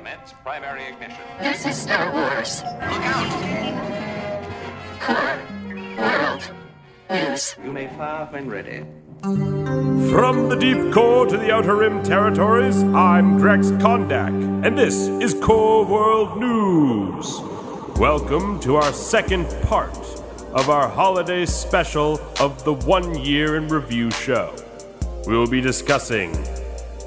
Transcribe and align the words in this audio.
Commence 0.00 0.32
primary 0.42 0.84
ignition. 0.84 1.20
This 1.40 1.66
is 1.66 1.76
Star 1.76 2.10
Wars. 2.10 2.62
Look 2.64 3.04
out! 3.04 3.30
Core 4.98 5.38
World 5.98 6.50
News. 7.10 7.54
You 7.62 7.70
may 7.70 7.86
fire 7.88 8.26
when 8.30 8.48
ready. 8.48 8.82
From 9.20 10.48
the 10.48 10.56
deep 10.58 10.90
core 10.94 11.26
to 11.26 11.36
the 11.36 11.52
outer 11.52 11.76
rim 11.76 12.02
territories, 12.02 12.82
I'm 12.82 13.38
Drex 13.38 13.78
Kondak, 13.78 14.64
and 14.66 14.78
this 14.78 14.96
is 14.96 15.34
Core 15.34 15.84
World 15.84 16.40
News. 16.40 17.38
Welcome 17.98 18.58
to 18.60 18.76
our 18.76 18.94
second 18.94 19.54
part 19.68 19.98
of 20.54 20.70
our 20.70 20.88
holiday 20.88 21.44
special 21.44 22.18
of 22.40 22.64
the 22.64 22.72
One 22.72 23.18
Year 23.18 23.56
in 23.56 23.68
Review 23.68 24.10
show. 24.12 24.54
We 25.26 25.36
will 25.36 25.46
be 25.46 25.60
discussing 25.60 26.32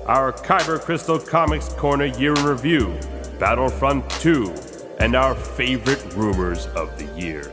our 0.05 0.31
Kyber 0.33 0.79
Crystal 0.79 1.19
Comics 1.19 1.69
Corner 1.69 2.05
Year 2.05 2.33
in 2.33 2.43
Review, 2.43 2.97
Battlefront 3.39 4.09
2, 4.11 4.53
and 4.99 5.15
our 5.15 5.33
favorite 5.35 6.03
rumors 6.15 6.67
of 6.67 6.97
the 6.97 7.05
year. 7.19 7.51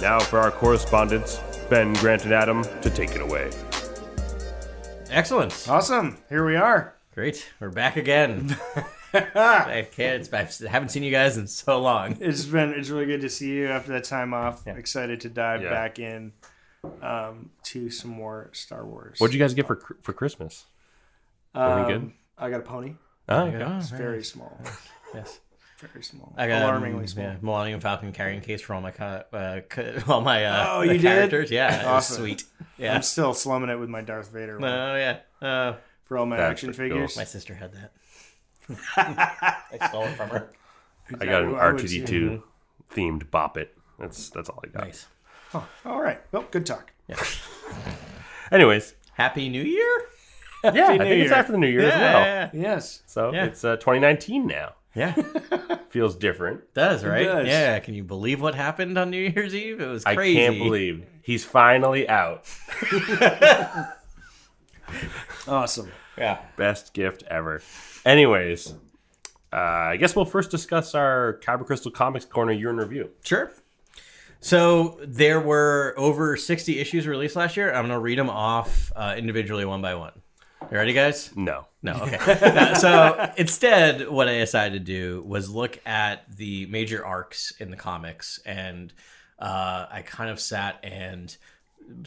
Now 0.00 0.18
for 0.18 0.38
our 0.40 0.50
correspondents, 0.50 1.40
Ben, 1.70 1.92
Grant, 1.94 2.24
and 2.24 2.32
Adam, 2.34 2.62
to 2.82 2.90
take 2.90 3.10
it 3.12 3.20
away. 3.20 3.50
Excellent. 5.10 5.66
Awesome. 5.68 6.18
Here 6.28 6.44
we 6.44 6.56
are. 6.56 6.94
Great. 7.14 7.48
We're 7.60 7.68
back 7.70 7.96
again. 7.96 8.56
I 9.14 9.86
can't. 9.94 10.28
I 10.32 10.48
haven't 10.68 10.88
seen 10.88 11.02
you 11.02 11.10
guys 11.10 11.36
in 11.36 11.46
so 11.46 11.78
long. 11.80 12.16
It's 12.20 12.44
been 12.46 12.70
it's 12.70 12.88
really 12.88 13.04
good 13.04 13.20
to 13.20 13.28
see 13.28 13.52
you 13.52 13.68
after 13.68 13.92
that 13.92 14.04
time 14.04 14.32
off. 14.32 14.66
Excited 14.66 15.20
to 15.20 15.28
dive 15.28 15.62
Yeah. 15.62 15.68
back 15.68 15.98
in 15.98 16.32
um, 17.02 17.50
to 17.64 17.90
some 17.90 18.10
more 18.10 18.48
Star 18.54 18.86
Wars. 18.86 19.20
What 19.20 19.26
did 19.30 19.34
you 19.34 19.40
guys 19.40 19.52
get 19.52 19.66
for 19.66 19.76
for 20.00 20.14
Christmas? 20.14 20.64
Um, 21.54 21.86
we 21.86 21.92
good? 21.92 22.12
I 22.38 22.50
got 22.50 22.60
a 22.60 22.62
pony. 22.64 22.94
Oh, 23.28 23.46
It's 23.46 23.90
very 23.90 24.24
small. 24.24 24.60
Yes. 25.14 25.40
Very 25.78 26.02
small. 26.02 26.32
I 26.38 26.46
got 26.48 26.62
Alarmingly 26.62 27.00
um, 27.00 27.06
small. 27.06 27.24
yeah, 27.26 27.36
Millennium 27.42 27.80
Falcon 27.80 28.12
carrying 28.12 28.40
case 28.40 28.62
for 28.62 28.72
all 28.72 28.80
my 28.80 28.92
co- 28.92 29.24
uh, 29.32 29.60
co- 29.68 29.98
all 30.08 30.20
my 30.22 30.44
uh, 30.46 30.66
Oh, 30.70 30.80
you 30.82 30.92
did? 30.92 31.02
characters. 31.02 31.50
Yeah, 31.50 31.80
it 31.82 31.84
Awesome. 31.86 32.16
sweet. 32.16 32.44
Yeah. 32.78 32.94
I'm 32.94 33.02
still 33.02 33.34
slumming 33.34 33.68
it 33.68 33.78
with 33.78 33.88
my 33.90 34.00
Darth 34.00 34.30
Vader 34.32 34.58
one 34.58 34.70
Oh 34.70 34.96
yeah. 34.96 35.18
Uh, 35.46 35.74
for 36.06 36.16
all 36.18 36.24
my 36.24 36.36
That's 36.38 36.52
action 36.52 36.72
pretty 36.72 36.90
cool. 36.90 37.00
figures. 37.00 37.16
my 37.18 37.24
sister 37.24 37.54
had 37.54 37.72
that. 37.74 37.92
I 39.80 39.88
stole 39.88 40.04
it 40.04 40.14
from 40.16 40.30
her. 40.30 40.50
I 41.20 41.26
got 41.26 41.42
an 41.42 41.54
R 41.56 41.74
two 41.76 41.88
D 41.88 42.04
two 42.04 42.42
themed 42.94 43.30
Bop 43.30 43.58
It. 43.58 43.76
That's 43.98 44.30
that's 44.30 44.48
all 44.48 44.60
I 44.64 44.68
got. 44.68 44.84
Nice. 44.86 45.06
All 45.84 46.00
right. 46.00 46.20
Well, 46.32 46.46
good 46.50 46.64
talk. 46.64 46.92
Yeah. 47.08 47.16
Anyways, 48.50 48.94
Happy 49.14 49.48
New 49.48 49.62
Year. 49.62 50.04
Yeah, 50.64 50.70
I 50.70 50.98
think 50.98 51.02
New 51.04 51.22
it's 51.22 51.32
after 51.32 51.52
the 51.52 51.58
New 51.58 51.68
Year 51.68 51.80
as 51.82 51.94
well. 51.94 52.20
Yeah. 52.20 52.50
Yes. 52.52 53.02
So 53.06 53.32
Yeah. 53.32 53.44
it's 53.46 53.64
uh, 53.64 53.76
2019 53.76 54.46
now. 54.46 54.74
Yeah. 54.94 55.12
Feels 55.88 56.14
different. 56.16 56.72
Does 56.74 57.04
right? 57.04 57.24
does. 57.24 57.46
Yeah. 57.46 57.78
Can 57.80 57.94
you 57.94 58.04
believe 58.04 58.40
what 58.40 58.54
happened 58.54 58.98
on 58.98 59.10
New 59.10 59.30
Year's 59.34 59.54
Eve? 59.54 59.80
It 59.80 59.86
was 59.86 60.04
crazy. 60.04 60.38
I 60.38 60.48
can't 60.48 60.58
believe 60.58 61.04
he's 61.22 61.44
finally 61.44 62.08
out. 62.08 62.44
Awesome. 65.48 65.90
Yeah. 66.16 66.38
Best 66.56 66.92
gift 66.92 67.24
ever. 67.28 67.62
Anyways, 68.04 68.74
uh, 69.52 69.56
I 69.56 69.96
guess 69.96 70.14
we'll 70.14 70.24
first 70.24 70.50
discuss 70.50 70.94
our 70.94 71.40
Kyber 71.42 71.66
Crystal 71.66 71.90
Comics 71.90 72.24
Corner 72.24 72.52
year 72.52 72.70
in 72.70 72.76
review. 72.76 73.10
Sure. 73.24 73.50
So 74.40 74.98
there 75.02 75.40
were 75.40 75.94
over 75.96 76.36
60 76.36 76.78
issues 76.78 77.06
released 77.06 77.36
last 77.36 77.56
year. 77.56 77.68
I'm 77.68 77.86
going 77.86 77.90
to 77.90 77.98
read 77.98 78.18
them 78.18 78.30
off 78.30 78.92
uh, 78.94 79.14
individually 79.16 79.64
one 79.64 79.80
by 79.82 79.94
one. 79.94 80.12
You 80.72 80.78
ready, 80.78 80.94
guys? 80.94 81.30
No. 81.36 81.66
No, 81.82 81.92
okay. 82.00 82.72
So 82.78 83.30
instead, 83.36 84.08
what 84.08 84.26
I 84.26 84.38
decided 84.38 84.72
to 84.72 84.92
do 84.92 85.22
was 85.26 85.50
look 85.50 85.78
at 85.84 86.34
the 86.34 86.64
major 86.64 87.04
arcs 87.04 87.52
in 87.60 87.70
the 87.70 87.76
comics, 87.76 88.40
and 88.46 88.90
uh, 89.38 89.84
I 89.90 90.00
kind 90.00 90.30
of 90.30 90.40
sat 90.40 90.80
and 90.82 91.36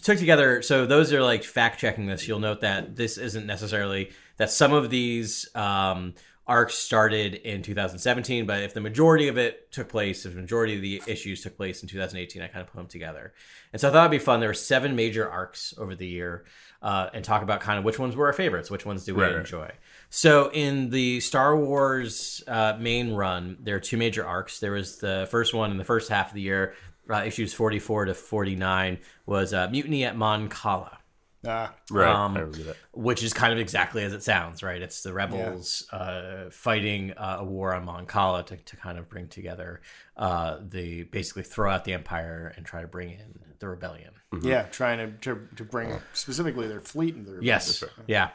took 0.02 0.18
together. 0.18 0.64
So 0.64 0.88
those 0.88 1.14
are 1.14 1.22
like 1.22 1.44
fact 1.44 1.80
checking 1.80 2.08
this. 2.08 2.28
You'll 2.28 2.40
note 2.40 2.62
that 2.62 2.96
this 2.96 3.20
isn't 3.20 3.46
necessarily 3.46 4.10
that 4.38 4.50
some 4.50 4.74
of 4.74 4.90
these 4.90 5.48
um, 5.54 6.16
arcs 6.48 6.76
started 6.76 7.34
in 7.34 7.64
2017, 7.64 8.46
but 8.46 8.62
if 8.62 8.74
the 8.74 8.82
majority 8.82 9.28
of 9.28 9.38
it 9.38 9.72
took 9.72 9.90
place, 9.90 10.26
if 10.26 10.36
the 10.36 10.42
majority 10.42 10.76
of 10.76 10.82
the 10.82 11.02
issues 11.08 11.42
took 11.42 11.58
place 11.58 11.82
in 11.82 11.90
2018, 11.90 12.42
I 12.42 12.48
kind 12.48 12.62
of 12.62 12.68
put 12.72 12.78
them 12.78 12.88
together. 12.88 13.34
And 13.74 13.82
so 13.82 13.90
I 13.90 13.92
thought 13.92 14.02
it'd 14.02 14.12
be 14.12 14.24
fun. 14.24 14.40
There 14.42 14.50
were 14.50 14.54
seven 14.54 14.96
major 14.96 15.28
arcs 15.30 15.74
over 15.78 15.96
the 15.96 16.06
year, 16.08 16.46
uh, 16.84 17.10
and 17.14 17.26
talk 17.26 17.42
about 17.42 17.62
kind 17.62 17.80
of 17.80 17.84
which 17.86 17.98
ones 17.98 18.16
were 18.16 18.28
our 18.28 18.34
favorites, 18.34 18.70
which 18.70 18.86
ones 18.86 19.06
do 19.06 19.16
we 19.16 19.24
Right, 19.24 19.32
right. 19.32 19.40
enjoy. 19.40 19.72
So 20.12 20.52
in 20.52 20.92
the 20.92 21.20
Star 21.20 21.58
Wars 21.58 22.44
uh, 22.48 22.78
main 22.80 23.14
run, 23.14 23.58
there 23.62 23.76
are 23.78 23.80
two 23.80 23.98
major 23.98 24.24
arcs. 24.26 24.60
There 24.60 24.74
was 24.74 24.98
the 24.98 25.28
first 25.32 25.54
one 25.56 25.72
in 25.72 25.78
the 25.78 25.84
first 25.84 26.10
half 26.10 26.28
of 26.30 26.36
the 26.36 26.42
year, 26.42 26.76
uh, 27.10 27.24
issues 27.26 27.54
44 27.56 28.06
to 28.06 28.14
49, 28.14 29.00
was 29.26 29.52
uh, 29.52 29.68
Mutiny 29.70 30.06
at 30.06 30.16
Mon 30.16 30.48
Cala 30.48 31.00
Ah, 31.48 31.74
Right. 31.92 32.08
Um, 32.08 32.36
I 32.38 32.40
remember 32.42 32.64
that. 32.64 32.78
which 32.94 33.24
is 33.24 33.34
kind 33.34 33.54
of 33.54 33.60
exactly 33.60 34.04
as 34.04 34.14
it 34.14 34.24
sounds, 34.24 34.64
right? 34.64 34.82
It's 34.82 35.04
the 35.04 35.14
rebels 35.14 35.88
uh, 35.92 36.50
fighting 36.52 37.12
uh, 37.14 37.38
a 37.40 37.44
war 37.44 37.74
on 37.74 37.86
Mon 37.86 38.06
Cala 38.06 38.44
to, 38.46 38.58
to 38.58 38.76
kind 38.78 38.98
of 38.98 39.10
bring 39.10 39.28
together 39.28 39.82
uh, 40.18 40.58
the 40.62 41.04
basically 41.04 41.44
throw 41.44 41.70
out 41.72 41.86
the 41.86 41.94
empire 41.94 42.54
and 42.56 42.66
try 42.66 42.82
to 42.82 42.88
bring 42.88 43.12
in 43.12 43.40
the 43.60 43.68
rebellion. 43.68 44.12
yeah. 44.42 44.64
Trying 44.64 44.98
to, 44.98 45.36
to 45.36 45.48
to 45.56 45.64
bring 45.64 45.94
specifically 46.14 46.68
their 46.68 46.82
fleet 46.82 47.16
into 47.16 47.32
their 47.32 47.42
Yes, 47.44 47.84
yeah. 48.08 48.30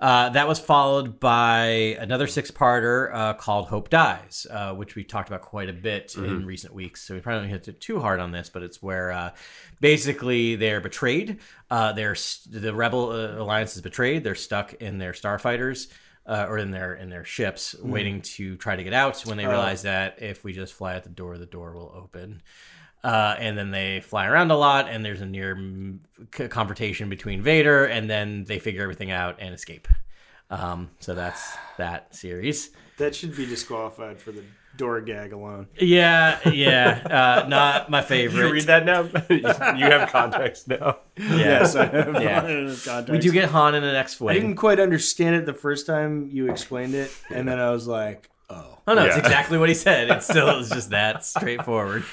Uh, 0.00 0.30
that 0.30 0.48
was 0.48 0.58
followed 0.58 1.20
by 1.20 1.66
another 2.00 2.26
six-parter 2.26 3.14
uh, 3.14 3.34
called 3.34 3.68
"Hope 3.68 3.90
Dies," 3.90 4.46
uh, 4.50 4.72
which 4.74 4.94
we 4.94 5.04
talked 5.04 5.28
about 5.28 5.42
quite 5.42 5.68
a 5.68 5.74
bit 5.74 6.14
in 6.16 6.46
recent 6.46 6.72
weeks. 6.72 7.02
So 7.02 7.14
we 7.14 7.20
probably 7.20 7.42
don't 7.42 7.50
hit 7.50 7.68
it 7.68 7.80
too 7.82 8.00
hard 8.00 8.18
on 8.18 8.32
this, 8.32 8.48
but 8.48 8.62
it's 8.62 8.82
where 8.82 9.12
uh, 9.12 9.30
basically 9.80 10.56
they're 10.56 10.80
betrayed. 10.80 11.38
Uh, 11.70 11.92
they're 11.92 12.14
st- 12.14 12.62
the 12.62 12.74
rebel 12.74 13.10
uh, 13.10 13.42
alliance 13.42 13.76
is 13.76 13.82
betrayed. 13.82 14.24
They're 14.24 14.34
stuck 14.34 14.72
in 14.74 14.98
their 14.98 15.12
starfighters. 15.12 15.88
Uh, 16.26 16.46
or 16.48 16.58
in 16.58 16.70
their 16.70 16.94
in 16.94 17.08
their 17.10 17.24
ships, 17.24 17.74
waiting 17.82 18.20
to 18.20 18.54
try 18.56 18.76
to 18.76 18.84
get 18.84 18.92
out. 18.92 19.20
When 19.22 19.36
they 19.38 19.46
realize 19.46 19.82
that 19.82 20.22
if 20.22 20.44
we 20.44 20.52
just 20.52 20.74
fly 20.74 20.94
at 20.94 21.02
the 21.02 21.08
door, 21.08 21.38
the 21.38 21.46
door 21.46 21.72
will 21.72 21.92
open. 21.96 22.42
Uh, 23.02 23.34
and 23.38 23.56
then 23.56 23.70
they 23.70 24.00
fly 24.00 24.26
around 24.26 24.50
a 24.50 24.56
lot, 24.56 24.88
and 24.88 25.02
there's 25.04 25.22
a 25.22 25.26
near 25.26 25.56
confrontation 26.30 27.08
between 27.08 27.42
Vader, 27.42 27.86
and 27.86 28.10
then 28.10 28.44
they 28.44 28.58
figure 28.58 28.82
everything 28.82 29.10
out 29.10 29.36
and 29.40 29.54
escape. 29.54 29.88
Um, 30.50 30.90
so 31.00 31.14
that's 31.14 31.56
that 31.78 32.14
series. 32.14 32.70
That 32.98 33.14
should 33.14 33.34
be 33.36 33.46
disqualified 33.46 34.20
for 34.20 34.32
the 34.32 34.42
door 34.76 35.00
gag 35.00 35.32
alone. 35.32 35.68
Yeah, 35.78 36.38
yeah, 36.50 37.42
uh, 37.44 37.48
not 37.48 37.88
my 37.90 38.02
favorite. 38.02 38.36
You 38.36 38.42
favorite. 38.42 38.52
read 38.52 38.64
that 38.64 38.84
now? 38.84 39.74
you 39.78 39.84
have 39.90 40.10
context 40.10 40.68
now. 40.68 40.98
Yeah. 41.16 41.36
Yes, 41.36 41.76
I 41.76 41.86
have 41.86 42.14
Yeah. 42.22 42.40
context. 42.84 43.08
We 43.10 43.18
do 43.18 43.32
get 43.32 43.48
Han 43.50 43.74
in 43.74 43.82
the 43.82 43.92
next 43.92 44.20
I 44.20 44.34
didn't 44.34 44.56
quite 44.56 44.78
understand 44.80 45.36
it 45.36 45.46
the 45.46 45.54
first 45.54 45.86
time 45.86 46.28
you 46.30 46.50
explained 46.50 46.94
it, 46.94 47.10
and 47.30 47.48
then 47.48 47.58
I 47.58 47.70
was 47.70 47.86
like, 47.86 48.28
"Oh, 48.50 48.78
Oh 48.86 48.94
no, 48.94 49.06
it's 49.06 49.16
exactly 49.16 49.56
what 49.56 49.68
he 49.70 49.74
said. 49.74 50.10
It 50.10 50.22
still 50.22 50.58
is 50.58 50.68
just 50.68 50.90
that 50.90 51.24
straightforward. 51.24 52.04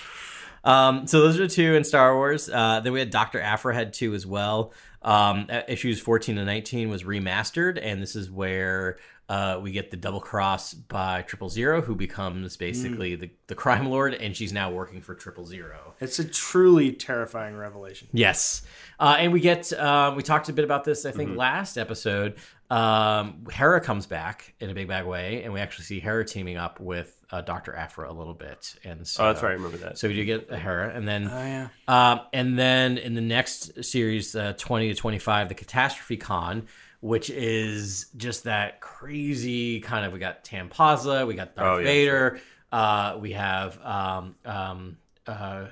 Um, 0.68 1.08
so 1.08 1.22
those 1.22 1.40
are 1.40 1.44
the 1.44 1.48
two 1.48 1.76
in 1.76 1.84
Star 1.86 2.14
Wars. 2.14 2.50
Uh, 2.50 2.82
then 2.82 2.92
we 2.92 3.00
had 3.00 3.10
Doctor 3.10 3.40
Aphra 3.40 3.74
had 3.74 3.94
two 3.94 4.14
as 4.14 4.26
well. 4.26 4.74
Um, 5.02 5.48
uh, 5.50 5.62
issues 5.70 6.02
fourteen 6.02 6.38
and 6.38 6.46
nineteen 6.46 6.90
was 6.90 7.04
remastered, 7.04 7.80
and 7.82 8.02
this 8.02 8.16
is 8.16 8.30
where 8.30 8.98
uh, 9.30 9.60
we 9.62 9.72
get 9.72 9.92
the 9.92 9.98
double 9.98 10.20
cross 10.20 10.74
by 10.74 11.22
Triple 11.22 11.50
Zero, 11.50 11.82
who 11.82 11.96
becomes 11.96 12.58
basically 12.58 13.16
the, 13.16 13.30
the 13.48 13.56
crime 13.56 13.90
lord, 13.90 14.14
and 14.14 14.36
she's 14.36 14.52
now 14.52 14.70
working 14.70 15.02
for 15.02 15.16
Triple 15.16 15.46
Zero. 15.46 15.94
it's 16.02 16.20
a 16.20 16.26
truly 16.26 16.92
terrifying 16.92 17.56
revelation." 17.56 18.10
Yes, 18.12 18.64
uh, 19.00 19.16
and 19.20 19.32
we 19.32 19.40
get 19.40 19.72
um, 19.74 20.16
we 20.18 20.24
talked 20.24 20.50
a 20.50 20.54
bit 20.54 20.66
about 20.66 20.84
this 20.84 21.06
I 21.06 21.12
think 21.12 21.38
last 21.38 21.78
episode. 21.78 22.36
Um, 22.70 23.46
Hera 23.50 23.80
comes 23.80 24.06
back 24.06 24.54
in 24.60 24.70
a 24.70 24.74
big 24.74 24.90
bag 24.90 25.06
way, 25.06 25.44
and 25.44 25.54
we 25.54 25.62
actually 25.62 25.86
see 25.86 26.02
Hera 26.02 26.26
teaming 26.26 26.58
up 26.58 26.82
with 26.82 27.17
uh, 27.32 27.42
Doctor 27.42 27.76
Aphra 27.76 28.10
a 28.10 28.14
little 28.14 28.34
bit. 28.34 28.76
And 28.84 29.06
so, 29.08 29.24
Oh, 29.24 29.28
that's 29.28 29.44
right. 29.44 29.50
I 29.52 29.54
remember 29.54 29.78
that. 29.78 29.98
So 29.98 30.08
we 30.08 30.14
do 30.16 30.24
get 30.26 30.48
a 30.50 30.58
Hera, 30.58 30.90
and 30.96 31.08
then 31.08 31.30
Oh 31.32 31.38
yeah, 31.46 31.68
um, 31.88 32.22
and 32.34 32.58
then 32.58 32.98
in 32.98 33.14
the 33.16 33.22
next 33.22 33.84
series, 33.84 34.36
uh, 34.36 34.54
20 34.58 34.90
to 34.90 34.96
25, 34.96 35.50
the 35.50 35.56
Catastrophe 35.56 36.18
Con, 36.18 36.68
which 37.02 37.30
is 37.30 38.08
just 38.18 38.46
that 38.46 38.80
crazy 38.82 39.80
kind 39.82 40.06
of. 40.06 40.14
We 40.14 40.20
got 40.20 40.44
Tampaza, 40.44 41.28
we 41.28 41.34
got 41.36 41.56
Darth 41.56 41.76
Oh, 41.76 41.78
yeah, 41.80 41.86
Vader, 41.86 42.40
uh, 42.72 43.18
we 43.20 43.34
have 43.34 43.80
um, 43.84 44.36
um, 44.46 44.98
uh, 45.28 45.66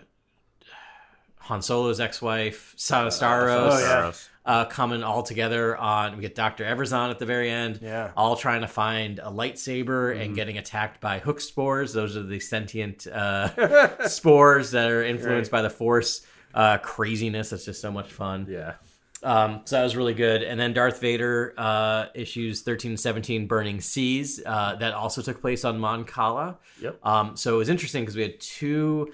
Han 1.40 1.62
Solo's 1.62 2.00
ex 2.00 2.22
wife, 2.22 2.74
Sa- 2.75 3.08
Starros. 3.08 3.72
Oh, 3.72 3.80
yeah. 3.80 4.12
Uh, 4.45 4.63
coming 4.65 5.01
all 5.01 5.24
together 5.24 5.75
on 5.75 6.15
we 6.18 6.21
get 6.21 6.36
Dr. 6.36 6.65
Evazan 6.65 7.09
at 7.09 7.18
the 7.18 7.25
very 7.25 7.50
end. 7.50 7.80
Yeah. 7.81 8.12
All 8.15 8.36
trying 8.36 8.62
to 8.62 8.68
find 8.68 9.18
a 9.18 9.31
lightsaber 9.31 10.15
and 10.21 10.36
getting 10.36 10.59
attacked 10.59 11.01
by 11.01 11.18
hook 11.18 11.42
spores. 11.42 11.94
Those 11.94 12.15
are 12.15 12.21
the 12.21 12.39
sentient 12.39 13.07
uh, 13.07 14.07
spores 14.07 14.69
that 14.71 14.92
are 14.92 15.03
influenced 15.03 15.50
by 15.50 15.63
the 15.63 15.69
force. 15.71 16.27
Uh, 16.53 16.77
craziness. 16.77 17.50
That's 17.50 17.65
just 17.65 17.81
so 17.81 17.92
much 17.92 18.12
fun. 18.13 18.45
Yeah. 18.47 18.75
Um, 19.24 19.62
so 19.65 19.77
that 19.77 19.83
was 19.83 19.95
really 19.95 20.13
good. 20.13 20.44
And 20.44 20.59
then 20.59 20.71
Darth 20.74 21.01
Vader 21.01 21.53
uh, 21.57 22.06
issues 22.13 22.62
13 22.62 22.91
and 22.91 23.00
17 23.00 23.48
Burning 23.48 23.81
Seas. 23.81 24.41
Uh, 24.45 24.75
that 24.75 24.94
also 24.94 25.21
took 25.24 25.41
place 25.41 25.65
on 25.65 25.80
Mon 25.80 26.06
Cala. 26.06 26.59
Yep. 26.80 27.00
Um, 27.03 27.36
so 27.36 27.56
it 27.56 27.57
was 27.57 27.69
interesting 27.69 28.03
because 28.03 28.15
we 28.15 28.21
had 28.21 28.39
two 28.39 29.12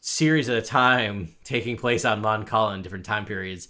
series 0.00 0.50
at 0.50 0.56
a 0.58 0.62
time 0.62 1.34
taking 1.44 1.76
place 1.76 2.04
on 2.04 2.20
Mon 2.20 2.44
Cala 2.44 2.74
in 2.74 2.82
different 2.82 3.06
time 3.06 3.24
periods, 3.24 3.68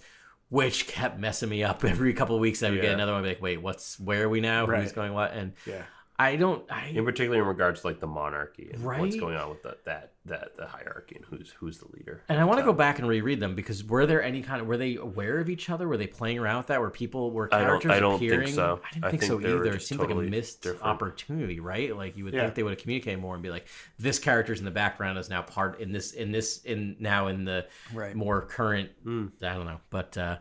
which 0.54 0.86
kept 0.86 1.18
messing 1.18 1.48
me 1.48 1.64
up 1.64 1.84
every 1.84 2.14
couple 2.14 2.36
of 2.36 2.40
weeks. 2.40 2.62
I 2.62 2.70
would 2.70 2.80
get 2.80 2.94
another 2.94 3.10
one, 3.12 3.22
I'd 3.22 3.24
be 3.24 3.28
like, 3.30 3.42
wait, 3.42 3.60
what's 3.60 3.98
where 3.98 4.22
are 4.22 4.28
we 4.28 4.40
now? 4.40 4.66
Who's 4.66 4.92
going 4.92 5.12
what? 5.12 5.32
And 5.32 5.52
Yeah. 5.66 5.82
I 6.16 6.36
don't. 6.36 6.64
I 6.70 6.86
in 6.94 7.04
particular 7.04 7.40
in 7.40 7.46
regards 7.46 7.80
to 7.80 7.88
like 7.88 7.98
the 7.98 8.06
monarchy 8.06 8.70
and 8.72 8.84
what's 8.84 9.16
going 9.16 9.36
on 9.36 9.48
with 9.48 9.64
the, 9.64 9.76
that 9.84 10.12
that 10.26 10.56
the 10.56 10.64
hierarchy 10.64 11.16
and 11.16 11.24
who's 11.24 11.50
who's 11.50 11.78
the 11.78 11.88
leader. 11.92 12.22
And 12.28 12.40
I 12.40 12.44
want 12.44 12.60
to 12.60 12.64
go 12.64 12.72
back 12.72 13.00
and 13.00 13.08
reread 13.08 13.40
them 13.40 13.56
because 13.56 13.82
were 13.82 14.06
there 14.06 14.22
any 14.22 14.40
kind 14.40 14.60
of 14.60 14.68
were 14.68 14.76
they 14.76 14.94
aware 14.94 15.40
of 15.40 15.50
each 15.50 15.68
other? 15.70 15.88
Were 15.88 15.96
they 15.96 16.06
playing 16.06 16.38
around 16.38 16.58
with 16.58 16.66
that? 16.68 16.80
Were 16.80 16.90
people 16.90 17.32
were 17.32 17.48
I 17.52 17.58
don't- 17.58 17.66
characters 17.82 17.90
I 17.90 17.98
don't 18.00 18.18
think 18.20 18.48
so. 18.48 18.80
I 18.84 18.92
didn't 18.94 19.04
I 19.04 19.10
think, 19.10 19.22
think 19.22 19.32
so 19.32 19.40
either. 19.40 19.64
It 19.74 19.82
seemed 19.82 20.00
like 20.00 20.10
a 20.10 20.14
missed 20.14 20.62
different. 20.62 20.84
opportunity, 20.84 21.58
right? 21.58 21.94
Like 21.96 22.16
you 22.16 22.22
would 22.24 22.32
Yeah. 22.34 22.42
think 22.42 22.54
they 22.54 22.62
would 22.62 22.70
have 22.74 22.80
communicated 22.80 23.18
more 23.20 23.34
and 23.34 23.42
be 23.42 23.50
like, 23.50 23.66
this 23.98 24.20
character's 24.20 24.60
in 24.60 24.64
the 24.64 24.70
background 24.70 25.18
is 25.18 25.28
now 25.28 25.42
part 25.42 25.80
in 25.80 25.90
this 25.90 26.12
in 26.12 26.30
this 26.30 26.58
in 26.64 26.94
now 27.00 27.26
in 27.26 27.44
the 27.44 27.66
Right. 27.92 28.14
more 28.14 28.40
current. 28.42 28.90
I 29.04 29.10
don't 29.40 29.66
know, 29.66 29.80
but. 29.90 30.16
uh 30.16 30.36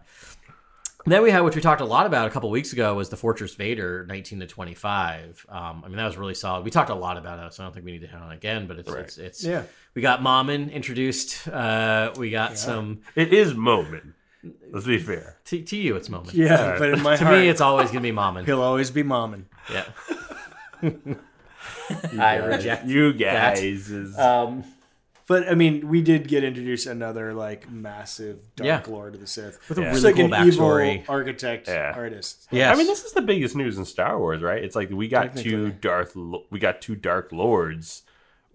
then 1.06 1.22
we 1.24 1.32
had, 1.32 1.42
which 1.42 1.56
we 1.56 1.62
talked 1.62 1.82
a 1.82 1.86
lot 1.86 2.06
about 2.06 2.28
a 2.28 2.30
couple 2.32 2.50
weeks 2.50 2.72
ago, 2.74 2.94
was 2.96 3.10
the 3.10 3.18
Fortress 3.18 3.54
Vader, 3.56 4.06
nineteen 4.08 4.40
to 4.40 4.48
twenty-five. 4.48 5.46
Um, 5.50 5.82
I 5.84 5.88
mean, 5.88 5.98
that 5.98 6.06
was 6.06 6.18
really 6.18 6.34
solid. 6.36 6.64
We 6.64 6.72
talked 6.72 6.90
a 6.90 6.96
lot 6.96 7.18
about 7.18 7.46
it, 7.46 7.54
so 7.54 7.64
I 7.64 7.66
don't 7.66 7.74
think 7.74 7.86
we 7.86 7.92
need 7.92 8.02
to 8.02 8.08
hit 8.08 8.20
on 8.20 8.32
it 8.32 8.36
again. 8.36 8.68
But 8.68 8.80
it's 8.80 8.90
it's, 8.92 9.18
it's 9.18 9.44
Yeah. 9.44 9.64
We 9.96 10.02
got 10.02 10.22
Mommin 10.22 10.72
introduced. 10.72 11.48
Uh, 11.48 12.12
we 12.18 12.30
got 12.30 12.58
some 12.58 13.02
It 13.16 13.34
is 13.34 13.54
Momin. 13.54 14.14
Let's 14.72 14.86
be 14.86 14.98
fair. 14.98 15.38
to, 15.46 15.62
to 15.62 15.78
you. 15.78 15.96
It's 15.96 16.10
Mommin. 16.10 16.34
Yeah, 16.34 16.76
but 16.78 16.90
in 16.90 17.02
my 17.02 17.16
To 17.18 17.24
heart, 17.26 17.38
me, 17.40 17.48
it's 17.50 17.62
always 17.62 17.90
gonna 17.90 18.02
be 18.02 18.12
Mommin. 18.12 18.46
he'll 18.46 18.62
always 18.62 18.92
be 18.92 19.04
momming. 19.04 19.46
Yeah. 19.72 19.86
I 22.20 22.36
reject. 22.38 22.86
You 22.86 23.14
guys 23.14 23.62
is 23.92 24.18
Um, 24.18 24.64
But 25.28 25.48
I 25.50 25.56
mean, 25.56 25.88
we 25.88 26.02
did 26.02 26.28
get 26.28 26.44
introduced 26.44 26.86
another 26.88 27.34
like 27.34 27.70
massive 27.72 28.40
Dark 28.56 28.88
Yeah. 28.88 28.94
Lord 28.94 29.16
of 29.16 29.22
the 29.22 29.28
Sith 29.28 29.60
With 29.70 29.78
a 29.78 29.82
Yeah. 29.82 29.88
really 29.90 30.02
like 30.02 30.16
cool 30.16 30.26
an 30.26 30.32
backstory. 30.32 30.94
evil 30.96 31.06
architect 31.14 31.68
Yeah. 31.68 31.94
artist. 31.96 32.48
Yeah, 32.52 32.72
I 32.72 32.76
mean, 32.76 32.88
this 32.88 33.04
is 33.04 33.14
the 33.14 33.22
biggest 33.22 33.56
news 33.56 33.78
in 33.78 33.86
Star 33.86 34.20
Wars, 34.20 34.42
right? 34.42 34.64
It's 34.64 34.76
like 34.76 34.90
we 34.90 35.08
got 35.08 35.36
two 35.36 35.72
Darth, 35.72 36.16
we 36.50 36.60
got 36.60 36.82
two 36.82 36.96
Dark 36.96 37.32
Lords 37.32 38.04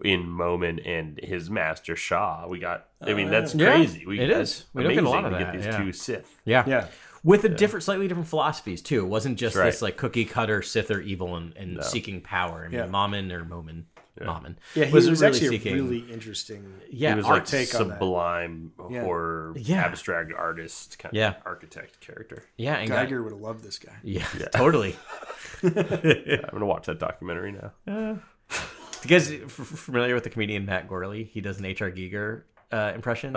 in 0.03 0.29
Momin 0.29 0.79
and 0.79 1.19
his 1.21 1.49
master 1.49 1.95
Shaw. 1.95 2.47
We 2.47 2.59
got, 2.59 2.87
I 3.01 3.13
mean, 3.13 3.27
oh, 3.27 3.31
that's 3.31 3.53
Yeah, 3.55 3.71
crazy. 3.73 4.05
We, 4.05 4.19
it 4.19 4.27
that's 4.27 4.49
is. 4.59 4.65
We 4.73 4.83
don't 4.83 4.93
get 4.93 5.03
a 5.03 5.09
lot 5.09 5.25
amazing. 5.25 5.33
of 5.33 5.39
We 5.39 5.43
that, 5.43 5.55
these 5.57 5.65
yeah. 5.65 5.83
two 5.83 5.91
Sith. 5.91 6.39
yeah. 6.45 6.63
Yeah. 6.67 6.87
With 7.21 7.43
a 7.43 7.49
different, 7.49 7.83
slightly 7.83 8.07
different 8.07 8.29
philosophies 8.29 8.81
too. 8.81 9.01
It 9.03 9.09
wasn't 9.09 9.37
just 9.37 9.57
Right. 9.57 9.65
this 9.65 9.81
like 9.81 9.97
cookie 9.97 10.23
cutter 10.23 10.61
Sith 10.61 10.89
or 10.89 11.01
evil 11.01 11.35
and, 11.35 11.53
and 11.57 11.83
seeking 11.83 12.21
power. 12.21 12.63
I 12.63 12.69
mean, 12.69 12.79
Yeah. 12.79 12.85
Mommin 12.87 13.29
or 13.33 13.43
Momin, 13.43 13.87
Mommin. 14.27 14.55
Yeah, 14.75 14.85
he 14.85 14.93
was 14.93 15.09
was, 15.09 15.21
really 15.21 15.31
actually 15.33 15.57
seeking- 15.57 15.79
a 15.79 15.83
really 15.83 16.11
interesting. 16.11 16.73
Yeah, 16.91 17.09
he 17.11 17.15
was 17.15 17.25
like 17.25 17.45
take 17.45 17.67
sublime 17.67 18.71
Yeah. 18.89 19.01
horror, 19.03 19.53
Yeah. 19.57 19.85
abstract 19.85 20.31
artist, 20.33 20.99
kind 20.99 21.15
Yeah. 21.15 21.29
of 21.29 21.35
architect 21.45 21.99
character. 22.01 22.43
Yeah, 22.57 22.75
and 22.75 22.89
Geiger 22.89 23.23
would 23.23 23.31
have 23.31 23.41
loved 23.41 23.63
this 23.63 23.79
guy. 23.79 23.95
yeah, 24.03 24.25
totally. 24.53 24.95
Yeah, 25.63 25.69
I'm 26.43 26.49
gonna 26.51 26.65
watch 26.65 26.85
that 26.87 26.99
documentary 26.99 27.51
now. 27.53 27.71
You 29.03 29.07
guys 29.07 29.31
f- 29.31 29.43
f- 29.59 29.65
familiar 29.65 30.13
with 30.13 30.25
the 30.25 30.29
comedian 30.29 30.65
Matt 30.65 30.87
Gorley? 30.87 31.23
He 31.23 31.39
does 31.39 31.57
an 31.59 31.65
H.R. 31.65 31.89
Giger 31.89 32.41
uh, 32.71 32.91
impression, 32.93 33.33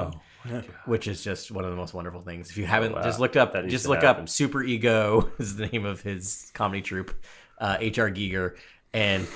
which 0.87 1.07
is 1.07 1.23
just 1.23 1.51
one 1.53 1.65
of 1.65 1.71
the 1.71 1.77
most 1.77 1.95
wonderful 1.95 2.21
things. 2.23 2.51
If 2.51 2.57
you 2.59 2.67
haven't, 2.67 2.93
Oh, 2.93 2.97
wow. 2.97 3.03
just 3.03 3.21
look 3.21 3.37
up, 3.37 3.53
That 3.53 3.69
just 3.69 3.87
look 3.87 4.03
happen. 4.03 4.25
up 4.25 4.29
Super 4.29 4.63
Ego 4.63 5.31
is 5.39 5.57
the 5.57 5.67
name 5.69 5.85
of 5.87 6.01
his 6.03 6.51
comedy 6.53 6.83
troupe, 6.83 7.13
uh, 7.59 7.77
H.R. 7.79 8.11
Giger, 8.11 8.57
and 8.93 9.27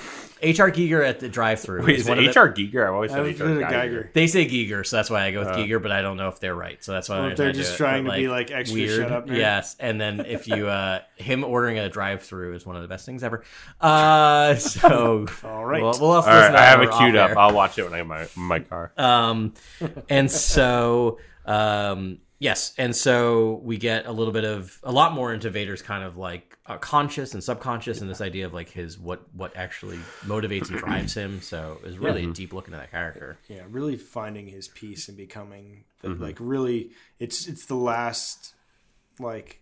H.R. 0.43 0.71
Giger 0.71 1.03
at 1.03 1.19
the 1.19 1.31
drive-through. 1.31 1.87
Wait, 1.87 1.95
is 1.95 2.01
is 2.03 2.07
it 2.07 2.11
one 2.11 2.19
of 2.19 2.25
the- 2.25 2.31
H.R. 2.31 2.53
Giger? 2.53 2.87
I've 2.87 2.93
always 2.95 3.11
I 3.11 3.15
said 3.17 3.27
H.R. 3.27 3.49
Geiger. 3.55 3.69
Geiger. 3.71 4.11
They 4.13 4.27
say 4.27 4.47
Giger, 4.47 4.85
so 4.87 4.97
that's 4.97 5.09
why 5.09 5.25
I 5.25 5.31
go 5.33 5.41
Uh. 5.41 5.45
with 5.47 5.55
Giger, 5.57 5.83
but 5.83 5.91
I 5.93 6.03
don't 6.03 6.19
know 6.19 6.29
if 6.29 6.41
they're 6.41 6.55
right. 6.55 6.85
So 6.85 6.93
that's 6.93 7.09
why 7.09 7.17
Well, 7.17 7.25
I, 7.29 7.31
if 7.31 7.37
they're 7.39 7.53
just 7.53 7.79
trying 7.79 8.05
but, 8.05 8.13
to 8.13 8.19
be, 8.19 8.29
like, 8.29 8.51
extra 8.51 8.79
weird. 8.79 9.01
shut 9.03 9.13
up 9.13 9.27
nerd. 9.29 9.39
Yes, 9.39 9.77
and 9.81 9.99
then 9.99 10.21
if 10.27 10.47
you 10.47 10.69
uh 10.69 11.01
him 11.17 11.43
ordering 11.43 11.79
a 11.79 11.89
drive-through 11.89 12.55
is 12.55 12.67
one 12.67 12.77
of 12.77 12.83
the 12.83 12.89
best 12.89 13.07
things 13.07 13.25
ever. 13.25 13.45
Uh, 13.81 14.55
so 14.57 15.27
All 15.43 15.65
right. 15.65 15.83
Well, 15.83 15.97
we'll 15.99 16.11
also 16.11 16.29
All 16.29 16.35
right, 16.37 16.41
listen 16.43 16.55
I 16.57 16.65
have 16.67 16.83
it 16.83 16.91
queued 16.91 17.17
up. 17.17 17.31
air. 17.31 17.39
I'll 17.39 17.55
watch 17.55 17.79
it 17.79 17.85
when 17.85 17.95
I 17.95 17.99
get 17.99 18.07
my 18.07 18.27
my 18.37 18.59
car. 18.61 18.93
Um, 18.99 19.55
and 20.11 20.31
so, 20.31 21.19
um, 21.47 22.19
yes, 22.39 22.73
and 22.79 22.95
so 22.95 23.61
we 23.65 23.77
get 23.79 24.07
a 24.07 24.13
little 24.13 24.33
bit 24.33 24.45
of 24.45 24.79
a 24.83 24.93
lot 24.93 25.13
more 25.13 25.33
into 25.33 25.51
Vader's 25.51 25.83
kind 25.83 26.05
of 26.05 26.17
like 26.17 26.57
uh, 26.67 26.79
conscious 26.79 27.35
and 27.35 27.43
subconscious, 27.43 28.01
and 28.01 28.11
this 28.11 28.21
idea 28.21 28.47
of 28.47 28.53
like 28.55 28.69
his 28.71 28.99
what 28.99 29.23
what 29.35 29.57
actually 29.57 29.99
motivates 30.25 30.69
and 30.71 30.79
drives 30.79 31.15
him. 31.15 31.41
So 31.41 31.79
it 31.83 31.87
was 31.87 31.99
really 31.99 32.25
a 32.25 32.33
deep 32.33 32.53
look 32.53 32.67
into 32.67 32.79
that 32.79 32.91
character. 32.91 33.39
Yeah, 33.49 33.63
really 33.69 33.97
finding 33.97 34.47
his 34.49 34.69
peace 34.69 35.09
and 35.09 35.17
becoming 35.17 35.85
the, 36.03 36.09
Mm-hmm. 36.09 36.23
like 36.23 36.37
really. 36.41 36.91
It's 37.19 37.47
it's 37.47 37.67
the 37.67 37.75
last 37.77 38.55
like 39.19 39.61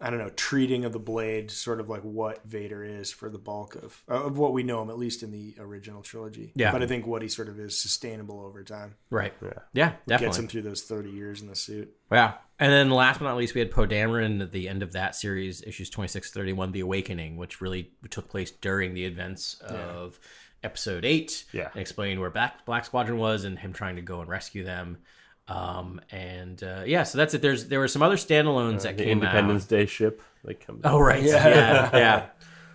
I 0.00 0.10
don't 0.10 0.18
know 0.18 0.30
treating 0.30 0.84
of 0.84 0.92
the 0.92 0.98
blade, 0.98 1.50
sort 1.50 1.80
of 1.80 1.88
like 1.88 2.02
what 2.02 2.44
Vader 2.44 2.84
is 2.84 3.12
for 3.12 3.30
the 3.30 3.38
bulk 3.38 3.76
of 3.76 4.02
of 4.08 4.38
what 4.38 4.52
we 4.52 4.62
know 4.62 4.82
him, 4.82 4.90
at 4.90 4.98
least 4.98 5.22
in 5.22 5.30
the 5.30 5.54
original 5.58 6.02
trilogy. 6.02 6.52
Yeah. 6.54 6.72
but 6.72 6.82
I 6.82 6.86
think 6.86 7.06
what 7.06 7.22
he 7.22 7.28
sort 7.28 7.48
of 7.48 7.58
is 7.58 7.80
sustainable 7.80 8.40
over 8.40 8.62
time. 8.62 8.96
Right. 9.10 9.32
Yeah. 9.72 9.90
Gets 9.90 10.06
definitely. 10.06 10.38
him 10.40 10.48
through 10.48 10.62
those 10.62 10.82
thirty 10.82 11.10
years 11.10 11.40
in 11.40 11.48
the 11.48 11.56
suit. 11.56 11.94
Yeah. 12.10 12.34
And 12.58 12.72
then 12.72 12.90
last 12.90 13.18
but 13.18 13.24
not 13.26 13.36
least, 13.36 13.54
we 13.54 13.60
had 13.60 13.70
Poe 13.70 13.86
Dameron 13.86 14.40
at 14.40 14.52
the 14.52 14.68
end 14.68 14.82
of 14.82 14.92
that 14.92 15.16
series, 15.16 15.62
issues 15.62 15.90
26 15.90 16.30
31, 16.30 16.72
The 16.72 16.80
Awakening, 16.80 17.36
which 17.36 17.60
really 17.60 17.90
took 18.10 18.28
place 18.28 18.50
during 18.50 18.94
the 18.94 19.04
events 19.04 19.54
of 19.60 20.20
episode 20.62 21.04
8. 21.04 21.44
Yeah. 21.52 21.70
And 21.72 21.80
explained 21.80 22.20
where 22.20 22.30
Black, 22.30 22.64
Black 22.64 22.84
Squadron 22.84 23.18
was 23.18 23.44
and 23.44 23.58
him 23.58 23.72
trying 23.72 23.96
to 23.96 24.02
go 24.02 24.20
and 24.20 24.28
rescue 24.28 24.64
them. 24.64 24.98
Um, 25.46 26.00
and 26.10 26.62
uh, 26.62 26.82
yeah, 26.86 27.02
so 27.02 27.18
that's 27.18 27.34
it. 27.34 27.42
There's 27.42 27.66
There 27.68 27.78
were 27.80 27.88
some 27.88 28.02
other 28.02 28.16
standalones 28.16 28.82
that 28.82 28.94
Uh, 28.94 28.96
The 28.98 29.04
came 29.04 29.12
Independence 29.18 29.64
out. 29.64 29.68
Day 29.68 29.86
ship. 29.86 30.22
Like 30.42 30.66
comes. 30.66 30.80
Oh, 30.84 30.98
right. 30.98 31.22
Yeah. 31.22 31.90
Yeah. 31.96 32.26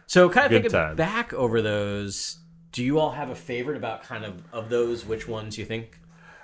So 0.07 0.29
kind 0.29 0.45
of 0.45 0.51
Good 0.51 0.63
thinking 0.63 0.71
times. 0.79 0.97
back 0.97 1.33
over 1.33 1.61
those, 1.61 2.37
do 2.71 2.83
you 2.83 2.99
all 2.99 3.11
have 3.11 3.29
a 3.29 3.35
favorite 3.35 3.77
about 3.77 4.03
kind 4.03 4.25
of 4.25 4.41
of 4.51 4.69
those? 4.69 5.05
Which 5.05 5.27
ones 5.27 5.57
you 5.57 5.65
think? 5.65 5.99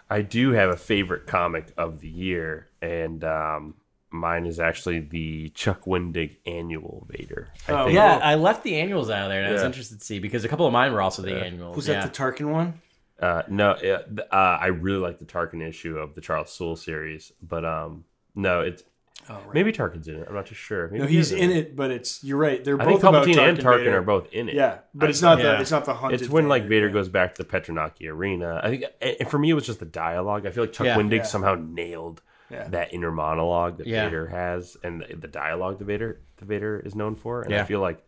I 0.09 0.21
do 0.21 0.51
have 0.51 0.69
a 0.69 0.77
favorite 0.77 1.25
comic 1.25 1.73
of 1.77 1.99
the 1.99 2.07
year, 2.07 2.69
and 2.79 3.23
um, 3.23 3.73
mine 4.11 4.45
is 4.45 4.59
actually 4.59 4.99
the 4.99 5.49
Chuck 5.49 5.85
Wendig 5.85 6.35
annual 6.45 7.07
Vader. 7.09 7.49
I 7.67 7.71
Oh, 7.71 7.83
think 7.85 7.95
Yeah, 7.95 8.17
I 8.21 8.35
left 8.35 8.63
the 8.63 8.75
annuals 8.79 9.09
out 9.09 9.23
of 9.23 9.29
there, 9.29 9.39
and 9.39 9.49
I 9.49 9.51
was 9.53 9.61
Yeah. 9.61 9.65
interested 9.67 9.99
to 9.99 10.05
see 10.05 10.19
because 10.19 10.45
a 10.45 10.47
couple 10.47 10.67
of 10.67 10.73
mine 10.73 10.93
were 10.93 11.01
also 11.01 11.23
the 11.23 11.35
annuals. 11.43 11.75
Was 11.75 11.87
yeah. 11.87 12.01
that 12.01 12.13
the 12.13 12.17
Tarkin 12.19 12.51
one? 12.51 12.81
Uh, 13.19 13.43
no, 13.47 13.71
uh, 13.71 14.01
uh, 14.31 14.35
I 14.35 14.67
really 14.67 14.99
like 14.99 15.19
the 15.19 15.25
Tarkin 15.25 15.61
issue 15.67 15.97
of 15.97 16.15
the 16.15 16.21
Charles 16.21 16.51
Soule 16.51 16.75
series, 16.75 17.31
but 17.41 17.63
um, 17.65 18.05
no, 18.35 18.61
it's 18.61 18.83
Oh, 19.27 19.35
right. 19.35 19.53
maybe 19.55 19.71
Tarkin's 19.71 20.07
in 20.07 20.15
it. 20.17 20.25
I'm 20.27 20.35
not 20.35 20.45
too 20.45 20.53
sure. 20.53 20.87
Maybe 20.89 20.99
No, 20.99 21.07
he's 21.07 21.31
is 21.31 21.39
in 21.39 21.49
it, 21.49 21.75
but 21.75 21.89
it's 21.89 22.23
you're 22.23 22.37
right. 22.37 22.63
They're 22.63 22.79
I 22.79 22.83
both 22.85 23.01
think 23.01 23.03
about 23.05 23.25
Palpatine 23.25 23.49
and 23.49 23.57
Tarkin 23.57 23.63
Tarkin 23.63 23.77
Vader. 23.79 23.97
are 23.97 24.01
both 24.03 24.27
in 24.31 24.49
it. 24.49 24.55
Yeah, 24.55 24.79
but 24.93 25.07
I- 25.07 25.09
it's 25.09 25.21
not 25.21 25.39
yeah. 25.39 25.55
the 25.55 25.61
it's 25.61 25.71
not 25.71 25.85
the 25.85 25.95
hunted. 25.95 26.21
It's 26.21 26.29
when 26.29 26.47
like 26.47 26.65
Vader 26.65 26.87
yeah. 26.87 26.93
goes 26.93 27.09
back 27.09 27.33
to 27.35 27.43
the 27.43 27.49
Petranaki 27.49 28.07
arena. 28.07 28.59
I 28.61 28.69
think, 28.69 28.83
and 29.01 29.27
for 29.29 29.39
me, 29.39 29.49
it 29.49 29.53
was 29.53 29.65
just 29.65 29.79
the 29.79 29.85
dialogue. 29.85 30.45
I 30.45 30.51
feel 30.51 30.63
like 30.65 30.73
Chuck 30.73 30.85
Yeah. 30.85 30.97
Wendig 30.97 31.17
Yeah. 31.17 31.23
somehow 31.23 31.55
nailed 31.55 32.21
Yeah. 32.51 32.67
that 32.67 32.93
inner 32.93 33.11
monologue 33.11 33.77
that 33.77 33.87
Yeah. 33.87 34.03
Vader 34.05 34.27
has, 34.27 34.77
and 34.83 35.01
the, 35.01 35.15
the 35.15 35.27
dialogue 35.29 35.79
that 35.79 35.85
Vader 35.85 36.21
the 36.37 36.45
Vader 36.45 36.79
is 36.85 36.93
known 36.93 37.15
for. 37.15 37.41
And 37.41 37.55
I 37.55 37.63
feel 37.63 37.79
like 37.79 38.05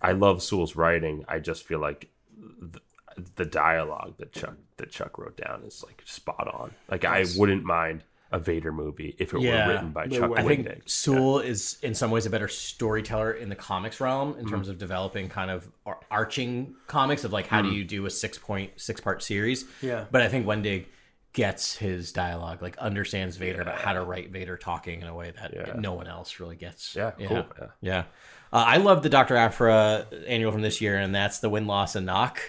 I 0.00 0.12
love 0.12 0.42
Soule's 0.42 0.74
writing. 0.76 1.24
I 1.28 1.40
just 1.40 1.64
feel 1.66 1.80
like 1.80 2.08
the, 2.38 2.80
the 3.36 3.44
dialogue 3.44 4.14
that 4.18 4.32
Chuck 4.32 4.54
that 4.76 4.90
Chuck 4.90 5.18
wrote 5.18 5.36
down 5.36 5.62
is 5.66 5.82
like 5.84 6.02
spot 6.04 6.48
on. 6.52 6.72
Like 6.88 7.04
I 7.04 7.24
wouldn't 7.36 7.64
mind 7.64 8.04
a 8.32 8.38
Vader 8.38 8.70
movie 8.72 9.16
if 9.18 9.34
it 9.34 9.40
Yeah. 9.40 9.66
were 9.66 9.72
written 9.74 9.90
by 9.90 10.06
Chuck 10.06 10.30
I 10.36 10.42
I 10.42 10.44
think 10.44 10.66
Wendig. 10.68 10.88
Soule 10.88 11.40
is 11.40 11.78
in 11.82 11.94
some 11.94 12.12
ways 12.12 12.26
a 12.26 12.30
better 12.30 12.46
storyteller 12.46 13.32
in 13.32 13.48
the 13.48 13.56
comics 13.56 14.00
realm 14.00 14.30
Mm-hmm. 14.32 14.40
in 14.40 14.48
terms 14.48 14.68
of 14.68 14.78
developing 14.78 15.28
kind 15.28 15.50
of 15.50 15.68
ar- 15.84 15.98
arching 16.10 16.74
comics 16.86 17.24
of 17.24 17.32
like 17.32 17.46
how 17.48 17.60
Mm-hmm. 17.60 17.70
do 17.70 17.76
you 17.76 17.84
do 17.84 18.06
a 18.06 18.10
six 18.10 18.38
point 18.38 18.70
six 18.76 19.00
part 19.00 19.22
series. 19.22 19.64
Yeah. 19.82 20.04
But 20.10 20.22
I 20.22 20.28
think 20.28 20.46
Wendig 20.46 20.86
gets 21.32 21.76
his 21.76 22.12
dialogue, 22.12 22.60
like 22.62 22.76
understands 22.78 23.36
Vader 23.36 23.60
about 23.62 23.78
how 23.78 23.92
to 23.92 24.02
write 24.02 24.30
Vader 24.30 24.56
talking 24.56 25.00
in 25.02 25.06
a 25.08 25.14
way 25.14 25.32
that 25.32 25.52
Yeah. 25.54 25.72
no 25.76 25.92
one 25.94 26.06
else 26.08 26.40
really 26.40 26.56
gets. 26.56 26.94
Yeah, 26.96 27.12
cool. 27.26 27.46
Yeah. 27.80 28.04
Yeah. 28.52 28.58
Uh, 28.58 28.64
I 28.66 28.76
love 28.78 29.02
the 29.02 29.08
Dr. 29.08 29.36
Aphra 29.36 30.06
annual 30.26 30.50
from 30.52 30.62
this 30.62 30.80
year, 30.80 30.96
and 30.96 31.14
that's 31.14 31.38
the 31.38 31.48
win, 31.48 31.66
loss, 31.66 31.94
and 31.96 32.06
knock 32.06 32.40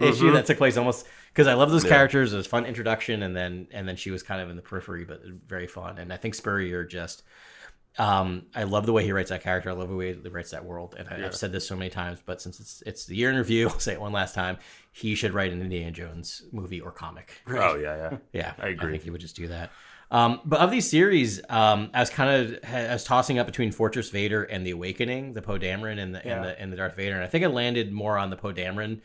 issue 0.00 0.32
that 0.32 0.46
took 0.46 0.58
place 0.58 0.76
almost 0.76 1.06
because 1.32 1.46
I 1.46 1.54
love 1.54 1.70
those 1.70 1.84
characters. 1.84 2.32
It 2.32 2.36
was 2.38 2.46
a 2.46 2.48
fun 2.48 2.66
introduction, 2.66 3.22
and 3.22 3.36
then 3.36 3.68
and 3.72 3.88
then 3.88 3.96
she 3.96 4.10
was 4.10 4.22
kind 4.22 4.40
of 4.40 4.50
in 4.50 4.56
the 4.56 4.62
periphery, 4.62 5.04
but 5.04 5.22
very 5.46 5.66
fun. 5.68 5.98
And 5.98 6.12
I 6.12 6.16
think 6.16 6.34
Spurrier 6.34 6.84
just, 6.84 7.22
um, 7.98 8.46
I 8.54 8.64
love 8.64 8.86
the 8.86 8.92
way 8.92 9.04
he 9.04 9.12
writes 9.12 9.30
that 9.30 9.42
character. 9.42 9.70
I 9.70 9.74
love 9.74 9.88
the 9.88 9.94
way 9.96 10.14
he 10.14 10.28
writes 10.28 10.50
that 10.50 10.64
world. 10.64 10.96
And 10.98 11.08
I, 11.08 11.24
I've 11.26 11.36
said 11.36 11.52
this 11.52 11.66
so 11.68 11.76
many 11.76 11.90
times, 11.90 12.20
but 12.26 12.42
since 12.42 12.58
it's 12.58 12.82
it's 12.84 13.06
the 13.06 13.14
year 13.14 13.30
in 13.30 13.36
review, 13.36 13.68
I'll 13.72 13.78
say 13.78 13.92
it 13.92 14.00
one 14.00 14.12
last 14.12 14.34
time. 14.34 14.58
He 14.90 15.14
should 15.14 15.32
write 15.32 15.52
an 15.52 15.60
Indiana 15.62 15.92
Jones 15.92 16.42
movie 16.50 16.80
or 16.80 16.90
comic. 16.90 17.40
Oh 17.46 17.76
yeah, 17.76 17.96
yeah. 18.10 18.16
Yeah, 18.32 18.54
I 18.58 18.68
agree. 18.68 18.88
I 18.88 18.90
think 18.92 19.04
he 19.04 19.10
would 19.10 19.20
just 19.20 19.36
do 19.36 19.46
that. 19.48 19.70
Um, 20.14 20.40
but 20.44 20.60
of 20.60 20.70
these 20.70 20.88
series, 20.88 21.40
um, 21.48 21.90
I 21.92 21.98
was 22.00 22.08
kind 22.10 22.30
of 22.30 22.58
I 22.72 22.92
was 22.92 23.02
tossing 23.04 23.38
up 23.40 23.46
between 23.46 23.72
Fortress 23.72 24.10
Vader 24.10 24.44
and 24.44 24.64
The 24.64 24.70
Awakening, 24.70 25.32
the 25.32 25.42
Poe 25.42 25.58
Dameron 25.58 25.98
and 25.98 26.14
the 26.14 26.22
Yeah. 26.24 26.36
and 26.36 26.44
the 26.44 26.60
and 26.60 26.72
the 26.72 26.76
Darth 26.76 26.94
Vader, 26.94 27.14
and 27.16 27.24
I 27.24 27.26
think 27.26 27.44
I 27.44 27.48
landed 27.48 27.90
more 27.92 28.16
on 28.16 28.30
the 28.30 28.36
Poe 28.36 28.52
Dameron 28.52 29.00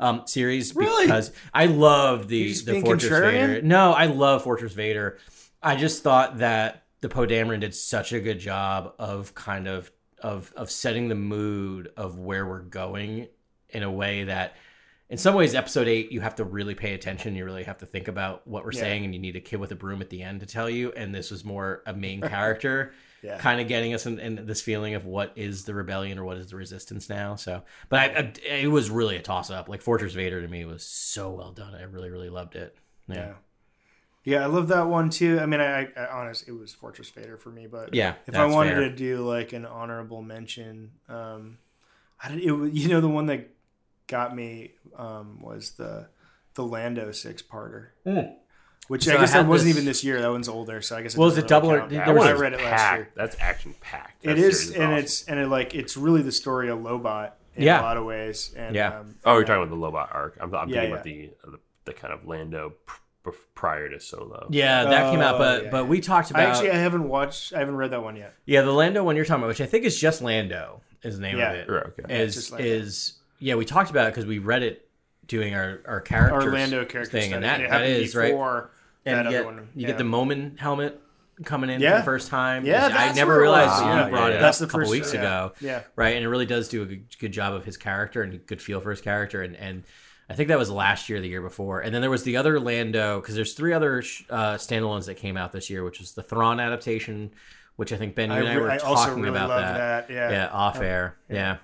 um, 0.00 0.22
series 0.26 0.70
Hmm. 0.70 0.78
Really? 0.78 1.06
because 1.06 1.32
I 1.52 1.66
love 1.66 2.28
the 2.28 2.52
the 2.52 2.80
Fortress 2.80 3.10
contrarian? 3.12 3.46
Vader. 3.48 3.62
No, 3.62 3.92
I 3.92 4.06
love 4.06 4.44
Fortress 4.44 4.72
Vader. 4.72 5.18
I 5.60 5.74
just 5.74 6.04
thought 6.04 6.38
that 6.38 6.84
the 7.00 7.08
Poe 7.08 7.26
Dameron 7.26 7.60
did 7.60 7.74
such 7.74 8.12
a 8.12 8.20
good 8.20 8.38
job 8.38 8.94
of 9.00 9.34
kind 9.34 9.66
of 9.66 9.90
of 10.20 10.52
of 10.56 10.70
setting 10.70 11.08
the 11.08 11.16
mood 11.16 11.90
of 11.96 12.20
where 12.20 12.46
we're 12.46 12.60
going 12.62 13.26
in 13.68 13.82
a 13.82 13.90
way 13.90 14.22
that 14.24 14.54
in 15.12 15.18
some 15.18 15.34
ways 15.34 15.54
episode 15.54 15.86
8 15.88 16.10
you 16.10 16.20
have 16.20 16.34
to 16.36 16.44
really 16.44 16.74
pay 16.74 16.94
attention 16.94 17.36
you 17.36 17.44
really 17.44 17.64
have 17.64 17.78
to 17.78 17.86
think 17.86 18.08
about 18.08 18.46
what 18.48 18.64
we're 18.64 18.72
Yeah. 18.72 18.80
saying 18.80 19.04
and 19.04 19.14
you 19.14 19.20
need 19.20 19.36
a 19.36 19.40
kid 19.40 19.60
with 19.60 19.70
a 19.70 19.74
broom 19.76 20.00
at 20.00 20.10
the 20.10 20.22
end 20.22 20.40
to 20.40 20.46
tell 20.46 20.68
you 20.70 20.90
and 20.92 21.14
this 21.14 21.30
was 21.30 21.44
more 21.44 21.82
a 21.86 21.92
main 21.92 22.20
character 22.34 22.92
Yeah. 23.22 23.38
kind 23.38 23.60
of 23.60 23.68
getting 23.68 23.92
us 23.94 24.06
in, 24.06 24.18
in 24.18 24.46
this 24.46 24.62
feeling 24.62 24.94
of 24.94 25.04
what 25.04 25.32
is 25.36 25.64
the 25.64 25.74
rebellion 25.74 26.18
or 26.18 26.24
what 26.24 26.38
is 26.38 26.48
the 26.50 26.56
resistance 26.56 27.08
now 27.10 27.36
so 27.36 27.62
but 27.90 28.00
I, 28.00 28.04
I 28.04 28.32
it 28.62 28.70
was 28.70 28.88
really 28.90 29.16
a 29.16 29.22
toss 29.22 29.50
up 29.50 29.68
like 29.68 29.82
fortress 29.82 30.14
vader 30.14 30.40
to 30.40 30.48
me 30.48 30.64
was 30.64 30.82
so 30.82 31.30
well 31.30 31.52
done 31.52 31.74
i 31.74 31.82
really 31.82 32.10
really 32.10 32.30
loved 32.30 32.56
it 32.56 32.74
yeah 33.06 33.14
Yeah. 33.16 33.32
Yeah, 34.24 34.44
I 34.44 34.46
love 34.46 34.68
that 34.68 34.86
one 34.86 35.10
too. 35.10 35.40
I 35.40 35.46
mean, 35.46 35.60
I, 35.60 35.88
I 35.96 36.06
honest, 36.12 36.46
it 36.46 36.52
was 36.52 36.72
Fortress 36.72 37.10
Vader 37.10 37.36
for 37.36 37.50
me, 37.50 37.66
but 37.66 37.92
Yeah, 37.92 38.14
if 38.28 38.36
I 38.36 38.46
wanted 38.46 38.74
fair. 38.74 38.88
to 38.88 38.94
do 38.94 39.16
like 39.28 39.52
an 39.52 39.66
honorable 39.66 40.22
mention, 40.22 40.92
um, 41.08 41.58
I 42.22 42.28
did, 42.28 42.38
it, 42.38 42.52
was- 42.52 42.70
you 42.72 42.88
know, 42.88 43.00
the 43.00 43.08
one 43.08 43.26
that 43.26 43.50
got 44.12 44.36
me 44.36 44.72
um, 44.96 45.40
was 45.40 45.72
the 45.72 46.06
the 46.54 46.62
Lando 46.64 47.10
six 47.12 47.42
parter, 47.42 47.86
which 48.88 49.04
Hmm. 49.04 49.10
So 49.10 49.12
I 49.12 49.16
I 49.16 49.20
guess 49.20 49.32
that 49.32 49.46
wasn't 49.46 49.68
this- 49.68 49.76
even 49.76 49.84
this 49.86 50.04
year. 50.04 50.20
That 50.20 50.30
one's 50.30 50.48
older, 50.48 50.80
so 50.82 50.96
I 50.96 51.02
guess. 51.02 51.14
It 51.14 51.18
Well, 51.18 51.28
is 51.28 51.34
doesn't 51.34 51.46
it 51.46 51.48
double 51.48 51.70
or- 51.72 51.78
count. 51.78 51.90
there 51.90 52.06
I 52.08 52.12
was 52.12 52.26
I 52.26 52.30
a 52.32 52.36
read 52.38 52.52
it 52.52 52.60
last 52.62 52.94
year. 52.96 53.08
That's 53.16 53.36
action 53.40 53.74
packed. 53.80 54.24
It 54.24 54.38
is, 54.38 54.70
and 54.72 54.92
it's 54.92 55.24
and 55.24 55.40
it 55.40 55.48
like 55.48 55.74
it's 55.74 55.96
really 55.96 56.22
the 56.22 56.30
story 56.32 56.68
of 56.68 56.78
Lobot 56.80 57.32
in 57.56 57.64
Yeah. 57.64 57.80
a 57.80 57.82
lot 57.82 57.96
of 57.96 58.04
ways. 58.04 58.52
And, 58.56 58.74
Yeah. 58.76 58.98
um, 59.00 59.14
Oh, 59.24 59.34
you're 59.34 59.44
talking 59.44 59.62
about 59.62 59.70
the 59.70 59.76
Lobot 59.80 60.14
arc. 60.14 60.36
I'm, 60.40 60.54
I'm 60.54 60.68
Yeah, 60.68 60.74
thinking 60.80 60.92
about 60.92 61.04
the, 61.04 61.30
the 61.52 61.58
the 61.84 61.92
kind 61.94 62.12
of 62.14 62.26
Lando 62.26 62.74
pr- 62.86 62.96
pr- 63.24 63.30
prior 63.54 63.88
to 63.88 63.98
Solo. 63.98 64.46
yeah 64.50 64.84
that 64.84 65.10
came 65.10 65.20
out 65.20 65.34
Oh, 65.36 65.38
but 65.38 65.64
yeah, 65.64 65.70
but 65.70 65.88
we 65.88 66.00
talked 66.00 66.28
I 66.34 66.42
about 66.42 66.50
actually 66.54 66.70
I 66.70 66.76
haven't 66.76 67.08
watched. 67.08 67.52
I 67.54 67.58
haven't 67.60 67.76
read 67.76 67.90
that 67.92 68.02
one 68.02 68.16
yet. 68.16 68.34
yeah 68.46 68.60
the 68.62 68.72
lando 68.72 69.02
one 69.04 69.16
you're 69.16 69.24
talking 69.24 69.42
about 69.42 69.48
which 69.48 69.60
i 69.60 69.66
think 69.66 69.84
is 69.84 69.98
just 69.98 70.22
lando 70.22 70.80
is 71.02 71.16
the 71.16 71.22
name 71.22 71.38
Yeah. 71.38 71.50
of 71.52 71.56
it 71.58 71.68
Right, 71.70 71.86
okay. 71.86 72.22
is 72.22 72.34
just 72.34 72.60
is 72.60 73.14
yeah 73.42 73.54
we 73.56 73.64
talked 73.64 73.90
about 73.90 74.06
it 74.06 74.14
because 74.14 74.26
we 74.26 74.38
read 74.38 74.62
it 74.62 74.88
doing 75.26 75.54
our 75.54 75.80
our 75.86 76.00
characters 76.00 76.44
Orlando 76.44 76.84
character 76.84 77.10
thing 77.20 77.32
and 77.32 77.44
that, 77.44 77.60
it 77.60 77.70
that 77.70 77.84
is 77.84 78.14
right 78.14 78.34
and 79.04 79.24
you 79.26 79.30
get, 79.30 79.44
one. 79.44 79.56
you 79.56 79.82
Yeah. 79.82 79.86
get 79.88 79.98
the 79.98 80.04
Momin 80.04 80.56
helmet 80.58 81.00
coming 81.44 81.70
in 81.70 81.80
for 81.80 81.90
the 81.98 82.02
first 82.04 82.28
time. 82.28 82.64
Yeah, 82.64 82.86
I 82.92 83.12
never 83.14 83.38
realized 83.40 83.82
you 83.82 83.88
Yeah, 83.90 84.08
brought 84.08 84.30
yeah, 84.30 84.36
it 84.36 84.40
yeah. 84.40 84.48
up 84.48 84.54
a 84.54 84.58
couple 84.60 84.80
first- 84.80 84.90
weeks 84.92 85.12
yeah. 85.14 85.20
ago. 85.20 85.52
Yeah. 85.60 85.82
Right, 85.96 86.14
and 86.14 86.24
it 86.24 86.28
really 86.28 86.46
does 86.46 86.68
do 86.68 86.82
a 86.82 86.86
good, 87.18 87.32
job 87.32 87.54
of 87.54 87.64
his 87.64 87.76
character 87.76 88.22
and 88.22 88.34
a 88.34 88.36
good 88.36 88.62
feel 88.62 88.80
for 88.80 88.90
his 88.90 89.00
character. 89.00 89.42
And, 89.42 89.56
and 89.56 89.82
I 90.28 90.34
think 90.34 90.48
that 90.50 90.58
was 90.58 90.70
last 90.70 91.08
year, 91.08 91.20
the 91.20 91.26
year 91.28 91.42
before. 91.42 91.80
And 91.80 91.92
then 91.92 92.00
there 92.00 92.10
was 92.10 92.22
the 92.22 92.36
other 92.36 92.60
Lando 92.60 93.20
because 93.20 93.34
there's 93.34 93.54
three 93.54 93.72
other 93.72 94.04
uh, 94.30 94.54
standalones 94.54 95.06
that 95.06 95.16
came 95.16 95.36
out 95.36 95.50
this 95.50 95.68
year, 95.68 95.82
which 95.82 95.98
was 95.98 96.12
the 96.12 96.22
Thrawn 96.22 96.60
adaptation, 96.60 97.32
which 97.76 97.92
I 97.92 97.96
think 97.96 98.14
Ben 98.14 98.30
you 98.30 98.36
I, 98.36 98.38
and 98.40 98.48
I 98.48 98.56
were 98.58 98.70
I 98.70 98.78
also 98.78 99.06
talking 99.08 99.22
really 99.24 99.36
about 99.36 99.48
that. 99.48 100.06
that. 100.08 100.14
Yeah. 100.14 100.30
Yeah, 100.30 100.48
off 100.52 100.80
air. 100.80 101.16
Yeah. 101.28 101.56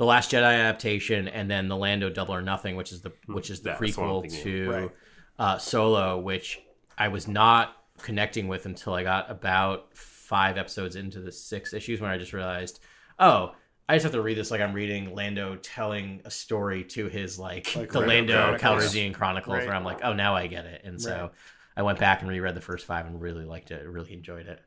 The 0.00 0.06
Last 0.06 0.30
Jedi 0.30 0.42
adaptation, 0.54 1.28
and 1.28 1.50
then 1.50 1.68
the 1.68 1.76
Lando 1.76 2.08
Double 2.08 2.34
or 2.34 2.40
Nothing, 2.40 2.74
which 2.74 2.90
is 2.90 3.02
the 3.02 3.12
which 3.26 3.50
is 3.50 3.60
the 3.60 3.76
That's 3.78 3.82
prequel 3.82 4.42
to 4.44 4.70
Right. 4.70 4.90
uh, 5.38 5.58
Solo, 5.58 6.18
which 6.18 6.58
I 6.96 7.08
was 7.08 7.28
not 7.28 7.76
connecting 8.00 8.48
with 8.48 8.64
until 8.64 8.94
I 8.94 9.02
got 9.02 9.30
about 9.30 9.94
five 9.94 10.56
episodes 10.56 10.96
into 10.96 11.20
the 11.20 11.30
six 11.30 11.74
issues 11.74 12.00
when 12.00 12.10
I 12.10 12.16
just 12.16 12.32
realized, 12.32 12.80
oh, 13.18 13.54
I 13.90 13.96
just 13.96 14.04
have 14.04 14.12
to 14.12 14.22
read 14.22 14.38
this 14.38 14.50
like 14.50 14.62
I'm 14.62 14.72
reading 14.72 15.14
Lando 15.14 15.56
telling 15.56 16.22
a 16.24 16.30
story 16.30 16.82
to 16.84 17.08
his 17.08 17.38
like, 17.38 17.76
Like 17.76 17.92
the 17.92 18.00
Lando 18.00 18.34
Lando 18.40 18.58
Chronicles. 18.58 18.94
Calrissian 18.94 19.12
Chronicles, 19.12 19.56
Right. 19.58 19.66
where 19.66 19.74
I'm 19.74 19.84
like, 19.84 20.00
oh, 20.02 20.14
now 20.14 20.34
I 20.34 20.46
get 20.46 20.64
it, 20.64 20.80
and 20.82 20.98
so. 20.98 21.14
Right. 21.14 21.30
I 21.76 21.82
went 21.82 21.98
back 21.98 22.20
and 22.20 22.28
reread 22.28 22.54
the 22.54 22.60
first 22.60 22.84
five 22.84 23.06
and 23.06 23.20
really 23.20 23.44
liked 23.44 23.70
it. 23.70 23.86
Really 23.88 24.12
enjoyed 24.12 24.46
it. 24.48 24.60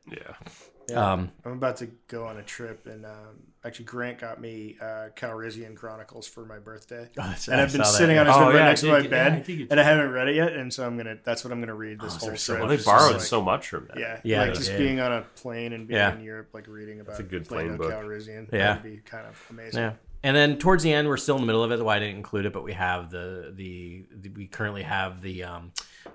Yeah. 0.88 1.12
Um, 1.12 1.30
I'm 1.44 1.52
about 1.52 1.76
to 1.76 1.86
go 2.08 2.24
on 2.26 2.38
a 2.38 2.42
trip, 2.42 2.86
and 2.86 3.04
um, 3.04 3.42
actually, 3.64 3.86
Grant 3.86 4.18
got 4.18 4.40
me 4.40 4.76
uh, 4.80 5.08
Calrissian 5.16 5.74
Chronicles 5.74 6.26
for 6.28 6.44
my 6.44 6.58
birthday, 6.58 7.08
that's- 7.14 7.48
and 7.48 7.60
I 7.60 7.64
I've 7.64 7.72
been 7.72 7.84
saw 7.84 7.90
that, 7.92 7.98
sitting 7.98 8.18
on 8.18 8.26
yeah. 8.26 8.32
his 8.32 8.36
Oh, 8.36 8.40
bed 8.40 8.46
right 8.46 8.54
yeah, 8.60 8.64
next 8.64 8.80
to 8.82 8.86
my 8.88 8.98
yeah, 8.98 9.08
bed, 9.08 9.44
think 9.46 9.58
you 9.60 9.66
and 9.70 9.80
I 9.80 9.82
haven't 9.82 10.10
read 10.10 10.28
it 10.28 10.36
yet, 10.36 10.52
and 10.52 10.72
so 10.72 10.86
I'm 10.86 10.96
gonna. 10.96 11.16
That's 11.24 11.44
what 11.44 11.52
I'm 11.52 11.60
gonna 11.60 11.74
read 11.74 12.00
this 12.00 12.14
Oh, 12.16 12.18
whole 12.18 12.28
they're 12.28 12.36
so. 12.36 12.58
Well, 12.58 12.68
they 12.68 12.76
borrowed 12.76 13.12
like- 13.14 13.20
so 13.22 13.42
much 13.42 13.68
from 13.68 13.86
that. 13.88 13.98
Yeah, 13.98 14.20
Yeah, 14.22 14.42
like 14.42 14.54
just 14.54 14.70
did. 14.70 14.78
being 14.78 15.00
on 15.00 15.12
a 15.12 15.22
plane 15.36 15.72
and 15.72 15.86
being 15.88 15.98
Yeah. 15.98 16.14
in 16.14 16.22
Europe, 16.22 16.50
like 16.52 16.66
reading 16.68 17.00
about 17.00 17.18
a 17.18 17.22
good 17.22 17.50
Lando 17.50 17.76
plane 17.76 17.76
book. 17.78 17.92
Calrissian. 17.92 18.52
Yeah. 18.52 18.74
that'd 18.74 18.82
be 18.82 18.98
kind 19.04 19.26
of 19.26 19.42
amazing. 19.50 19.80
Yeah. 19.80 19.92
And 20.22 20.34
then 20.34 20.56
towards 20.58 20.82
the 20.82 20.90
end, 20.92 21.06
we're 21.06 21.18
still 21.18 21.34
in 21.36 21.42
the 21.42 21.46
middle 21.46 21.62
of 21.62 21.70
it. 21.70 21.84
Why 21.84 21.96
I 21.96 21.98
didn't 21.98 22.16
include 22.16 22.46
it, 22.46 22.52
but 22.54 22.64
we 22.64 22.72
have 22.72 23.10
the 23.10 23.52
the, 23.54 24.04
the 24.10 24.30
we 24.30 24.46
currently 24.46 24.82
have 24.82 25.20
the 25.20 25.44
um, 25.44 25.72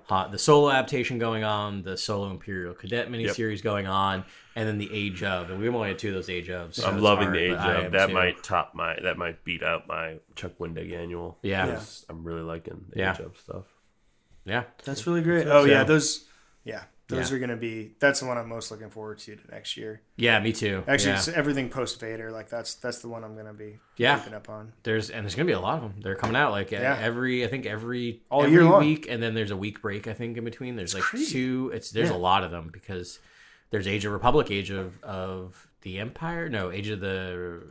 uh, 0.08 0.28
the 0.28 0.38
solo 0.38 0.70
adaptation 0.70 1.18
going 1.18 1.44
on, 1.44 1.82
the 1.82 1.96
solo 1.96 2.30
Imperial 2.30 2.74
Cadet 2.74 3.10
miniseries 3.10 3.62
going 3.62 3.86
on, 3.86 4.24
and 4.56 4.68
then 4.68 4.78
the 4.78 4.88
Age 4.92 5.22
of. 5.22 5.50
And 5.50 5.60
we 5.60 5.68
only 5.68 5.88
had 5.88 5.98
two 5.98 6.08
of 6.08 6.14
those 6.14 6.30
Age 6.30 6.48
ofs. 6.48 6.74
so 6.74 6.86
I'm 6.88 7.00
loving 7.00 7.24
hard, 7.28 7.36
the 7.36 7.40
age 7.44 7.52
of 7.86 7.92
that. 7.92 8.06
too. 8.08 8.14
Might 8.14 8.42
top 8.42 8.74
my 8.74 8.96
that 9.02 9.16
might 9.18 9.44
beat 9.44 9.62
out 9.62 9.86
my 9.88 10.18
Chuck 10.36 10.52
Wendig 10.58 10.92
annual. 10.94 11.38
Yeah. 11.42 11.66
Yeah. 11.66 11.80
I'm 12.08 12.24
really 12.24 12.42
liking 12.42 12.84
the 12.90 12.98
Yeah. 12.98 13.14
age 13.14 13.20
of 13.20 13.36
stuff. 13.38 13.64
yeah. 14.44 14.64
That's 14.84 15.06
really 15.06 15.22
great. 15.22 15.46
Oh 15.46 15.64
yeah, 15.64 15.84
those. 15.84 16.24
Yeah, 16.64 16.82
those 17.10 17.30
Yeah. 17.30 17.36
are 17.36 17.40
gonna 17.40 17.56
be. 17.56 17.92
That's 18.00 18.20
the 18.20 18.26
one 18.26 18.38
I'm 18.38 18.48
most 18.48 18.70
looking 18.70 18.88
forward 18.90 19.18
to 19.20 19.36
to 19.36 19.50
next 19.50 19.76
year. 19.76 20.00
Yeah, 20.16 20.40
me 20.40 20.52
too. 20.52 20.82
Actually, 20.88 21.10
yeah. 21.12 21.18
it's 21.18 21.28
everything 21.28 21.68
post 21.68 22.00
Vader. 22.00 22.30
Like 22.30 22.48
that's 22.48 22.74
that's 22.76 23.00
the 23.00 23.08
one 23.08 23.24
I'm 23.24 23.36
gonna 23.36 23.52
be 23.54 23.78
Yeah. 23.96 24.18
keeping 24.18 24.34
up 24.34 24.48
on. 24.48 24.72
there's 24.82 25.10
and 25.10 25.24
there's 25.24 25.34
gonna 25.34 25.46
be 25.46 25.52
a 25.52 25.60
lot 25.60 25.82
of 25.82 25.82
them. 25.92 26.00
They're 26.02 26.14
coming 26.16 26.36
out 26.36 26.52
like 26.52 26.70
Yeah. 26.70 26.96
every 27.00 27.44
I 27.44 27.48
think 27.48 27.66
every 27.66 28.22
All 28.30 28.42
every 28.42 28.52
year 28.52 28.64
long. 28.64 28.80
week, 28.80 29.06
and 29.08 29.22
then 29.22 29.34
there's 29.34 29.50
a 29.50 29.56
week 29.56 29.82
break. 29.82 30.08
I 30.08 30.12
think 30.14 30.36
in 30.36 30.44
between. 30.44 30.76
There's 30.76 30.94
like 30.94 31.02
crazy. 31.02 31.32
two. 31.32 31.70
It's 31.74 31.90
there's 31.90 32.10
Yeah. 32.10 32.16
a 32.16 32.18
lot 32.18 32.44
of 32.44 32.50
them 32.50 32.70
because 32.72 33.18
there's 33.70 33.86
Age 33.86 34.04
of 34.04 34.12
Republic, 34.12 34.50
Age 34.50 34.70
of 34.70 35.02
of 35.02 35.68
the 35.82 35.98
Empire, 35.98 36.48
no 36.48 36.70
Age 36.70 36.88
of 36.88 37.00
the 37.00 37.62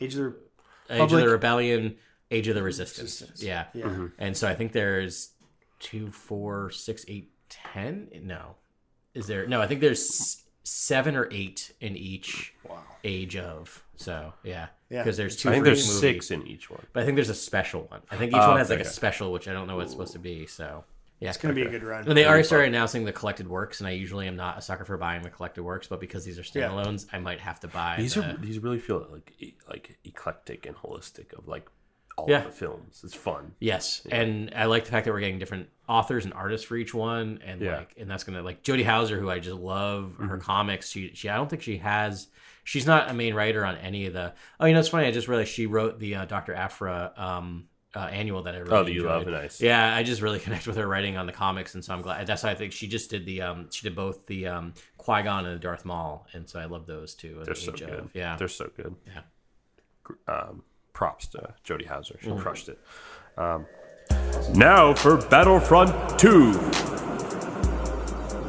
Age 0.00 0.14
of 0.16 0.34
the 0.88 0.94
Age 0.94 1.12
of 1.12 1.20
the 1.20 1.28
Rebellion, 1.28 1.96
Age 2.30 2.48
of 2.48 2.54
the 2.54 2.62
Resistance. 2.62 3.20
Resistance. 3.20 3.42
Yeah. 3.42 3.66
yeah. 3.74 3.84
Mm-hmm. 3.86 4.06
And 4.18 4.36
so 4.36 4.48
I 4.48 4.54
think 4.54 4.72
there's 4.72 5.30
two, 5.78 6.10
four, 6.10 6.70
six, 6.70 7.04
eight, 7.08 7.30
ten. 7.48 8.08
No, 8.22 8.56
is 9.14 9.26
there? 9.26 9.46
No, 9.46 9.60
I 9.60 9.66
think 9.66 9.80
there's 9.80 10.44
seven 10.64 11.16
or 11.16 11.28
eight 11.30 11.72
in 11.80 11.96
each 11.96 12.54
Wow. 12.68 12.82
age 13.04 13.36
of. 13.36 13.82
So 13.96 14.32
yeah, 14.42 14.68
Yeah. 14.90 15.02
because 15.02 15.16
there's 15.16 15.36
two. 15.36 15.48
I 15.48 15.52
think 15.52 15.64
there's 15.64 15.80
each 15.84 15.88
movie. 15.88 16.00
six 16.00 16.30
in 16.30 16.46
each 16.46 16.70
one. 16.70 16.84
But 16.92 17.02
I 17.02 17.06
think 17.06 17.16
there's 17.16 17.28
a 17.30 17.34
special 17.34 17.82
one. 17.84 18.00
I 18.10 18.16
think 18.16 18.32
each 18.32 18.38
Oh, 18.40 18.48
one 18.50 18.58
has 18.58 18.70
like 18.70 18.80
a 18.80 18.84
special, 18.84 19.32
which 19.32 19.48
I 19.48 19.52
don't 19.52 19.66
know 19.66 19.76
what 19.76 19.82
it's 19.82 19.92
supposed 19.92 20.12
to 20.14 20.18
be. 20.18 20.46
So 20.46 20.84
yeah, 21.20 21.28
It's 21.28 21.38
gonna 21.38 21.54
be 21.54 21.62
a 21.62 21.68
good 21.68 21.84
run. 21.84 22.06
And 22.08 22.16
they 22.16 22.26
already 22.26 22.42
started 22.42 22.66
announcing 22.68 23.04
the 23.04 23.12
collected 23.12 23.46
works, 23.46 23.80
and 23.80 23.86
I 23.86 23.92
usually 23.92 24.26
am 24.26 24.34
not 24.34 24.58
a 24.58 24.62
sucker 24.62 24.84
for 24.84 24.96
buying 24.96 25.22
the 25.22 25.30
collected 25.30 25.62
works, 25.62 25.86
but 25.86 26.00
because 26.00 26.24
these 26.24 26.36
are 26.38 26.42
Yeah. 26.58 26.68
standalones, 26.68 27.06
I 27.12 27.18
might 27.18 27.40
have 27.40 27.60
to 27.60 27.68
buy. 27.68 27.96
These 27.98 28.14
the- 28.14 28.24
are 28.30 28.36
these 28.38 28.58
really 28.58 28.80
feel 28.80 29.06
like 29.10 29.32
e- 29.38 29.54
like 29.68 29.98
eclectic 30.04 30.66
and 30.66 30.74
holistic 30.76 31.32
of 31.38 31.46
like 31.46 31.68
all 32.18 32.26
Yeah. 32.28 32.42
the 32.42 32.50
films. 32.50 33.00
It's 33.04 33.14
fun. 33.14 33.54
Yes, 33.58 34.06
and 34.10 34.52
I 34.54 34.66
like 34.66 34.84
the 34.84 34.90
fact 34.90 35.06
that 35.06 35.12
we're 35.12 35.20
getting 35.20 35.38
different 35.38 35.68
authors 35.88 36.24
and 36.24 36.32
artists 36.34 36.66
for 36.66 36.76
each 36.76 36.94
one, 36.94 37.40
and 37.44 37.60
Yeah. 37.60 37.78
like, 37.78 37.94
and 37.98 38.10
that's 38.10 38.24
gonna 38.24 38.42
like 38.42 38.62
Jody 38.62 38.82
Houser, 38.82 39.18
who 39.18 39.30
I 39.30 39.38
just 39.38 39.56
love 39.56 40.14
her 40.18 40.24
Mm-hmm. 40.24 40.38
comics. 40.38 40.90
She, 40.90 41.12
she, 41.14 41.28
I 41.28 41.36
don't 41.36 41.48
think 41.50 41.62
she 41.62 41.78
has. 41.78 42.28
She's 42.64 42.86
not 42.86 43.10
a 43.10 43.14
main 43.14 43.34
writer 43.34 43.64
on 43.64 43.76
any 43.78 44.06
of 44.06 44.12
the. 44.12 44.32
Oh, 44.60 44.66
you 44.66 44.74
know, 44.74 44.80
it's 44.80 44.88
funny. 44.88 45.06
I 45.06 45.10
just 45.10 45.26
realized 45.28 45.50
she 45.50 45.66
wrote 45.66 45.98
the 45.98 46.14
uh, 46.14 46.24
Doctor 46.26 46.54
Aphra 46.54 47.12
um, 47.16 47.66
uh, 47.94 47.98
annual 48.10 48.42
that 48.44 48.54
I 48.54 48.58
really 48.58 48.72
Oh, 48.72 48.84
that 48.84 48.92
you 48.92 49.02
love, 49.02 49.26
nice. 49.26 49.60
Yeah, 49.60 49.94
I 49.94 50.02
just 50.04 50.22
really 50.22 50.38
connect 50.46 50.66
with 50.68 50.76
her 50.76 50.86
writing 50.86 51.16
on 51.16 51.26
the 51.26 51.32
comics, 51.32 51.74
and 51.74 51.84
so 51.84 51.92
I'm 51.92 52.02
glad. 52.02 52.24
That's 52.26 52.44
why 52.44 52.50
I 52.50 52.54
think 52.54 52.72
she 52.72 52.86
just 52.86 53.10
did 53.10 53.26
the. 53.26 53.42
Um, 53.42 53.68
she 53.72 53.82
did 53.82 53.96
both 53.96 54.26
the 54.26 54.46
um, 54.46 54.74
Qui 54.96 55.22
Gon 55.22 55.44
and 55.44 55.56
the 55.56 55.58
Darth 55.60 55.84
Maul, 55.84 56.26
and 56.32 56.48
so 56.48 56.60
I 56.60 56.66
love 56.66 56.86
those 56.86 57.14
too. 57.14 57.42
They're 57.44 57.54
so 57.56 57.72
Age 57.72 57.80
good. 57.80 57.90
of- 57.90 58.10
Yeah, 58.14 58.36
they're 58.36 58.46
so 58.48 58.70
good. 58.76 58.94
Yeah. 59.08 59.22
Um, 60.28 60.62
props 61.02 61.26
to 61.26 61.52
Jody 61.64 61.84
Houser. 61.84 62.16
She 62.20 62.28
Mm-hmm. 62.28 62.38
crushed 62.38 62.68
it. 62.68 62.78
Now 64.54 64.94
for 64.94 65.16
Battlefront 65.16 65.90
2. 66.16 66.52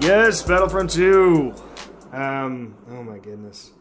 Yes, 0.05 0.43
Battlefront 0.43 0.91
2. 0.91 1.51
Um, 2.11 2.75
oh 2.91 3.01
my 3.03 3.17
goodness. 3.17 3.71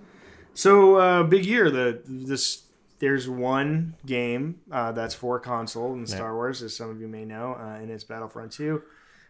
So 0.54 0.96
uh, 0.96 1.22
big 1.24 1.44
year. 1.44 1.70
The 1.70 2.00
this 2.06 2.62
there's 2.98 3.28
one 3.28 3.94
game 4.06 4.60
uh, 4.70 4.92
that's 4.92 5.14
for 5.14 5.38
console 5.38 5.92
in 5.94 6.06
Star 6.06 6.34
Wars, 6.34 6.62
as 6.62 6.74
some 6.74 6.88
of 6.88 6.98
you 7.00 7.08
may 7.08 7.26
know, 7.26 7.54
uh, 7.60 7.74
and 7.80 7.90
it's 7.90 8.04
Battlefront 8.04 8.52
2. 8.52 8.80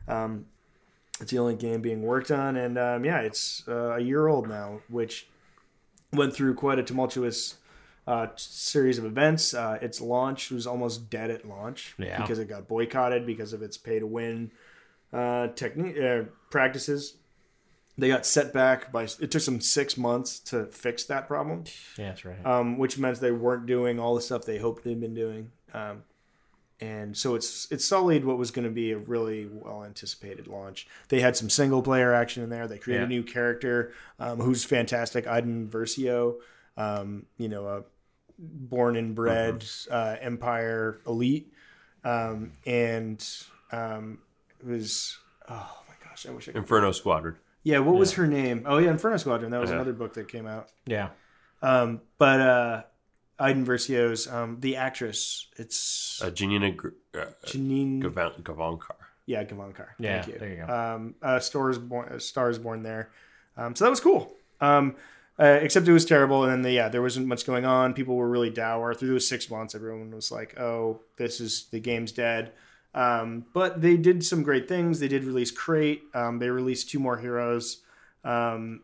Um, 0.06 0.46
it's 1.20 1.32
the 1.32 1.38
only 1.38 1.56
game 1.56 1.80
being 1.80 2.02
worked 2.02 2.30
on, 2.30 2.56
and 2.56 2.78
um, 2.78 3.04
yeah, 3.04 3.20
it's 3.20 3.64
uh, 3.66 3.94
a 3.96 4.00
year 4.00 4.28
old 4.28 4.48
now, 4.48 4.80
which 4.88 5.26
went 6.12 6.32
through 6.32 6.54
quite 6.54 6.78
a 6.78 6.82
tumultuous 6.84 7.56
uh, 8.06 8.26
series 8.36 8.98
of 8.98 9.04
events. 9.04 9.54
Uh, 9.54 9.78
its 9.80 10.00
launch 10.00 10.50
was 10.50 10.66
almost 10.66 11.08
dead 11.10 11.30
at 11.30 11.46
launch 11.48 11.94
Yeah. 11.98 12.20
because 12.20 12.38
it 12.38 12.48
got 12.48 12.66
boycotted 12.68 13.26
because 13.26 13.52
of 13.52 13.62
its 13.62 13.76
pay 13.76 13.98
to 14.00 14.06
win 14.06 14.50
uh, 15.12 15.48
technique 15.48 15.98
uh, 16.00 16.22
practices. 16.50 17.14
they 17.98 18.08
got 18.08 18.24
set 18.24 18.52
back 18.54 18.90
by 18.90 19.02
it 19.04 19.30
took 19.30 19.42
them 19.44 19.60
six 19.60 19.96
months 19.98 20.38
to 20.40 20.64
fix 20.66 21.04
that 21.04 21.28
problem, 21.28 21.64
Yeah, 21.98 22.08
that's 22.08 22.24
right. 22.24 22.44
um, 22.46 22.78
which 22.78 22.98
meant 22.98 23.20
they 23.20 23.30
weren't 23.30 23.66
doing 23.66 24.00
all 24.00 24.14
the 24.14 24.22
stuff 24.22 24.44
they 24.46 24.58
hoped 24.58 24.82
they'd 24.84 24.98
been 25.00 25.14
doing. 25.14 25.52
Um, 25.74 26.02
and 26.80 27.16
so 27.16 27.34
it's 27.36 27.70
it's 27.70 27.84
sullied 27.84 28.24
what 28.24 28.38
was 28.38 28.50
going 28.50 28.64
to 28.64 28.70
be 28.70 28.90
a 28.90 28.98
really 28.98 29.46
well 29.46 29.84
anticipated 29.84 30.48
launch. 30.48 30.88
They 31.10 31.20
had 31.20 31.36
some 31.36 31.48
single 31.50 31.82
player 31.82 32.12
action 32.12 32.42
in 32.42 32.48
there. 32.50 32.66
They 32.66 32.78
created 32.78 33.02
Yeah. 33.02 33.06
a 33.06 33.20
new 33.20 33.22
character 33.22 33.92
um, 34.18 34.40
who's 34.40 34.64
fantastic, 34.64 35.26
Iden 35.28 35.68
Versio. 35.68 36.36
Um, 36.76 37.26
you 37.36 37.48
know, 37.48 37.66
a 37.68 37.84
born 38.42 38.96
and 38.96 39.14
bred 39.14 39.64
uh, 39.90 40.16
Empire 40.20 41.00
elite, 41.06 41.52
um, 42.04 42.52
and 42.66 43.26
um, 43.70 44.18
it 44.60 44.66
was 44.66 45.18
oh 45.48 45.82
my 45.88 45.94
gosh, 46.08 46.26
I 46.26 46.30
wish 46.32 46.48
I 46.48 46.52
could. 46.52 46.58
Inferno 46.58 46.92
Squadron. 46.92 47.36
Yeah, 47.62 47.78
what 47.78 47.94
was 47.94 48.12
her 48.14 48.26
name? 48.26 48.64
Oh 48.66 48.78
yeah, 48.78 48.90
Inferno 48.90 49.16
Squadron. 49.18 49.50
That 49.52 49.60
was 49.60 49.70
Yeah. 49.70 49.76
another 49.76 49.92
book 49.92 50.14
that 50.14 50.28
came 50.28 50.46
out. 50.46 50.68
yeah. 50.86 51.10
Um, 51.62 52.00
but 52.18 52.40
uh, 52.40 52.82
Iden 53.38 53.64
Versio's 53.64 54.26
um, 54.26 54.58
the 54.58 54.74
actress. 54.76 55.46
It's 55.56 56.20
Uh, 56.20 56.30
Janina 56.30 56.72
Gr- 56.72 56.88
uh, 57.16 57.26
Janine. 57.46 58.00
Gavan- 58.00 58.42
Gavankar. 58.42 58.96
yeah, 59.26 59.44
Gavankar. 59.44 59.90
Yeah, 60.00 60.22
Thank 60.22 60.34
you. 60.34 60.38
there 60.40 60.48
you 60.50 60.66
go. 60.66 60.74
Um, 60.74 61.14
uh, 61.22 61.38
Stars 61.38 61.78
born. 61.78 62.08
Uh, 62.08 62.18
Stars 62.18 62.58
born 62.58 62.82
there. 62.82 63.10
Um, 63.56 63.76
so 63.76 63.84
that 63.84 63.90
was 63.90 64.00
cool. 64.00 64.32
Um, 64.60 64.96
uh, 65.38 65.58
except 65.62 65.88
it 65.88 65.92
was 65.92 66.04
terrible, 66.04 66.44
and 66.44 66.52
then 66.52 66.62
the, 66.62 66.72
yeah, 66.72 66.88
there 66.88 67.02
wasn't 67.02 67.26
much 67.26 67.46
going 67.46 67.64
on. 67.64 67.94
People 67.94 68.16
were 68.16 68.28
really 68.28 68.50
dour 68.50 68.94
through 68.94 69.08
those 69.10 69.28
six 69.28 69.50
months. 69.50 69.74
Everyone 69.74 70.10
was 70.14 70.30
like, 70.30 70.58
"Oh, 70.58 71.00
this 71.16 71.40
is 71.40 71.66
the 71.70 71.80
game's 71.80 72.12
dead." 72.12 72.52
Um, 72.94 73.46
but 73.54 73.80
they 73.80 73.96
did 73.96 74.24
some 74.24 74.42
great 74.42 74.68
things. 74.68 75.00
They 75.00 75.08
did 75.08 75.24
release 75.24 75.50
Crait. 75.50 76.02
Um, 76.14 76.38
they 76.38 76.50
released 76.50 76.90
two 76.90 76.98
more 76.98 77.16
heroes. 77.18 77.82
Um, 78.24 78.82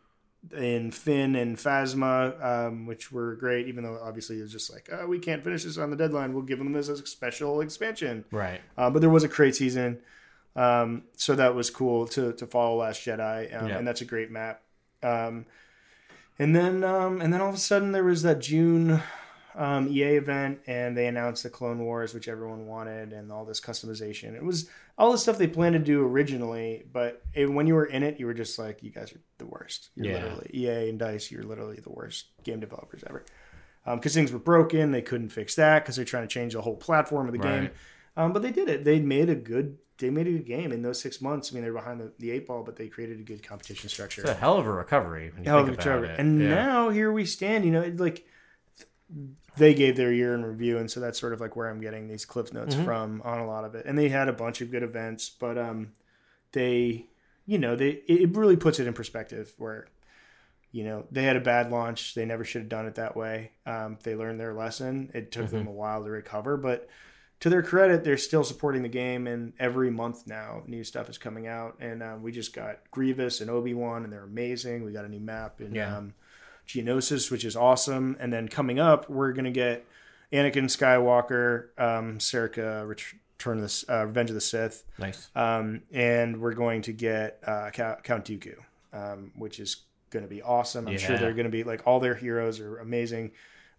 in 0.56 0.90
Finn 0.92 1.34
and 1.34 1.56
Phasma, 1.58 2.42
um, 2.42 2.86
which 2.86 3.10
were 3.12 3.34
great, 3.34 3.66
even 3.66 3.82
though 3.84 3.98
obviously 4.02 4.38
it 4.38 4.42
was 4.42 4.52
just 4.52 4.72
like, 4.72 4.88
oh, 4.90 5.06
we 5.06 5.18
can't 5.18 5.42
finish 5.44 5.64
this 5.64 5.76
on 5.76 5.90
the 5.90 5.96
deadline. 5.96 6.32
We'll 6.32 6.44
give 6.44 6.58
them 6.58 6.72
this 6.72 6.88
as 6.88 7.00
a 7.00 7.06
special 7.06 7.60
expansion. 7.60 8.24
Right. 8.30 8.60
Uh, 8.76 8.88
but 8.88 9.00
there 9.00 9.10
was 9.10 9.24
a 9.24 9.28
Crait 9.28 9.56
season, 9.56 9.98
um, 10.56 11.02
so 11.16 11.34
that 11.34 11.54
was 11.54 11.70
cool 11.70 12.06
to 12.08 12.32
to 12.34 12.46
follow 12.46 12.76
Last 12.78 13.04
Jedi, 13.04 13.54
um, 13.60 13.68
Yeah. 13.68 13.78
and 13.78 13.86
that's 13.86 14.00
a 14.00 14.04
great 14.06 14.30
map. 14.30 14.62
Um, 16.38 16.44
and 16.44 16.56
then 16.56 16.84
um, 16.84 17.20
and 17.20 17.32
then 17.32 17.40
all 17.40 17.48
of 17.48 17.54
a 17.54 17.58
sudden 17.58 17.92
there 17.92 18.04
was 18.04 18.22
that 18.22 18.40
June 18.40 19.02
um, 19.54 19.88
EA 19.88 20.14
event, 20.16 20.60
and 20.66 20.96
they 20.96 21.06
announced 21.08 21.42
the 21.42 21.50
Clone 21.50 21.80
Wars, 21.80 22.14
which 22.14 22.28
everyone 22.28 22.66
wanted, 22.66 23.12
and 23.12 23.32
all 23.32 23.44
this 23.44 23.60
customization. 23.60 24.34
It 24.36 24.44
was 24.44 24.68
all 24.96 25.10
the 25.10 25.18
stuff 25.18 25.36
they 25.38 25.48
planned 25.48 25.72
to 25.74 25.80
do 25.80 26.04
originally, 26.06 26.84
but 26.92 27.22
it, 27.34 27.46
when 27.46 27.66
you 27.66 27.74
were 27.74 27.86
in 27.86 28.02
it, 28.04 28.20
you 28.20 28.26
were 28.26 28.34
just 28.34 28.58
like, 28.58 28.82
you 28.82 28.90
guys 28.90 29.12
are 29.12 29.20
the 29.38 29.46
worst. 29.46 29.90
You're 29.96 30.06
Yeah. 30.06 30.12
literally 30.14 30.50
EA 30.54 30.88
and 30.90 30.98
Dice. 30.98 31.30
You're 31.30 31.42
literally 31.42 31.76
the 31.80 31.90
worst 31.90 32.26
game 32.44 32.60
developers 32.60 33.02
ever. 33.08 33.24
Because 33.84 34.12
things 34.14 34.30
were 34.30 34.38
broken, 34.38 34.90
they 34.92 35.00
couldn't 35.02 35.30
fix 35.30 35.54
that 35.54 35.82
because 35.82 35.96
they're 35.96 36.04
trying 36.04 36.24
to 36.24 36.32
change 36.32 36.52
the 36.52 36.60
whole 36.60 36.76
platform 36.76 37.26
of 37.26 37.32
the 37.32 37.38
game. 37.38 37.70
Um, 38.18 38.32
but 38.34 38.42
they 38.42 38.50
did 38.50 38.68
it. 38.68 38.84
They 38.84 38.98
made 39.00 39.30
a 39.30 39.34
good. 39.34 39.78
They 39.98 40.10
made 40.10 40.26
a 40.28 40.32
good 40.32 40.46
game 40.46 40.70
in 40.72 40.82
those 40.82 41.00
six 41.00 41.20
months. 41.20 41.50
I 41.50 41.54
mean, 41.54 41.64
they're 41.64 41.72
behind 41.72 42.00
the, 42.00 42.12
the 42.20 42.30
eight 42.30 42.46
ball, 42.46 42.62
but 42.62 42.76
they 42.76 42.86
created 42.88 43.18
a 43.18 43.22
good 43.22 43.42
competition 43.42 43.88
structure. 43.88 44.20
It's 44.20 44.30
a 44.30 44.34
hell 44.34 44.56
of 44.56 44.66
a 44.66 44.70
recovery 44.72 45.30
when 45.34 45.42
you 45.44 45.50
Hell 45.50 45.58
of 45.60 45.68
a 45.68 45.72
about 45.72 45.84
recovery. 45.84 46.08
it. 46.10 46.20
And 46.20 46.40
yeah. 46.40 46.48
now 46.54 46.90
here 46.90 47.10
we 47.10 47.24
stand. 47.24 47.64
You 47.64 47.72
know, 47.72 47.80
it, 47.82 47.98
like 47.98 48.24
they 49.56 49.74
gave 49.74 49.96
their 49.96 50.12
year 50.12 50.34
in 50.34 50.44
review, 50.44 50.78
and 50.78 50.90
so 50.90 51.00
that's 51.00 51.18
sort 51.18 51.32
of 51.32 51.40
like 51.40 51.56
where 51.56 51.68
I'm 51.68 51.80
getting 51.80 52.06
these 52.06 52.24
cliff 52.24 52.52
notes 52.52 52.74
Mm-hmm. 52.76 52.84
from 52.84 53.22
on 53.24 53.38
a 53.40 53.46
lot 53.46 53.64
of 53.64 53.74
it. 53.74 53.86
And 53.86 53.98
they 53.98 54.08
had 54.08 54.28
a 54.28 54.32
bunch 54.32 54.60
of 54.60 54.70
good 54.70 54.82
events, 54.84 55.28
but 55.30 55.58
um, 55.58 55.92
they, 56.52 57.06
you 57.46 57.58
know, 57.58 57.74
they 57.74 57.88
it 58.06 58.36
really 58.36 58.56
puts 58.56 58.78
it 58.80 58.86
in 58.86 58.94
perspective 58.94 59.52
where. 59.58 59.86
You 60.70 60.84
know, 60.84 61.06
they 61.10 61.22
had 61.22 61.36
a 61.36 61.40
bad 61.40 61.70
launch. 61.70 62.14
They 62.14 62.26
never 62.26 62.44
should 62.44 62.60
have 62.60 62.68
done 62.68 62.84
it 62.84 62.96
that 62.96 63.16
way. 63.16 63.52
Um, 63.64 63.96
they 64.02 64.14
learned 64.14 64.38
their 64.38 64.52
lesson. 64.52 65.10
It 65.14 65.32
took 65.32 65.48
them 65.48 65.60
Mm-hmm. 65.60 65.68
a 65.68 65.72
while 65.72 66.04
to 66.04 66.10
recover, 66.10 66.58
but 66.58 66.86
to 67.40 67.48
their 67.50 67.62
credit, 67.62 68.02
they're 68.04 68.16
still 68.16 68.42
supporting 68.44 68.82
the 68.82 68.88
game, 68.88 69.26
and 69.26 69.52
every 69.60 69.90
month 69.90 70.26
now, 70.26 70.62
new 70.66 70.82
stuff 70.84 71.08
is 71.08 71.18
coming 71.18 71.46
out. 71.46 71.76
And 71.80 72.02
um, 72.02 72.22
we 72.22 72.32
just 72.32 72.52
got 72.52 72.78
Grievous 72.90 73.40
and 73.40 73.48
Obi 73.50 73.74
Wan, 73.74 74.02
and 74.04 74.12
they're 74.12 74.24
amazing. 74.24 74.84
We 74.84 74.92
got 74.92 75.04
a 75.04 75.08
new 75.08 75.20
map 75.20 75.60
in 75.60 75.74
Yeah. 75.74 75.96
um, 75.96 76.14
Geonosis, 76.66 77.30
which 77.30 77.44
is 77.44 77.56
awesome. 77.56 78.16
And 78.20 78.32
then 78.32 78.48
coming 78.48 78.78
up, 78.78 79.08
we're 79.08 79.32
gonna 79.32 79.50
get 79.50 79.84
Anakin 80.32 80.64
Skywalker, 80.64 81.68
um, 81.78 82.18
Serica 82.18 82.86
Return 82.86 83.58
of 83.62 83.70
the 83.70 83.84
uh, 83.88 84.04
Revenge 84.04 84.30
of 84.30 84.34
the 84.34 84.40
Sith, 84.40 84.84
Nice. 84.98 85.30
um, 85.34 85.82
and 85.92 86.40
we're 86.40 86.52
going 86.54 86.82
to 86.82 86.92
get 86.92 87.38
uh, 87.46 87.70
Count 87.70 88.02
Dooku, 88.24 88.56
um, 88.92 89.30
which 89.36 89.60
is 89.60 89.76
going 90.10 90.24
to 90.24 90.28
be 90.28 90.42
awesome. 90.42 90.88
I'm 90.88 90.98
sure 90.98 91.16
they're 91.18 91.32
going 91.34 91.44
to 91.44 91.50
be 91.50 91.62
like 91.64 91.86
all 91.86 92.00
their 92.00 92.14
heroes 92.16 92.60
are 92.60 92.78
amazing. 92.78 93.30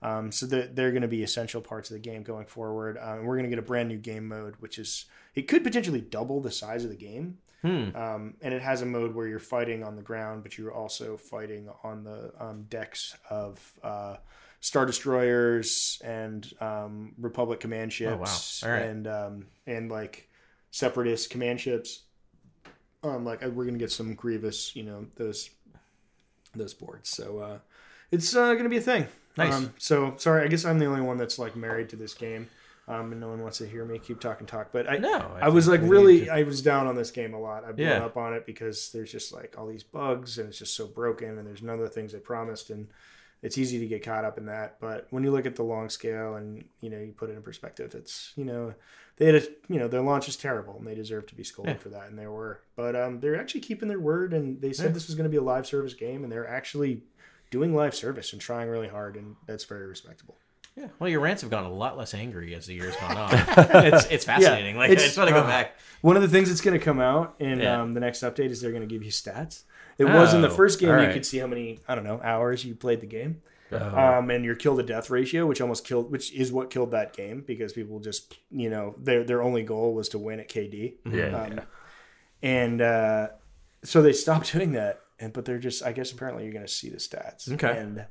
Um, 0.01 0.31
so 0.31 0.45
they're, 0.45 0.67
they're 0.67 0.91
going 0.91 1.01
to 1.01 1.07
be 1.07 1.23
essential 1.23 1.61
parts 1.61 1.89
of 1.89 1.95
the 1.95 1.99
game 1.99 2.23
going 2.23 2.45
forward. 2.45 2.97
Um, 3.01 3.25
we're 3.25 3.35
going 3.35 3.49
to 3.49 3.49
get 3.49 3.59
a 3.59 3.67
brand 3.67 3.89
new 3.89 3.97
game 3.97 4.27
mode, 4.27 4.55
which 4.59 4.77
is 4.79 5.05
it 5.35 5.43
could 5.47 5.63
potentially 5.63 6.01
double 6.01 6.41
the 6.41 6.51
size 6.51 6.83
of 6.83 6.89
the 6.89 6.95
game. 6.95 7.37
Hmm. 7.61 7.89
Um, 7.93 8.33
and 8.41 8.53
it 8.53 8.61
has 8.61 8.81
a 8.81 8.85
mode 8.85 9.13
where 9.13 9.27
you're 9.27 9.39
fighting 9.39 9.83
on 9.83 9.97
the 9.97 10.01
ground, 10.01 10.43
but 10.43 10.57
you're 10.57 10.73
also 10.73 11.17
fighting 11.17 11.69
on 11.83 12.05
the 12.05 12.31
um, 12.39 12.65
decks 12.69 13.17
of 13.29 13.73
uh, 13.83 14.15
star 14.61 14.85
destroyers 14.85 16.01
and 16.03 16.51
um, 16.61 17.13
Republic 17.19 17.59
command 17.59 17.91
ships, 17.91 18.63
All 18.63 18.71
right. 18.71 18.83
and 18.83 19.07
um, 19.07 19.47
and 19.67 19.91
like 19.91 20.29
separatist 20.71 21.29
command 21.29 21.59
ships. 21.59 22.03
Um, 23.03 23.25
like 23.25 23.41
we're 23.41 23.65
gonna 23.65 23.77
get 23.77 23.91
some 23.91 24.13
Grievous, 24.15 24.73
you 24.75 24.83
know, 24.83 25.07
those 25.15 25.49
those 26.55 26.73
boards. 26.73 27.09
So 27.09 27.39
uh, 27.39 27.57
it's 28.11 28.35
uh, 28.35 28.53
gonna 28.55 28.69
be 28.69 28.77
a 28.77 28.81
thing. 28.81 29.07
Nice. 29.37 29.53
Um, 29.53 29.73
so 29.77 30.13
sorry, 30.17 30.43
I 30.43 30.47
guess 30.47 30.65
I'm 30.65 30.79
the 30.79 30.85
only 30.85 31.01
one 31.01 31.17
that's 31.17 31.39
like 31.39 31.55
married 31.55 31.89
to 31.89 31.95
this 31.95 32.13
game. 32.13 32.49
Um, 32.87 33.11
and 33.11 33.21
no 33.21 33.29
one 33.29 33.43
wants 33.43 33.59
to 33.59 33.67
hear 33.67 33.85
me 33.85 33.99
keep 33.99 34.19
talking 34.19 34.47
talk, 34.47 34.69
but 34.71 34.89
I 34.89 34.97
No, 34.97 35.19
I, 35.39 35.45
I 35.45 35.49
was 35.49 35.67
like 35.67 35.81
really 35.83 36.27
I 36.27 36.41
was 36.41 36.59
down 36.63 36.87
on 36.87 36.95
this 36.95 37.11
game 37.11 37.35
a 37.35 37.39
lot. 37.39 37.63
I 37.63 37.71
blew 37.71 37.85
Yeah. 37.85 38.03
up 38.03 38.17
on 38.17 38.33
it 38.33 38.47
because 38.47 38.91
there's 38.91 39.11
just 39.11 39.31
like 39.31 39.53
all 39.59 39.67
these 39.67 39.83
bugs 39.83 40.39
and 40.39 40.49
it's 40.49 40.57
just 40.57 40.75
so 40.75 40.87
broken 40.87 41.37
and 41.37 41.45
there's 41.47 41.61
none 41.61 41.75
of 41.75 41.81
the 41.81 41.89
things 41.89 42.13
they 42.13 42.19
promised 42.19 42.71
and 42.71 42.87
it's 43.43 43.59
easy 43.59 43.77
to 43.79 43.85
get 43.85 44.03
caught 44.03 44.25
up 44.25 44.39
in 44.39 44.47
that. 44.47 44.79
But 44.81 45.05
when 45.11 45.23
you 45.23 45.29
look 45.31 45.45
at 45.45 45.55
the 45.55 45.63
long 45.63 45.89
scale 45.89 46.33
and 46.35 46.65
you 46.81 46.89
know 46.89 46.97
you 46.99 47.11
put 47.15 47.29
it 47.29 47.33
in 47.35 47.43
perspective, 47.43 47.93
it's 47.93 48.33
you 48.35 48.43
know 48.45 48.73
they 49.17 49.25
had 49.27 49.35
a 49.35 49.41
you 49.71 49.77
know 49.77 49.87
their 49.87 50.01
launch 50.01 50.27
is 50.27 50.35
terrible 50.35 50.75
and 50.79 50.87
they 50.87 50.95
deserve 50.95 51.27
to 51.27 51.35
be 51.35 51.43
scolded 51.43 51.75
Yeah. 51.75 51.79
for 51.83 51.89
that 51.89 52.07
and 52.09 52.17
they 52.17 52.25
were. 52.25 52.61
But 52.75 52.95
um, 52.95 53.19
they're 53.19 53.39
actually 53.39 53.61
keeping 53.61 53.87
their 53.87 53.99
word 53.99 54.33
and 54.33 54.59
they 54.59 54.73
said 54.73 54.87
Yeah. 54.87 54.91
this 54.93 55.05
was 55.05 55.15
going 55.15 55.25
to 55.25 55.29
be 55.29 55.37
a 55.37 55.43
live 55.43 55.67
service 55.67 55.93
game 55.93 56.23
and 56.23 56.31
they're 56.33 56.49
actually 56.49 57.03
doing 57.51 57.75
live 57.75 57.95
service 57.95 58.31
and 58.33 58.41
trying 58.41 58.69
really 58.69 58.87
hard 58.87 59.15
and 59.15 59.35
that's 59.47 59.65
very 59.65 59.87
respectable. 59.87 60.35
Yeah. 60.75 60.87
Well, 60.99 61.09
your 61.09 61.19
rants 61.19 61.41
have 61.41 61.51
gone 61.51 61.65
a 61.65 61.71
lot 61.73 61.97
less 61.97 62.13
angry 62.13 62.55
as 62.55 62.65
the 62.67 62.73
years 62.73 62.95
gone 62.97 63.17
on. 63.17 63.29
it's 63.85 64.05
it's 64.05 64.25
fascinating. 64.25 64.77
like 64.77 64.91
I 64.91 64.95
just 64.95 65.17
want 65.17 65.27
to 65.29 65.33
go 65.33 65.41
uh, 65.41 65.47
back. 65.47 65.77
One 66.01 66.15
of 66.15 66.21
the 66.21 66.27
things 66.29 66.47
that's 66.47 66.61
going 66.61 66.77
to 66.79 66.83
come 66.83 67.01
out 67.01 67.35
in 67.39 67.59
Yeah. 67.59 67.81
um, 67.81 67.93
the 67.93 67.99
next 67.99 68.21
update 68.23 68.49
is 68.51 68.61
they're 68.61 68.71
going 68.71 68.87
to 68.87 68.93
give 68.95 69.03
you 69.03 69.11
stats. 69.11 69.63
It 69.97 70.05
was 70.05 70.33
in 70.33 70.41
the 70.41 70.47
Oh, 70.47 70.51
first 70.51 70.79
game; 70.79 70.89
all 70.91 71.03
you 71.03 71.11
could 71.11 71.25
see 71.25 71.39
how 71.39 71.47
many 71.47 71.79
I 71.87 71.95
don't 71.95 72.05
know 72.05 72.21
hours 72.23 72.63
you 72.63 72.73
played 72.75 73.01
the 73.01 73.07
game, 73.07 73.41
Oh. 73.73 73.97
um, 74.19 74.29
and 74.29 74.45
your 74.45 74.55
kill 74.55 74.77
to 74.77 74.83
death 74.83 75.09
ratio, 75.09 75.45
which 75.45 75.59
almost 75.59 75.85
killed, 75.85 76.09
which 76.09 76.31
is 76.33 76.53
what 76.53 76.69
killed 76.69 76.91
that 76.91 77.11
game 77.11 77.43
because 77.45 77.73
people 77.73 77.99
just 77.99 78.37
you 78.49 78.69
know 78.69 78.95
their 78.97 79.25
their 79.25 79.41
only 79.43 79.63
goal 79.63 79.93
was 79.93 80.07
to 80.09 80.17
win 80.19 80.39
at 80.39 80.47
KD, 80.47 80.93
Yeah, 81.05 81.35
Um, 81.41 81.51
yeah. 81.53 81.63
and 82.41 82.81
uh, 82.81 83.27
so 83.83 84.01
they 84.01 84.13
stopped 84.13 84.53
doing 84.53 84.71
that. 84.73 85.01
And 85.19 85.33
but 85.33 85.45
they're 85.45 85.59
just 85.59 85.83
I 85.83 85.91
guess 85.91 86.11
apparently 86.11 86.43
you're 86.43 86.53
going 86.53 86.65
to 86.65 86.71
see 86.71 86.89
the 86.89 86.97
stats. 86.97 87.51
Okay. 87.51 87.77
And 87.77 88.05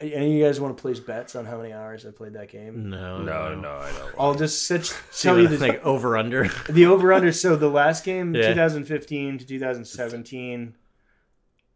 any 0.00 0.26
of 0.26 0.32
you 0.32 0.44
guys 0.44 0.60
want 0.60 0.76
to 0.76 0.80
place 0.80 1.00
bets 1.00 1.34
on 1.34 1.44
how 1.44 1.56
many 1.58 1.72
hours 1.72 2.06
I 2.06 2.10
played 2.12 2.34
that 2.34 2.48
game? 2.50 2.88
No, 2.90 3.18
No, 3.20 3.54
no, 3.56 3.70
I 3.78 3.90
don't. 3.92 4.14
I'll 4.18 4.34
just 4.34 4.66
sit, 4.66 4.92
tell 5.20 5.38
you 5.38 5.48
the 5.48 5.58
think 5.58 5.84
over 5.84 6.16
under. 6.16 6.48
the 6.68 6.86
over 6.86 7.12
under. 7.12 7.32
So 7.32 7.56
the 7.56 7.68
last 7.68 8.04
game, 8.04 8.34
Yeah. 8.34 8.48
2015 8.48 9.38
to 9.38 9.44
2017, 9.46 10.74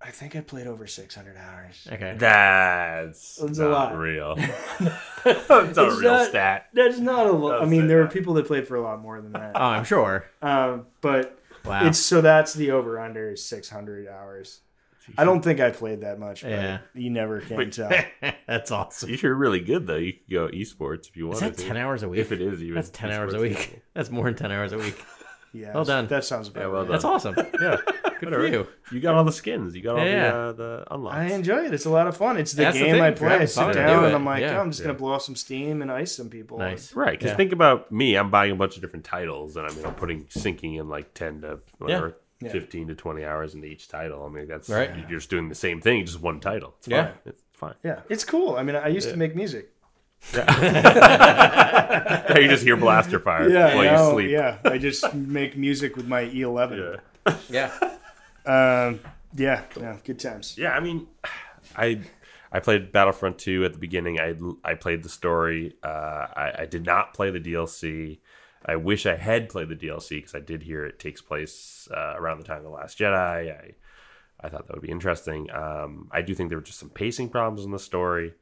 I 0.05 0.11
think 0.11 0.35
I 0.37 0.41
played 0.41 0.67
over 0.67 0.87
600 0.87 1.37
hours. 1.37 1.89
Okay. 1.93 2.15
That's 2.19 3.41
It's 3.43 3.59
a 3.59 3.69
lot. 3.69 3.97
real. 3.99 4.35
That's 4.37 5.51
a 5.51 5.65
It's 5.69 5.79
real 5.79 6.13
not- 6.13 6.29
stat. 6.29 6.67
That's 6.75 6.99
not 6.99 7.27
a 7.27 7.33
lot. 7.33 7.63
I 7.63 7.67
mean, 7.67 7.83
say 7.83 7.87
there 7.89 7.97
were 7.99 8.03
that. 8.05 8.13
people 8.13 8.35
that 8.35 8.47
played 8.47 8.67
for 8.69 8.77
a 8.77 8.83
lot 8.83 9.01
more 9.01 9.21
than 9.21 9.33
that. 9.33 9.53
Oh, 9.55 9.61
I'm 9.65 9.85
sure. 9.85 10.25
Um, 10.43 10.87
but 11.01 11.39
Wow. 11.65 11.87
it's 11.87 11.99
so 11.99 12.21
that's 12.21 12.55
the 12.55 12.71
over 12.73 12.99
under 13.01 13.33
is 13.33 13.45
600 13.45 14.09
hours. 14.09 14.61
I 15.19 15.25
don't 15.25 15.43
think 15.43 15.59
I 15.61 15.71
played 15.71 16.03
that 16.03 16.19
much. 16.21 16.43
But 16.43 16.51
Yeah. 16.53 16.79
you 16.95 17.11
never 17.11 17.41
can 17.41 17.57
Wait. 17.57 17.73
tell. 17.73 17.91
That's 18.47 18.71
awesome. 18.71 19.11
If 19.11 19.23
you're 19.25 19.35
really 19.35 19.59
good 19.61 19.87
though, 19.87 19.97
you 19.97 20.13
could 20.13 20.31
go 20.31 20.49
esports 20.49 21.09
if 21.09 21.17
you 21.17 21.27
want. 21.27 21.37
Is 21.39 21.43
wanted 21.43 21.57
that 21.57 21.63
to. 21.63 21.67
ten 21.69 21.77
hours 21.77 22.03
a 22.05 22.09
week? 22.09 22.21
If 22.21 22.31
it 22.31 22.41
is 22.41 22.63
even. 22.63 22.77
That's 22.77 22.91
ten 22.91 23.11
hours 23.11 23.35
a 23.35 23.41
week. 23.41 23.59
level. 23.59 23.79
That's 23.95 24.11
more 24.11 24.25
than 24.27 24.37
ten 24.37 24.53
hours 24.53 24.73
a 24.73 24.79
week. 24.79 25.05
Yeah, 25.55 25.75
Well 25.75 25.85
done. 25.85 26.07
That 26.07 26.25
sounds 26.25 26.49
about 26.49 26.61
Yeah, 26.63 26.67
well 26.69 26.83
right. 26.83 26.91
That's 26.91 27.05
awesome. 27.05 27.35
Yeah. 27.61 27.77
Good 28.21 28.29
for 28.33 28.47
you. 28.47 28.67
You 28.93 29.01
got 29.01 29.17
all 29.17 29.25
the 29.25 29.33
skins. 29.33 29.75
You 29.75 29.83
got 29.83 29.99
all 29.99 30.05
Yeah. 30.07 30.31
the 30.31 30.37
uh, 30.37 30.53
the 30.53 30.85
unlocks. 30.93 31.17
I 31.17 31.25
enjoy 31.27 31.65
it. 31.67 31.75
It's 31.75 31.85
a 31.87 31.91
lot 31.91 32.07
of 32.07 32.17
fun. 32.17 32.37
It's 32.39 32.53
the 32.53 32.63
That's 32.63 32.79
game 32.79 32.93
thing. 32.93 33.03
I 33.03 33.11
play. 33.11 33.29
I 33.37 33.45
sit 33.47 33.73
down 33.75 34.01
do 34.01 34.07
and 34.07 34.15
I'm 34.15 34.25
like, 34.25 34.41
Yeah. 34.41 34.59
oh, 34.59 34.61
I'm 34.63 34.71
just 34.71 34.83
gonna 34.83 34.95
blow 34.95 35.13
off 35.13 35.23
some 35.23 35.37
steam 35.37 35.83
and 35.83 35.91
ice 35.91 36.15
some 36.15 36.31
people. 36.31 36.59
Nice. 36.59 36.95
Right, 36.95 37.11
because 37.19 37.33
Yeah. 37.33 37.37
think 37.37 37.53
about 37.53 37.91
me. 37.93 38.15
I'm 38.17 38.31
buying 38.31 38.53
a 38.53 38.55
bunch 38.55 38.77
of 38.77 38.81
different 38.83 39.05
titles, 39.05 39.57
and 39.57 39.67
I 39.67 39.75
mean, 39.75 39.85
I'm 39.85 39.95
putting 39.95 40.27
sinking 40.31 40.75
in 40.77 40.89
like 40.89 41.15
ten 41.15 41.41
to 41.43 41.59
whatever, 41.79 42.17
fifteen 42.41 42.87
to 42.89 42.95
twenty 42.95 43.25
hours 43.25 43.55
into 43.55 43.67
each 43.67 43.89
title. 43.89 44.25
I 44.25 44.29
mean, 44.29 44.47
that's 44.49 44.69
Right. 44.71 44.91
You're 45.09 45.19
just 45.19 45.29
doing 45.31 45.49
the 45.49 45.55
same 45.55 45.81
thing, 45.81 46.07
just 46.07 46.21
one 46.21 46.41
title. 46.41 46.75
It's 46.79 46.89
Yeah. 46.89 47.07
fine. 47.07 47.15
it's 47.27 47.43
fine. 47.53 47.75
Yeah, 47.85 48.01
it's 48.09 48.25
cool. 48.25 48.57
I 48.57 48.63
mean, 48.63 48.77
I 48.77 48.89
used 48.89 49.11
to 49.11 49.17
make 49.17 49.35
music. 49.37 49.71
Yeah, 50.35 50.53
you 52.39 52.49
just 52.49 52.65
hear 52.65 52.77
blaster 52.77 53.19
fire 53.21 53.49
Yeah, 53.49 53.75
while 53.75 53.85
now- 53.85 54.07
you 54.07 54.13
sleep. 54.13 54.31
yeah. 54.31 54.59
I 54.65 54.79
just 54.79 55.15
make 55.15 55.57
music 55.57 55.97
with 55.97 56.07
my 56.09 56.25
E11. 56.25 57.01
Yeah. 57.27 57.37
Yeah. 57.51 57.71
Um, 58.45 59.01
yeah, 59.35 59.63
yeah, 59.79 59.97
good 60.05 60.19
times. 60.19 60.57
Yeah, 60.59 60.73
I 60.73 60.81
mean, 60.81 61.07
I 61.77 62.01
I 62.51 62.61
played 62.61 62.93
Battlefront 62.93 63.39
2 63.39 63.65
at 63.65 63.73
the 63.73 63.79
beginning. 63.79 64.19
I 64.21 64.35
I 64.65 64.75
played 64.75 65.03
the 65.03 65.09
story. 65.09 65.75
Uh, 65.83 66.27
I, 66.37 66.53
I 66.61 66.67
did 66.67 66.85
not 66.85 67.15
play 67.15 67.31
the 67.31 67.41
DLC. 67.41 68.19
I 68.65 68.77
wish 68.77 69.07
I 69.07 69.17
had 69.17 69.49
played 69.49 69.69
the 69.69 69.77
DLC 69.77 70.19
because 70.19 70.35
I 70.35 70.41
did 70.41 70.63
hear 70.63 70.85
it 70.87 70.99
takes 70.99 71.21
place 71.21 71.89
uh, 71.95 72.15
around 72.17 72.39
the 72.39 72.45
time 72.45 72.59
of 72.59 72.65
the 72.65 72.69
Last 72.71 72.99
Jedi. 72.99 73.53
I 73.53 73.75
I 74.41 74.49
thought 74.49 74.67
that 74.67 74.75
would 74.75 74.83
be 74.83 74.91
interesting. 74.91 75.51
Um, 75.53 76.09
I 76.11 76.23
do 76.23 76.35
think 76.35 76.49
there 76.49 76.59
were 76.59 76.65
just 76.65 76.79
some 76.81 76.91
pacing 76.91 77.29
problems 77.29 77.65
in 77.65 77.71
the 77.71 77.79
story, 77.79 78.35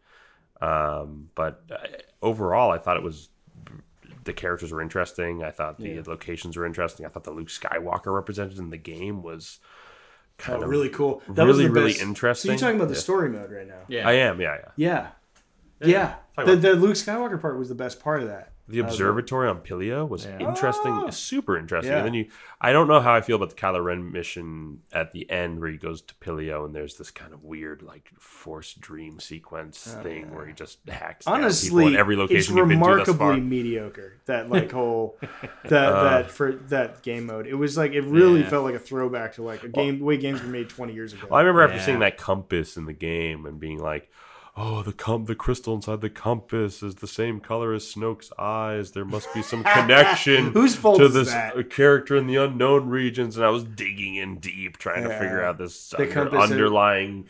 um, 0.61 1.31
but 1.35 1.63
uh, 1.71 1.77
overall, 2.23 2.71
I 2.71 2.79
thought 2.79 2.97
it 2.97 3.03
was 3.03 3.29
the 4.25 4.33
characters 4.33 4.73
were 4.73 4.83
interesting. 4.83 5.43
I 5.43 5.51
thought 5.51 5.79
the 5.79 6.03
locations 6.07 6.57
were 6.57 6.67
interesting. 6.67 7.07
I 7.07 7.09
thought 7.09 7.25
the 7.25 7.31
Luke 7.31 7.49
Skywalker 7.49 8.15
represented 8.15 8.59
in 8.59 8.71
the 8.71 8.77
game 8.77 9.23
was 9.23 9.59
kind 10.37 10.61
Oh, 10.61 10.65
of 10.65 10.69
really 10.71 10.91
cool. 10.91 11.23
That 11.29 11.47
was 11.47 11.57
really, 11.59 11.69
the 11.69 11.75
really 11.75 11.93
interesting. 12.01 12.49
So 12.49 12.53
you're 12.53 12.59
talking 12.61 12.77
about 12.77 12.89
the 12.89 12.95
Yeah. 12.95 13.01
story 13.01 13.31
mode 13.31 13.51
right 13.51 13.67
now? 13.67 13.81
Yeah. 13.89 14.07
I 14.09 14.13
am, 14.13 14.41
yeah, 14.41 14.57
yeah. 14.77 15.09
Yeah. 15.81 15.89
Yeah. 15.89 16.15
Talk 16.37 16.47
The, 16.47 16.57
the 16.57 16.75
Luke 16.75 16.95
Skywalker 16.95 17.41
part 17.41 17.59
was 17.59 17.69
the 17.71 17.75
best 17.75 18.01
part 18.01 18.23
of 18.23 18.29
that. 18.29 18.53
The 18.71 18.79
observatory 18.81 19.49
on 19.49 19.59
Pillio 19.61 20.09
was 20.09 20.27
interesting, 20.27 20.93
Oh. 20.93 21.11
super 21.11 21.59
interesting. 21.59 21.93
Yeah. 21.93 21.99
And 21.99 22.07
then 22.07 22.15
you, 22.15 22.27
I 22.61 22.73
don't 22.73 22.89
know 22.89 23.01
how 23.01 23.13
I 23.15 23.21
feel 23.21 23.37
about 23.37 23.51
the 23.51 23.57
Kylo 23.57 23.83
Ren 23.85 24.13
mission 24.13 24.81
at 24.93 25.13
the 25.13 25.29
end 25.31 25.61
where 25.61 25.71
he 25.71 25.77
goes 25.77 26.03
to 26.03 26.15
Pillio 26.15 26.65
and 26.65 26.75
there's 26.75 26.97
this 26.97 27.11
kind 27.11 27.33
of 27.33 27.43
weird 27.45 27.83
like 27.83 28.11
force 28.19 28.75
dream 28.75 29.21
sequence 29.21 29.95
oh, 29.99 30.03
thing 30.03 30.35
where 30.35 30.47
he 30.47 30.53
just 30.53 30.79
hacks 30.89 31.25
down 31.27 31.35
people 31.35 31.43
Oh, 31.43 31.45
Honestly, 31.45 31.87
in 31.87 31.97
every 31.97 32.15
it's 32.15 32.21
location 32.21 32.57
you've 32.57 32.69
been 32.69 32.79
to 32.79 32.85
thus 32.85 32.91
remarkably 33.09 33.17
far. 33.19 33.37
mediocre. 33.37 34.17
That 34.27 34.51
like 34.51 34.73
whole 34.73 35.19
that 35.65 35.93
uh, 35.93 36.03
that 36.05 36.31
for 36.31 36.53
that 36.69 37.03
game 37.03 37.27
mode. 37.27 37.47
It 37.47 37.55
was 37.55 37.77
like 37.77 37.93
it 37.93 38.03
really 38.03 38.41
Yeah. 38.41 38.49
felt 38.51 38.65
like 38.65 38.75
a 38.75 38.79
throwback 38.79 39.35
to 39.35 39.43
like 39.43 39.63
a 39.65 39.69
game 39.69 39.99
the 39.99 40.05
way 40.05 40.17
games 40.17 40.43
were 40.43 40.49
made 40.49 40.69
20 40.69 40.93
years 40.93 41.13
ago. 41.13 41.27
Well, 41.31 41.39
I 41.39 41.43
remember 41.43 41.63
after 41.63 41.77
Yeah. 41.77 41.85
seeing 41.85 41.99
that 42.01 42.17
compass 42.17 42.77
in 42.77 42.85
the 42.87 42.93
game 42.93 43.47
and 43.47 43.59
being 43.59 43.79
like, 43.79 44.11
"Oh, 44.57 44.83
the 44.83 44.93
com- 44.93 45.25
the 45.27 45.35
crystal 45.35 45.75
inside 45.75 46.01
the 46.01 46.11
compass 46.11 46.83
is 46.83 46.97
the 46.97 47.07
same 47.07 47.41
color 47.41 47.73
as 47.73 47.85
Snoke's 47.85 48.33
eyes. 48.39 48.93
There 48.93 49.05
must 49.05 49.33
be 49.35 49.43
some 49.43 49.63
connection 49.77 50.53
Whose 50.53 50.75
fault 50.77 50.99
to 50.99 51.07
is 51.07 51.15
this 51.15 51.29
that? 51.29 51.57
uh, 51.57 51.63
character 51.63 52.17
in 52.17 52.27
the 52.27 52.37
unknown 52.37 52.89
regions." 52.89 53.37
And 53.37 53.45
I 53.47 53.51
was 53.51 53.65
digging 53.65 54.17
in 54.17 54.39
deep, 54.39 54.79
trying 54.79 55.05
to 55.05 55.11
figure 55.19 55.43
out 55.43 55.59
this 55.59 55.91
The 55.91 56.05
under- 56.21 56.39
underlying 56.39 57.27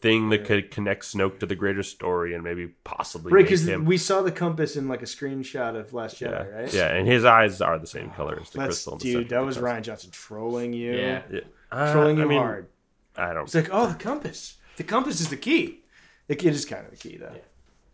thing 0.00 0.28
that 0.28 0.44
could 0.44 0.70
connect 0.70 1.02
Snoke 1.02 1.40
to 1.40 1.46
the 1.46 1.56
greater 1.56 1.82
story 1.82 2.32
and 2.32 2.44
maybe 2.44 2.68
possibly 2.84 3.32
right, 3.32 3.44
because 3.44 3.66
him. 3.66 3.84
we 3.84 3.96
saw 3.96 4.22
the 4.22 4.30
compass 4.30 4.76
in 4.76 4.86
like 4.86 5.02
a 5.02 5.06
screenshot 5.06 5.74
of 5.74 5.92
Last 5.92 6.20
yeah, 6.20 6.28
Jedi, 6.28 6.54
right? 6.54 6.72
yeah, 6.74 6.94
and 6.94 7.04
his 7.08 7.24
eyes 7.24 7.60
are 7.60 7.80
the 7.80 7.86
same 7.88 8.10
color 8.10 8.38
as 8.40 8.50
the 8.50 8.58
That's 8.58 8.68
crystal. 8.68 8.92
in 8.92 8.98
the 9.00 9.12
dude. 9.14 9.28
That 9.30 9.44
was 9.44 9.56
the 9.56 9.62
Rian 9.62 9.82
Johnson 9.82 10.10
trolling 10.12 10.72
you. 10.72 10.92
Yeah. 10.94 11.22
Yeah. 11.30 11.40
Uh, 11.72 11.92
Trolling 11.92 12.16
you 12.16 12.22
I 12.22 12.26
mean, 12.26 12.38
hard. 12.38 12.68
I 13.16 13.32
don't. 13.32 13.42
It's 13.42 13.54
like, 13.56 13.70
oh, 13.72 13.88
the 13.88 13.94
compass. 13.98 14.56
The 14.76 14.84
compass 14.84 15.20
is 15.20 15.28
the 15.30 15.36
key. 15.36 15.80
The 16.28 16.36
kid 16.36 16.54
is 16.54 16.64
kind 16.64 16.84
of 16.84 16.90
the 16.90 16.96
key, 16.96 17.16
though. 17.16 17.34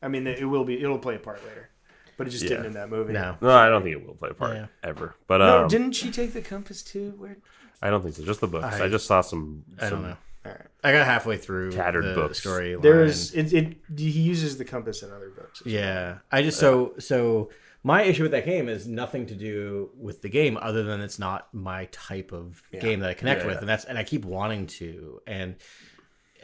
I 0.02 0.08
mean, 0.08 0.26
it 0.26 0.44
will 0.44 0.64
be. 0.64 0.80
It'll 0.82 0.98
play 0.98 1.14
a 1.16 1.18
part 1.18 1.42
later, 1.46 1.70
but 2.16 2.26
it 2.26 2.30
just 2.30 2.42
Yeah. 2.44 2.50
didn't 2.50 2.66
in 2.66 2.72
that 2.74 2.90
movie. 2.90 3.12
No. 3.14 3.36
No, 3.40 3.50
I 3.50 3.68
don't 3.68 3.82
think 3.82 3.96
it 3.96 4.06
will 4.06 4.14
play 4.14 4.30
a 4.30 4.34
part 4.34 4.54
Yeah. 4.56 4.66
ever. 4.82 5.14
But 5.26 5.38
No, 5.38 5.62
um, 5.62 5.68
didn't 5.68 5.92
she 5.92 6.10
take 6.10 6.32
the 6.34 6.42
compass 6.42 6.82
too? 6.82 7.14
Where? 7.16 7.38
I 7.80 7.90
don't 7.90 8.02
think 8.02 8.14
so. 8.14 8.24
Just 8.24 8.40
the 8.40 8.46
books. 8.46 8.64
I, 8.66 8.84
I- 8.84 8.88
just 8.88 9.06
saw 9.06 9.20
some. 9.22 9.64
I 9.80 9.88
don't 9.88 10.02
know. 10.02 10.16
All 10.46 10.52
right. 10.52 10.60
I 10.82 10.92
got 10.92 11.06
halfway 11.06 11.38
through 11.38 11.72
Tattered 11.72 12.04
the 12.04 12.14
books. 12.14 12.38
story. 12.38 12.76
There's 12.78 13.32
it, 13.34 13.52
it. 13.54 13.76
He 13.96 14.10
uses 14.10 14.58
the 14.58 14.64
compass 14.66 15.02
in 15.02 15.10
other 15.10 15.30
books. 15.30 15.62
Yeah, 15.64 16.18
I 16.30 16.42
just 16.42 16.58
so 16.60 16.92
so 16.98 17.50
my 17.82 18.02
issue 18.02 18.22
with 18.24 18.32
that 18.32 18.44
game 18.44 18.68
is 18.68 18.86
nothing 18.86 19.24
to 19.26 19.34
do 19.34 19.90
with 19.96 20.20
the 20.20 20.28
game 20.28 20.58
other 20.60 20.82
than 20.82 21.00
it's 21.00 21.18
not 21.18 21.48
my 21.54 21.86
type 21.92 22.32
of 22.32 22.62
game 22.78 23.00
that 23.00 23.08
I 23.10 23.14
connect 23.14 23.40
Yeah, 23.40 23.46
with, 23.46 23.54
yeah. 23.54 23.60
and 23.60 23.68
that's 23.68 23.84
and 23.86 23.96
I 23.96 24.04
keep 24.04 24.26
wanting 24.26 24.66
to. 24.66 25.22
And 25.26 25.56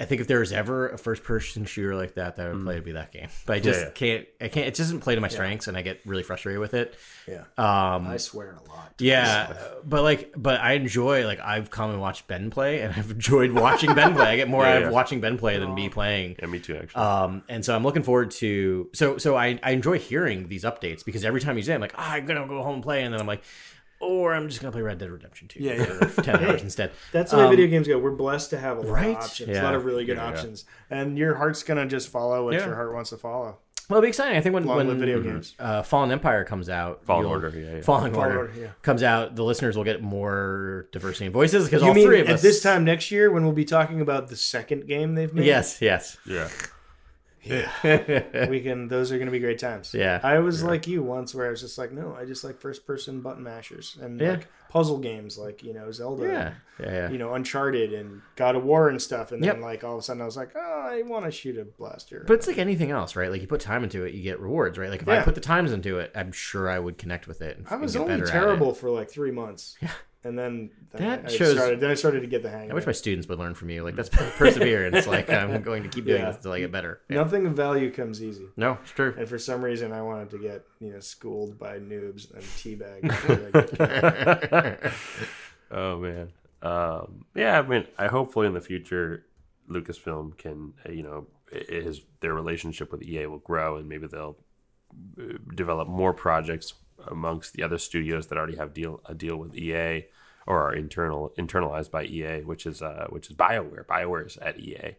I 0.01 0.07
think 0.07 0.23
if 0.23 0.27
there 0.29 0.41
was 0.41 0.51
ever 0.51 0.89
a 0.89 0.97
first 0.97 1.23
person 1.23 1.67
shooter 1.67 1.95
like 1.95 2.15
that 2.15 2.37
that 2.37 2.47
I 2.47 2.53
would 2.53 2.65
play, 2.65 2.75
it'd 2.75 2.87
be 2.87 2.93
that 2.93 3.13
game. 3.13 3.29
But 3.45 3.57
I 3.57 3.61
just 3.61 3.81
yeah. 3.81 3.91
can't. 3.91 4.27
I 4.41 4.49
can't. 4.49 4.67
It 4.67 4.75
doesn't 4.75 5.01
play 5.01 5.15
to 5.15 5.21
my 5.21 5.29
strengths, 5.29 5.69
and 5.69 5.77
I 5.77 5.83
get 5.83 6.01
really 6.07 6.23
frustrated 6.23 6.59
with 6.59 6.73
it. 6.73 6.95
Yeah. 7.29 7.43
Um, 7.59 8.07
I 8.07 8.17
swear 8.17 8.53
a 8.53 8.69
lot. 8.71 8.95
yeah, 8.99 9.55
but 9.85 10.03
like, 10.03 10.33
but 10.37 10.59
I 10.61 10.73
enjoy 10.73 11.27
like 11.27 11.39
I've 11.41 11.71
come 11.71 11.91
and 11.91 12.01
watched 12.01 12.27
Ben 12.27 12.49
play, 12.49 12.81
and 12.81 12.95
I've 12.97 13.11
enjoyed 13.11 13.53
watching 13.53 13.95
Ben 13.95 14.15
play. 14.15 14.27
I 14.27 14.37
get 14.37 14.49
more 14.49 14.65
Yeah, 14.71 14.77
out 14.77 14.83
of 14.85 14.93
watching 14.93 15.21
Ben 15.21 15.37
play 15.37 15.59
than 15.59 15.75
me 15.75 15.91
playing. 15.91 16.37
Yeah, 16.39 16.47
me 16.47 16.61
too. 16.61 16.77
Actually, 16.77 17.03
Um, 17.05 17.43
and 17.51 17.63
so 17.63 17.77
I'm 17.77 17.85
looking 17.85 18.03
forward 18.03 18.31
to 18.33 18.89
so 18.95 19.19
so 19.19 19.37
I, 19.37 19.61
I 19.63 19.73
enjoy 19.73 19.99
hearing 19.99 20.49
these 20.49 20.65
updates 20.65 21.05
because 21.05 21.27
every 21.27 21.43
time 21.43 21.57
he's 21.57 21.69
in, 21.69 21.75
I'm 21.75 21.81
like, 21.83 21.95
ah, 21.97 22.13
I'm 22.13 22.25
gonna 22.25 22.47
go 22.47 22.63
home 22.63 22.77
and 22.77 22.83
play, 22.83 23.03
and 23.03 23.13
then 23.13 23.21
I'm 23.21 23.27
like, 23.27 23.43
or 24.01 24.35
I'm 24.35 24.49
just 24.49 24.61
gonna 24.61 24.73
play 24.73 24.83
Red 24.83 24.99
Dead 24.99 25.11
Redemption 25.11 25.47
2 25.49 25.63
Yeah, 25.63 25.75
yeah. 25.75 25.85
for 26.07 26.23
ten 26.23 26.43
hours 26.45 26.63
instead. 26.63 26.91
That's 27.13 27.31
the 27.31 27.37
way 27.39 27.45
Um, 27.45 27.51
video 27.51 27.67
games 27.69 27.87
go. 27.87 27.99
We're 27.99 28.11
blessed 28.11 28.51
to 28.51 28.59
have 28.59 28.79
a 28.79 28.81
lot 28.81 28.93
right? 28.93 29.17
of 29.17 29.23
options, 29.25 29.57
a 29.57 29.63
lot 29.63 29.75
of 29.75 29.85
really 29.85 30.05
good 30.05 30.17
Yeah, 30.17 30.25
yeah. 30.25 30.31
options, 30.31 30.65
and 30.91 31.17
your 31.19 31.35
heart's 31.37 31.63
gonna 31.63 31.87
just 31.87 32.09
follow 32.09 32.45
what 32.47 32.55
Yeah. 32.55 32.67
your 32.67 32.75
heart 32.75 32.93
wants 32.95 33.11
to 33.11 33.17
follow. 33.17 33.59
Well, 33.89 33.99
it'll 33.99 34.03
be 34.03 34.09
exciting. 34.11 34.39
I 34.39 34.41
think 34.41 34.55
when 34.55 34.65
Long 34.67 34.77
when 34.77 34.87
live 34.87 34.99
video 34.99 35.21
games. 35.21 35.57
Uh, 35.59 35.83
Fallen 35.83 36.13
Empire 36.13 36.45
comes 36.45 36.69
out, 36.69 37.05
Fallen 37.05 37.27
Order, 37.27 37.49
yeah, 37.57 37.75
yeah. 37.77 37.81
Fallen, 37.83 38.13
Fallen 38.13 38.29
Order, 38.29 38.39
Order, 38.39 38.53
yeah. 38.61 38.69
comes 38.83 39.03
out, 39.03 39.35
the 39.35 39.43
listeners 39.43 39.77
will 39.77 39.83
get 39.83 40.01
more 40.01 40.87
diversity 40.93 41.27
in 41.27 41.33
voices 41.33 41.65
because 41.65 41.83
You 41.83 41.89
all 41.89 41.95
mean 41.95 42.07
three 42.07 42.21
of 42.21 42.29
at 42.29 42.35
us 42.35 42.43
this 42.43 42.63
time 42.63 42.85
next 42.85 43.11
year 43.11 43.33
when 43.33 43.43
we'll 43.43 43.53
be 43.53 43.65
talking 43.65 44.01
about 44.01 44.29
the 44.29 44.37
second 44.37 44.87
game 44.87 45.17
they've 45.17 45.35
made? 45.35 45.45
Yes, 45.45 45.79
yes. 45.83 46.17
yeah. 46.25 46.49
We 47.45 48.61
can. 48.61 48.89
Those 48.89 49.13
are 49.13 49.17
going 49.17 49.27
to 49.27 49.33
be 49.33 49.39
great 49.39 49.59
times. 49.59 49.95
Yeah. 49.95 50.21
I 50.23 50.39
was 50.39 50.63
like 50.63 50.87
you 50.87 51.03
once, 51.03 51.35
where 51.35 51.47
I 51.47 51.51
was 51.51 51.61
just 51.61 51.79
like, 51.79 51.93
no, 51.93 52.15
I 52.19 52.25
just 52.25 52.45
like 52.45 52.61
first 52.61 52.87
person 52.87 53.21
button 53.21 53.43
mashers 53.43 53.97
and 54.01 54.21
Yeah. 54.21 54.31
like 54.33 54.49
puzzle 54.69 54.99
games, 54.99 55.37
like 55.37 55.63
you 55.65 55.75
know 55.75 55.91
Zelda, 55.91 56.27
Yeah, 56.27 56.53
yeah, 56.79 56.93
yeah. 56.93 57.11
you 57.11 57.19
know 57.19 57.35
Uncharted 57.35 57.93
and 57.93 58.23
God 58.37 58.55
of 58.57 58.65
War 58.65 58.89
and 58.89 59.01
stuff. 59.03 59.33
And 59.33 59.43
then 59.43 59.57
Yep. 59.57 59.63
like 59.63 59.85
all 59.85 59.95
of 59.95 60.01
a 60.01 60.03
sudden, 60.03 60.23
I 60.23 60.27
was 60.27 60.37
like, 60.37 60.51
oh, 60.55 60.89
I 60.91 61.03
want 61.03 61.25
to 61.25 61.31
shoot 61.31 61.59
a 61.59 61.65
blaster. 61.65 62.25
But 62.27 62.35
it's 62.35 62.47
like 62.47 62.59
anything 62.59 62.91
else, 62.91 63.17
right? 63.17 63.31
Like 63.31 63.41
you 63.41 63.47
put 63.49 63.61
time 63.61 63.83
into 63.85 64.05
it, 64.05 64.15
you 64.15 64.23
get 64.23 64.39
rewards, 64.41 64.79
right? 64.79 64.91
Like 64.91 65.03
if 65.03 65.09
I 65.09 65.23
put 65.23 65.35
the 65.35 65.41
times 65.41 65.73
into 65.73 65.99
it, 65.99 66.13
I'm 66.15 66.33
sure 66.33 66.69
I 66.69 66.79
would 66.79 66.99
connect 66.99 67.27
with 67.27 67.43
it. 67.43 67.59
And, 67.59 67.67
I 67.69 67.77
was 67.77 67.97
only 67.97 68.13
better 68.15 68.25
at 68.25 68.29
it. 68.29 68.33
terrible 68.33 68.75
for 68.75 68.91
like 68.91 69.11
three 69.11 69.31
months. 69.33 69.77
Yeah. 69.81 69.91
And 70.23 70.39
then, 70.39 70.71
then 70.91 71.03
That 71.23 71.25
I 71.33 71.35
shows- 71.35 71.55
started. 71.57 71.81
Then 71.81 71.91
I 71.91 71.95
started 71.95 72.21
to 72.21 72.27
get 72.27 72.43
the 72.43 72.51
hang. 72.51 72.65
I 72.67 72.67
of 72.67 72.75
wish 72.75 72.85
it. 72.85 72.89
my 72.89 72.93
students 72.93 73.27
would 73.29 73.39
learn 73.39 73.55
from 73.55 73.71
you. 73.71 73.83
Like 73.83 73.97
that's 73.97 74.09
perseverance. 74.37 75.07
like 75.07 75.31
I'm 75.31 75.63
going 75.69 75.83
to 75.83 75.89
keep 75.89 76.05
doing 76.05 76.21
Yeah. 76.21 76.27
this 76.29 76.37
until 76.37 76.53
I 76.53 76.61
get 76.61 76.71
better. 76.71 77.01
Yeah. 77.09 77.17
Nothing 77.17 77.47
of 77.47 77.55
value 77.55 77.91
comes 77.91 78.23
easy. 78.23 78.47
No, 78.57 78.77
it's 78.83 78.91
true. 78.93 79.15
And 79.17 79.27
for 79.27 79.39
some 79.39 79.63
reason, 79.63 79.93
I 79.93 80.03
wanted 80.03 80.29
to 80.31 80.39
get 80.39 80.65
you 80.79 80.93
know 80.93 81.01
schooled 81.01 81.59
by 81.59 81.79
noobs 81.79 82.31
and 82.35 82.43
teabag. 82.43 83.01
Oh 85.73 85.99
man. 85.99 86.33
Um, 86.63 87.25
yeah, 87.35 87.59
I 87.59 87.63
mean, 87.63 87.87
I 87.97 88.09
hopefully 88.09 88.47
in 88.49 88.55
the 88.55 88.61
future, 88.61 89.25
Lucasfilm 89.71 90.37
can, 90.37 90.75
uh, 90.87 90.91
you 90.93 91.03
know, 91.05 91.29
i- 91.55 91.65
his 91.73 92.03
their 92.21 92.35
relationship 92.35 92.91
with 92.93 93.03
EA 93.03 93.27
will 93.27 93.39
grow, 93.39 93.77
and 93.77 93.89
maybe 93.89 94.07
they'll 94.09 94.37
uh, 95.19 95.39
develop 95.55 95.87
more 95.89 96.13
projects 96.13 96.75
amongst 97.07 97.53
the 97.55 97.63
other 97.63 97.79
studios 97.79 98.27
that 98.29 98.39
already 98.39 98.57
have 98.57 98.75
deal 98.75 99.01
a 99.07 99.15
deal 99.15 99.37
with 99.37 99.57
EA 99.57 100.07
or 100.47 100.63
are 100.63 100.75
internal 100.75 101.33
internalized 101.39 101.91
by 101.91 102.05
EA, 102.05 102.43
which 102.43 102.67
is 102.67 102.83
uh, 102.83 103.07
which 103.11 103.31
is 103.31 103.37
Bioware. 103.37 103.85
Bioware 103.85 104.27
is 104.27 104.37
at 104.39 104.59
EA, 104.59 104.97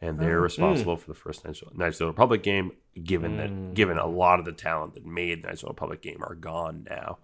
and 0.00 0.18
they're 0.18 0.40
responsible 0.40 0.96
for 0.96 1.06
the 1.06 1.14
first 1.14 1.44
Knights 1.44 1.62
of 1.62 1.98
the 1.98 2.06
Republic 2.06 2.42
game. 2.42 2.72
Given 3.02 3.36
that, 3.38 3.74
given 3.74 3.98
a 3.98 4.06
lot 4.06 4.40
of 4.40 4.44
the 4.44 4.52
talent 4.52 4.94
that 4.94 5.06
made 5.06 5.44
Knights 5.44 5.62
of 5.62 5.68
the 5.68 5.72
Republic 5.72 6.02
game 6.02 6.22
are 6.22 6.34
gone 6.34 6.86
now. 6.90 7.18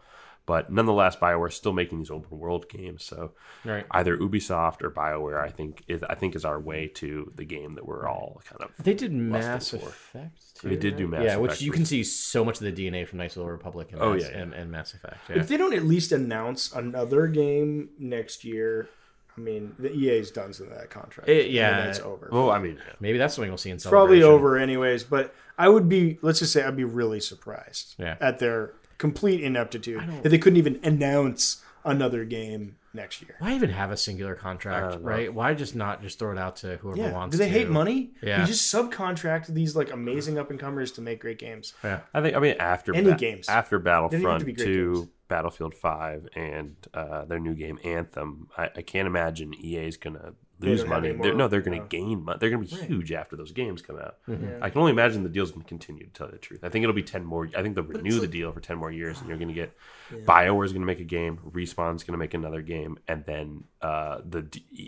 But 0.47 0.71
nonetheless, 0.73 1.17
Bioware 1.17 1.49
is 1.49 1.55
still 1.57 1.73
making 1.73 1.99
these 1.99 2.11
open 2.11 2.39
world 2.39 2.69
games. 2.69 3.03
So 3.05 3.33
Right. 3.65 3.85
either 3.91 4.17
Ubisoft 4.17 4.83
or 4.83 4.91
Bioware, 4.93 5.43
I 5.43 5.49
think, 5.49 5.83
is 5.89 6.05
I 6.05 6.15
think 6.15 6.37
is 6.37 6.45
our 6.45 6.61
way 6.61 6.87
to 6.95 7.33
the 7.35 7.45
game 7.45 7.75
that 7.75 7.85
we're 7.85 8.07
all 8.09 8.41
kind 8.49 8.63
of. 8.63 8.71
They 8.83 8.95
did 8.95 9.13
Mass 9.13 9.71
for. 9.71 9.77
Effect. 9.79 10.55
Too, 10.61 10.69
They 10.69 10.77
did 10.77 10.97
do 10.97 11.07
right? 11.09 11.19
Mass 11.21 11.25
yeah, 11.25 11.37
which 11.37 11.61
you 11.61 11.73
can 11.73 11.85
see 11.85 12.05
so 12.05 12.45
much 12.45 12.61
of 12.61 12.65
the 12.65 12.73
DNA 12.73 13.05
from 13.07 13.19
Knights 13.19 13.37
of 13.37 13.45
the 13.45 13.51
Republic 13.51 13.89
and, 13.93 14.01
Oh, 14.01 14.13
Mass, 14.13 14.23
yeah, 14.23 14.29
yeah. 14.31 14.39
and, 14.43 14.55
and 14.55 14.71
Mass 14.71 14.95
Effect. 14.95 15.17
Yeah. 15.29 15.41
if 15.41 15.49
they 15.49 15.57
don't 15.57 15.75
at 15.75 15.83
least 15.83 16.13
announce 16.13 16.73
another 16.73 17.27
game 17.27 17.89
next 17.99 18.45
year, 18.45 18.89
I 19.37 19.41
mean, 19.41 19.75
the 19.81 19.93
EA's 19.93 20.31
done 20.31 20.53
to 20.53 20.63
that 20.65 20.89
contract. 20.91 21.29
It- 21.29 21.41
I 21.41 21.43
mean, 21.47 21.53
yeah. 21.57 21.85
that's 21.87 21.99
over. 22.01 22.29
Well, 22.33 22.51
I 22.53 22.59
mean, 22.61 22.79
Maybe 23.01 23.19
that's 23.19 23.35
something 23.35 23.51
we'll 23.51 23.59
see 23.59 23.71
in 23.71 23.77
it's 23.77 23.85
probably 23.87 24.23
over 24.23 24.57
anyways. 24.57 25.03
But 25.05 25.35
I 25.59 25.69
would 25.69 25.89
be, 25.89 26.19
let's 26.23 26.39
just 26.39 26.53
say, 26.53 26.63
I'd 26.63 26.77
be 26.77 26.85
really 26.85 27.21
surprised 27.21 27.97
Yeah. 27.99 28.17
at 28.21 28.39
their 28.39 28.75
complete 28.99 29.43
ineptitude 29.43 30.03
if 30.25 30.31
they 30.31 30.39
couldn't 30.39 30.57
even 30.59 30.81
announce 30.83 31.63
another 31.85 32.25
game 32.25 32.77
next 32.93 33.21
year. 33.23 33.37
Why 33.39 33.55
even 33.55 33.71
have 33.71 33.91
a 33.91 33.97
singular 33.97 34.35
contract, 34.35 34.99
right? 35.03 35.33
Why 35.33 35.53
just 35.55 35.77
not 35.77 36.03
just 36.03 36.19
throw 36.19 36.33
it 36.33 36.39
out 36.39 36.57
to 36.57 36.79
whoever 36.79 36.99
Yeah, 36.99 37.13
wants? 37.13 37.33
do 37.33 37.39
they 37.39 37.51
to? 37.53 37.59
hate 37.59 37.69
money? 37.69 38.11
Yeah. 38.23 38.41
you 38.41 38.47
just 38.47 38.73
subcontract 38.75 39.47
these 39.49 39.77
like 39.77 39.93
amazing 39.93 40.39
up 40.39 40.51
and 40.51 40.59
comers 40.59 40.91
to 40.93 41.01
make 41.03 41.21
great 41.21 41.39
games. 41.39 41.75
Yeah. 41.85 42.01
I 42.15 42.23
think 42.23 42.35
I 42.37 42.41
mean 42.41 42.57
after 42.59 42.95
Any 42.95 43.11
Ba- 43.13 43.17
games. 43.19 43.49
after 43.49 43.77
They 43.79 43.83
to 43.83 43.85
Battlefront 43.85 44.47
be 44.47 44.53
great 44.55 44.65
two, 44.67 44.95
games. 44.95 45.09
Battlefield 45.29 45.75
Five 45.75 46.29
and 46.35 46.75
uh, 46.95 47.25
their 47.27 47.39
new 47.41 47.55
game 47.55 47.79
Anthem, 47.85 48.49
I, 48.57 48.71
I 48.77 48.83
can't 48.83 49.07
imagine 49.07 49.53
EA 49.55 49.87
is 49.89 49.97
gonna 49.97 50.33
lose 50.61 50.81
don't 50.81 50.89
money. 50.91 51.13
They're, 51.13 51.35
no, 51.35 51.49
they're 51.49 51.61
gonna 51.61 51.77
yeah. 51.79 51.87
gain 51.89 52.25
money. 52.25 52.39
They're 52.41 52.51
gonna 52.51 52.65
be 52.65 52.69
huge 52.69 53.13
after 53.13 53.37
those 53.37 53.53
games 53.53 53.83
come 53.83 53.99
out. 53.99 54.17
Mm-hmm. 54.29 54.63
I 54.63 54.71
can 54.71 54.81
only 54.81 54.93
imagine 54.93 55.23
the 55.23 55.29
deal's 55.29 55.51
gonna 55.51 55.65
continue. 55.65 56.07
To 56.07 56.13
tell 56.13 56.27
you 56.27 56.33
the 56.33 56.39
truth, 56.39 56.65
I 56.65 56.69
think 56.69 56.83
it'll 56.83 56.95
be 56.95 57.03
ten 57.03 57.25
more. 57.25 57.49
I 57.57 57.63
think 57.63 57.75
they'll 57.75 57.85
renew 57.85 58.21
the 58.21 58.27
deal 58.29 58.53
for 58.53 58.61
ten 58.61 58.79
more 58.79 58.91
years, 58.91 59.19
and 59.21 59.29
you're 59.29 59.39
gonna 59.39 59.53
get 59.53 59.77
Bioware's 60.25 60.73
gonna 60.73 60.87
make 60.87 61.01
a 61.01 61.05
game, 61.05 61.39
Respawn's 61.51 62.05
gonna 62.05 62.19
make 62.19 62.35
another 62.35 62.63
game, 62.63 62.99
and 63.09 63.25
then 63.25 63.65
uh, 63.83 64.21
the 64.29 64.43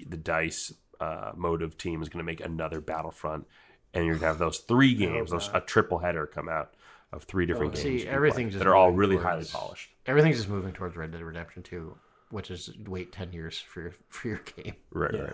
the 0.08 0.16
Dice 0.16 0.72
uh, 1.00 1.32
Motive 1.36 1.76
team 1.76 2.02
is 2.02 2.08
gonna 2.08 2.24
make 2.24 2.40
another 2.40 2.80
Battlefront, 2.80 3.46
and 3.94 4.06
you're 4.06 4.14
gonna 4.14 4.26
have 4.26 4.38
those 4.38 4.58
three 4.58 4.94
games, 4.94 5.30
those, 5.30 5.50
a 5.52 5.60
triple 5.60 5.98
header 5.98 6.26
come 6.26 6.48
out 6.48 6.74
of 7.12 7.24
three 7.24 7.46
different 7.46 7.72
games. 7.72 7.82
See, 7.82 7.92
you 7.92 8.04
can 8.04 8.14
everything's 8.14 8.50
play 8.50 8.52
just 8.52 8.58
that 8.64 8.66
are 8.70 8.76
all 8.76 8.90
really 8.90 9.16
towards- 9.16 9.26
highly 9.26 9.44
polished. 9.44 9.90
Everything's 10.06 10.36
just 10.36 10.48
moving 10.48 10.72
towards 10.72 10.96
Red 10.96 11.12
Dead 11.12 11.22
Redemption 11.22 11.62
2, 11.62 11.96
which 12.30 12.50
is 12.50 12.70
wait 12.86 13.12
10 13.12 13.32
years 13.32 13.58
for 13.58 13.82
your, 13.82 13.92
for 14.08 14.28
your 14.28 14.38
game. 14.56 14.74
Right, 14.90 15.12
right. 15.12 15.32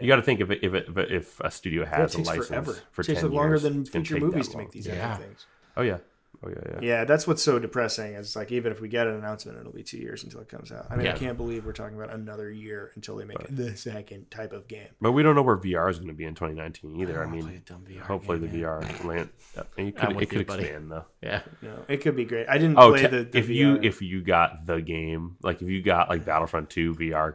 You 0.00 0.08
got 0.08 0.16
to 0.16 0.22
think 0.22 0.40
if 0.40 0.50
it, 0.50 0.60
if 0.62 0.74
it, 0.74 0.86
if, 0.88 0.98
if 1.10 1.40
a 1.40 1.50
studio 1.50 1.82
it 1.82 1.88
has 1.88 2.14
a 2.14 2.16
takes 2.18 2.28
license 2.28 2.48
forever. 2.48 2.76
for 2.92 3.00
it 3.02 3.04
takes 3.06 3.20
10 3.20 3.30
longer 3.30 3.50
years, 3.54 3.62
than 3.62 3.84
feature 3.84 4.18
movies 4.18 4.48
to 4.48 4.56
make 4.58 4.70
these 4.70 4.86
Yeah. 4.86 5.14
epic 5.14 5.26
things. 5.26 5.46
Oh 5.76 5.82
yeah, 5.82 5.98
oh 6.44 6.48
yeah, 6.48 6.54
yeah. 6.72 6.78
Yeah, 6.82 7.04
that's 7.04 7.26
what's 7.26 7.42
so 7.42 7.58
depressing. 7.58 8.14
Is 8.14 8.34
like 8.36 8.50
even 8.52 8.72
if 8.72 8.80
we 8.80 8.88
get 8.88 9.06
an 9.06 9.14
announcement, 9.14 9.58
it'll 9.58 9.72
be 9.72 9.82
two 9.82 9.98
years 9.98 10.24
until 10.24 10.40
it 10.40 10.48
comes 10.48 10.70
out. 10.72 10.86
I 10.90 10.96
mean, 10.96 11.06
Yeah. 11.06 11.14
I 11.14 11.18
can't 11.18 11.36
believe 11.36 11.64
we're 11.64 11.72
talking 11.72 11.96
about 12.00 12.12
another 12.14 12.50
year 12.50 12.92
until 12.94 13.16
they 13.16 13.24
make 13.24 13.38
the 13.48 13.76
second 13.76 14.30
type 14.30 14.52
of 14.52 14.68
game. 14.68 14.88
But 15.00 15.12
we 15.12 15.22
don't 15.22 15.34
know 15.34 15.42
where 15.42 15.56
VR 15.56 15.90
is 15.90 15.98
going 15.98 16.08
to 16.08 16.14
be 16.14 16.24
in 16.24 16.34
2019 16.34 16.96
either. 16.96 17.22
I, 17.22 17.24
wanna 17.26 17.30
mean, 17.36 17.42
play 17.44 17.56
a 17.56 17.58
dumb 17.60 17.84
VR 17.88 18.00
hopefully 18.02 18.38
game, 18.40 18.50
the 18.50 18.58
VR 18.62 19.04
land. 19.04 19.28
uh, 19.56 19.62
It 19.76 19.96
could, 19.96 20.22
it 20.22 20.28
could 20.30 20.38
you, 20.40 20.44
buddy. 20.44 20.62
expand 20.64 20.90
though. 20.90 21.04
Yeah. 21.22 21.42
No, 21.62 21.84
it 21.88 21.98
could 21.98 22.16
be 22.16 22.24
great. 22.24 22.48
I 22.48 22.58
didn't 22.58 22.78
Oh, 22.78 22.90
play 22.90 23.02
te- 23.02 23.06
the, 23.08 23.24
the 23.24 23.38
if 23.38 23.48
you 23.48 23.78
if 23.82 24.02
you 24.02 24.22
got 24.22 24.66
the 24.66 24.80
game, 24.80 25.36
like 25.42 25.62
if 25.62 25.68
you 25.68 25.82
got 25.82 26.08
like 26.08 26.24
Battlefront 26.24 26.70
2 26.70 26.94
VR 26.94 27.34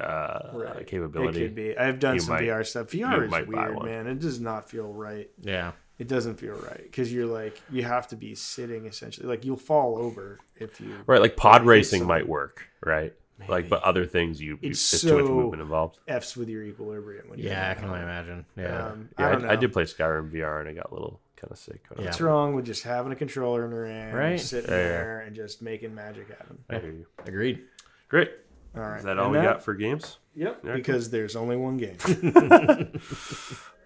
uh, 0.00 0.50
Right. 0.52 0.86
capability, 0.86 1.42
It 1.42 1.46
could 1.48 1.54
be. 1.54 1.76
I've 1.78 1.98
done 1.98 2.20
some 2.20 2.34
might- 2.34 2.42
VR 2.44 2.64
stuff. 2.66 2.88
VR 2.90 3.24
is 3.26 3.46
weird, 3.48 3.82
man. 3.82 4.06
It 4.06 4.18
does 4.18 4.40
not 4.40 4.68
feel 4.70 4.92
right. 4.92 5.30
Yeah. 5.40 5.72
It 6.02 6.08
doesn't 6.08 6.34
feel 6.34 6.54
right 6.56 6.82
because 6.82 7.12
you're 7.12 7.26
like 7.26 7.60
you 7.70 7.84
have 7.84 8.08
to 8.08 8.16
be 8.16 8.34
sitting 8.34 8.86
essentially. 8.86 9.28
Like 9.28 9.44
you'll 9.44 9.56
fall 9.56 9.96
over 9.96 10.40
if 10.56 10.80
you. 10.80 10.96
right? 11.06 11.20
Like 11.20 11.36
pod 11.36 11.64
racing 11.64 12.00
something. 12.00 12.08
might 12.08 12.28
work, 12.28 12.66
right? 12.84 13.14
Like, 13.48 13.68
but 13.68 13.82
other 13.84 14.04
things 14.04 14.40
you, 14.40 14.58
you 14.62 14.70
It's 14.70 14.90
there's 14.90 15.02
too 15.02 15.16
much 15.18 15.26
so- 15.26 15.32
movement 15.34 15.62
involved. 15.62 15.98
F's 16.08 16.36
with 16.36 16.48
your 16.48 16.64
equilibrium. 16.64 17.28
When 17.30 17.38
you're 17.38 17.50
Yeah, 17.52 17.70
I 17.70 17.74
can 17.74 17.84
it. 17.84 17.88
only 17.88 18.00
imagine. 18.00 18.44
Yeah. 18.56 18.86
Um, 18.88 19.08
Yeah, 19.16 19.24
I, 19.26 19.28
I, 19.28 19.32
don't 19.32 19.42
know. 19.42 19.48
I, 19.50 19.56
did 19.56 19.72
play 19.72 19.84
Skyrim 19.84 20.30
VR 20.32 20.58
and 20.60 20.68
I 20.68 20.72
got 20.72 20.90
a 20.90 20.94
little 20.94 21.20
kind 21.36 21.52
of 21.52 21.58
sick. 21.58 21.82
Yeah. 21.96 22.04
What's 22.06 22.20
wrong 22.20 22.54
with 22.56 22.66
just 22.66 22.82
having 22.82 23.12
a 23.12 23.16
controller 23.16 23.64
in 23.64 23.70
your 23.70 23.86
hand, 23.86 24.16
Right. 24.16 24.40
sitting 24.40 24.70
Yeah, 24.70 24.76
yeah. 24.76 24.88
there, 24.88 25.20
and 25.24 25.36
just 25.36 25.62
making 25.62 25.94
magic 25.94 26.28
happen? 26.30 26.58
I 26.68 26.78
hear 26.80 26.90
you. 26.90 27.06
Agreed. 27.26 27.62
Great. 28.08 28.30
All 28.74 28.82
right. 28.82 28.98
Is 28.98 29.04
that 29.04 29.12
And 29.12 29.20
all 29.20 29.30
we 29.30 29.38
got 29.38 29.62
for 29.64 29.74
games? 29.74 30.18
Yep. 30.34 30.60
Yeah, 30.64 30.74
because 30.74 31.10
there's 31.10 31.36
only 31.36 31.56
one 31.56 31.76
game. 31.76 31.96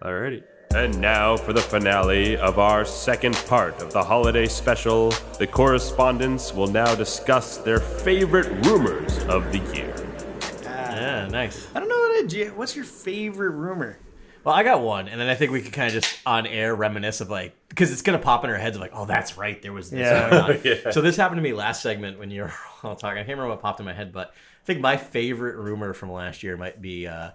Alrighty. 0.01 0.43
And 0.75 0.99
now 0.99 1.37
for 1.37 1.53
the 1.53 1.61
finale 1.61 2.37
of 2.37 2.59
our 2.59 2.85
second 2.85 3.35
part 3.47 3.81
of 3.81 3.91
the 3.93 4.03
holiday 4.03 4.47
special. 4.47 5.11
The 5.39 5.47
correspondents 5.47 6.53
will 6.53 6.67
now 6.67 6.93
discuss 6.93 7.57
their 7.57 7.79
favorite 7.79 8.47
rumors 8.65 9.17
of 9.25 9.51
the 9.51 9.59
year. 9.75 9.93
Yeah, 10.73 11.27
nice. 11.31 11.67
I 11.73 11.79
don't 11.79 11.89
know 11.89 11.95
what 11.97 12.11
it. 12.23 12.29
do- 12.29 12.53
What's 12.55 12.75
your 12.75 12.85
favorite 12.85 13.51
rumor? 13.51 13.97
Well, 14.43 14.55
I 14.55 14.63
got 14.63 14.81
one, 14.81 15.09
and 15.09 15.19
then 15.19 15.27
I 15.27 15.35
think 15.35 15.51
we 15.51 15.61
could 15.61 15.73
kind 15.73 15.87
of 15.87 16.01
just 16.01 16.17
on 16.25 16.45
air 16.47 16.73
reminisce 16.75 17.19
of 17.21 17.29
like 17.29 17.53
because 17.69 17.91
it's 17.91 18.01
gonna 18.01 18.17
pop 18.19 18.43
in 18.43 18.49
our 18.49 18.55
heads 18.57 18.75
of 18.77 18.81
like, 18.81 18.91
oh, 18.93 19.05
that's 19.05 19.37
right, 19.37 19.61
there 19.61 19.73
was 19.73 19.89
this 19.89 19.99
Yeah. 20.01 20.29
going 20.29 20.57
on. 20.57 20.61
Yeah. 20.63 20.91
So 20.91 21.01
this 21.01 21.17
happened 21.17 21.37
to 21.39 21.41
me 21.43 21.53
last 21.53 21.81
segment 21.81 22.17
when 22.19 22.29
you 22.31 22.43
were 22.43 22.53
all 22.83 22.95
talking. 22.95 23.17
I 23.17 23.21
can't 23.21 23.29
remember 23.29 23.49
what 23.49 23.61
popped 23.61 23.79
in 23.79 23.85
my 23.85 23.93
head, 23.93 24.11
but 24.13 24.29
I 24.29 24.65
think 24.65 24.79
my 24.79 24.95
favorite 24.97 25.55
rumor 25.57 25.93
from 25.93 26.11
last 26.11 26.43
year 26.43 26.55
might 26.55 26.81
be 26.81 27.07
uh, 27.07 27.31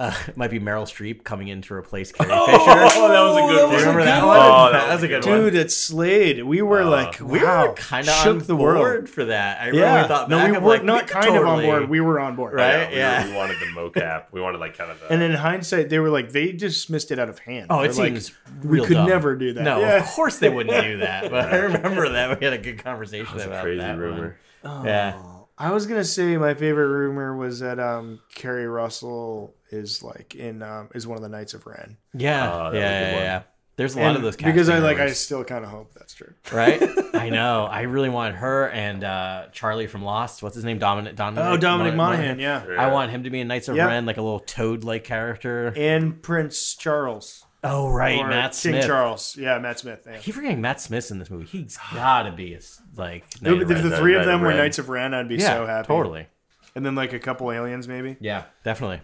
uh 0.00 0.12
might 0.34 0.50
be 0.50 0.58
Meryl 0.58 0.84
Streep 0.84 1.22
coming 1.22 1.48
in 1.48 1.60
to 1.62 1.74
replace 1.74 2.10
Carrie 2.10 2.30
Fisher. 2.30 2.40
Oh, 2.52 3.08
that 3.08 3.20
was 3.22 3.36
a 3.36 3.40
good 3.46 3.66
Do 3.70 3.72
you 3.74 3.78
remember 3.80 4.04
that 4.04 4.24
one? 4.26 4.36
one. 4.38 4.72
that 4.72 4.92
was 4.94 5.02
a 5.02 5.08
good 5.08 5.24
one. 5.24 5.38
Dude, 5.42 5.54
it's 5.54 5.76
Slade. 5.76 6.42
We 6.42 6.62
were 6.62 6.84
like, 6.84 7.20
we 7.20 7.42
wow, 7.42 7.68
were 7.68 7.74
kind 7.74 8.08
of 8.08 8.14
shook 8.14 8.40
on 8.40 8.46
the 8.46 8.54
board 8.56 8.76
world. 8.78 9.08
for 9.08 9.26
that. 9.26 9.60
I 9.60 9.66
really 9.66 9.78
Yeah, 9.80 10.06
thought 10.08 10.28
no, 10.30 10.38
back, 10.38 10.52
we 10.52 10.58
were 10.58 10.68
like, 10.68 10.84
not 10.84 11.02
we 11.02 11.08
could 11.08 11.22
kind 11.22 11.36
of 11.36 11.46
on 11.46 11.62
board. 11.62 11.88
We 11.90 12.00
were 12.00 12.18
on 12.18 12.34
board, 12.34 12.54
Right? 12.54 12.90
we, 12.90 12.96
Yeah. 12.96 13.26
we 13.26 13.34
wanted 13.34 13.58
the 13.60 13.66
mocap. 13.66 14.24
We 14.32 14.40
wanted 14.40 14.58
like 14.58 14.76
kind 14.76 14.90
of 14.90 14.98
the. 15.00 15.12
And 15.12 15.22
in 15.22 15.32
hindsight, 15.32 15.90
they 15.90 15.98
were 15.98 16.08
like, 16.10 16.30
they 16.32 16.52
dismissed 16.52 17.10
it 17.10 17.18
out 17.18 17.28
of 17.28 17.38
hand. 17.40 17.66
Oh, 17.70 17.80
it 17.82 17.92
They're 17.92 18.04
like, 18.10 18.22
seems 18.22 18.32
we 18.64 18.80
could 18.84 18.94
dumb. 18.94 19.08
never 19.08 19.36
do 19.36 19.52
that. 19.52 19.62
No, 19.62 19.80
Yeah. 19.80 19.96
of 19.98 20.06
course 20.06 20.38
they 20.38 20.48
wouldn't 20.48 20.82
do 20.84 20.96
that. 20.98 21.20
But 21.30 21.52
I 21.52 21.56
remember 21.58 22.08
that 22.08 22.40
we 22.40 22.44
had 22.44 22.54
a 22.54 22.58
good 22.58 22.82
conversation 22.82 23.36
That's 23.36 23.44
a 23.44 23.48
about 23.50 23.62
crazy 23.64 23.78
that 23.80 23.98
rumor. 23.98 24.36
One. 24.62 24.86
Yeah. 24.86 25.20
I 25.58 25.72
was 25.72 25.86
gonna 25.86 26.04
say 26.04 26.38
my 26.38 26.54
favorite 26.54 26.88
rumor 26.88 27.36
was 27.36 27.60
that 27.60 27.78
um, 27.78 28.20
Keri 28.34 28.66
Russell 28.66 29.54
is 29.70 30.02
like 30.02 30.34
in 30.34 30.62
um, 30.62 30.88
is 30.94 31.06
one 31.06 31.16
of 31.16 31.22
the 31.22 31.28
Knights 31.28 31.54
of 31.54 31.66
Ren. 31.66 31.96
Yeah, 32.14 32.50
Oh, 32.52 32.56
that 32.56 32.64
was 32.72 32.74
a 32.74 32.78
yeah, 32.80 33.00
yeah, 33.10 33.16
yeah. 33.18 33.42
There's 33.76 33.96
a 33.96 34.00
lot 34.00 34.14
of 34.14 34.20
those 34.20 34.36
because 34.36 34.68
I 34.68 34.72
casting 34.74 34.84
like 34.84 34.98
I 34.98 35.12
still 35.12 35.42
kind 35.42 35.64
of 35.64 35.70
hope 35.70 35.94
that's 35.94 36.12
true. 36.12 36.34
right? 36.52 36.82
I 37.14 37.30
know. 37.30 37.64
I 37.64 37.82
really 37.82 38.10
wanted 38.10 38.34
her 38.34 38.68
and 38.68 39.02
uh, 39.02 39.46
Charlie 39.52 39.86
from 39.86 40.02
Lost. 40.02 40.42
What's 40.42 40.54
his 40.54 40.64
name? 40.64 40.78
Dominic. 40.78 41.16
Dominic. 41.16 41.44
Oh, 41.46 41.56
Dominic 41.56 41.94
Mon- 41.94 42.12
Monaghan, 42.16 42.38
yeah, 42.40 42.62
I 42.78 42.92
want 42.92 43.10
him 43.10 43.24
to 43.24 43.30
be 43.30 43.40
in 43.40 43.48
Knights 43.48 43.68
of 43.68 43.76
Yeah. 43.76 43.86
Ren, 43.86 44.04
like 44.04 44.18
a 44.18 44.22
little 44.22 44.40
toad-like 44.40 45.04
character. 45.04 45.72
and 45.76 46.20
Prince 46.22 46.74
Charles. 46.74 47.46
Oh, 47.64 47.88
right, 47.90 48.18
or 48.18 48.28
Matt 48.28 48.52
King 48.52 48.72
Smith. 48.72 48.86
Charles. 48.86 49.36
Yeah, 49.38 49.58
Matt 49.58 49.78
Smith. 49.78 50.00
Yeah. 50.06 50.14
I 50.14 50.18
keep 50.18 50.34
forgetting 50.34 50.60
Matt 50.62 50.80
Smith's 50.80 51.10
in 51.10 51.18
this 51.18 51.30
movie. 51.30 51.44
He's 51.46 51.78
gotta 51.94 52.32
be 52.32 52.54
a, 52.54 52.56
s- 52.58 52.80
like 52.96 53.24
If 53.42 53.46
of 53.46 53.66
the, 53.68 53.74
Ren. 53.74 53.82
the 53.84 53.90
Ren, 53.90 53.98
three 53.98 54.14
of 54.14 54.24
them 54.26 54.36
of 54.36 54.40
were 54.42 54.52
Knights 54.54 54.78
of 54.78 54.88
Ren, 54.90 55.12
I'd 55.14 55.28
be 55.28 55.36
yeah, 55.36 55.54
so 55.54 55.66
happy. 55.66 55.86
totally. 55.86 56.26
And 56.74 56.84
then 56.86 56.94
like 56.94 57.12
a 57.14 57.18
couple 57.18 57.50
aliens, 57.52 57.86
maybe. 57.88 58.16
Yeah, 58.20 58.44
definitely. 58.64 59.00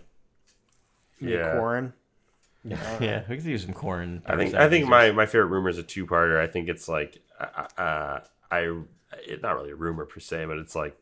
Yeah. 1.21 1.59
Quarren. 1.59 1.93
Yeah, 3.01 3.23
we 3.29 3.37
could 3.37 3.45
use 3.45 3.63
some 3.63 3.75
corn. 3.75 4.23
I 4.27 4.35
think 4.37 4.55
I 4.55 4.69
think 4.69 4.89
my, 4.89 5.13
my 5.13 5.27
favorite 5.27 5.51
rumor 5.51 5.69
is 5.69 5.79
a 5.79 5.85
two 5.85 6.05
parter. 6.05 6.41
I 6.41 6.49
think 6.49 6.69
it's 6.69 6.89
like 6.89 7.23
uh, 7.39 7.67
uh, 7.81 8.21
I 8.51 8.81
it's 9.25 9.41
not 9.41 9.55
really 9.55 9.71
a 9.71 9.77
rumor 9.77 10.05
per 10.05 10.19
se, 10.19 10.47
but 10.47 10.59
it's 10.59 10.75
like 10.75 10.97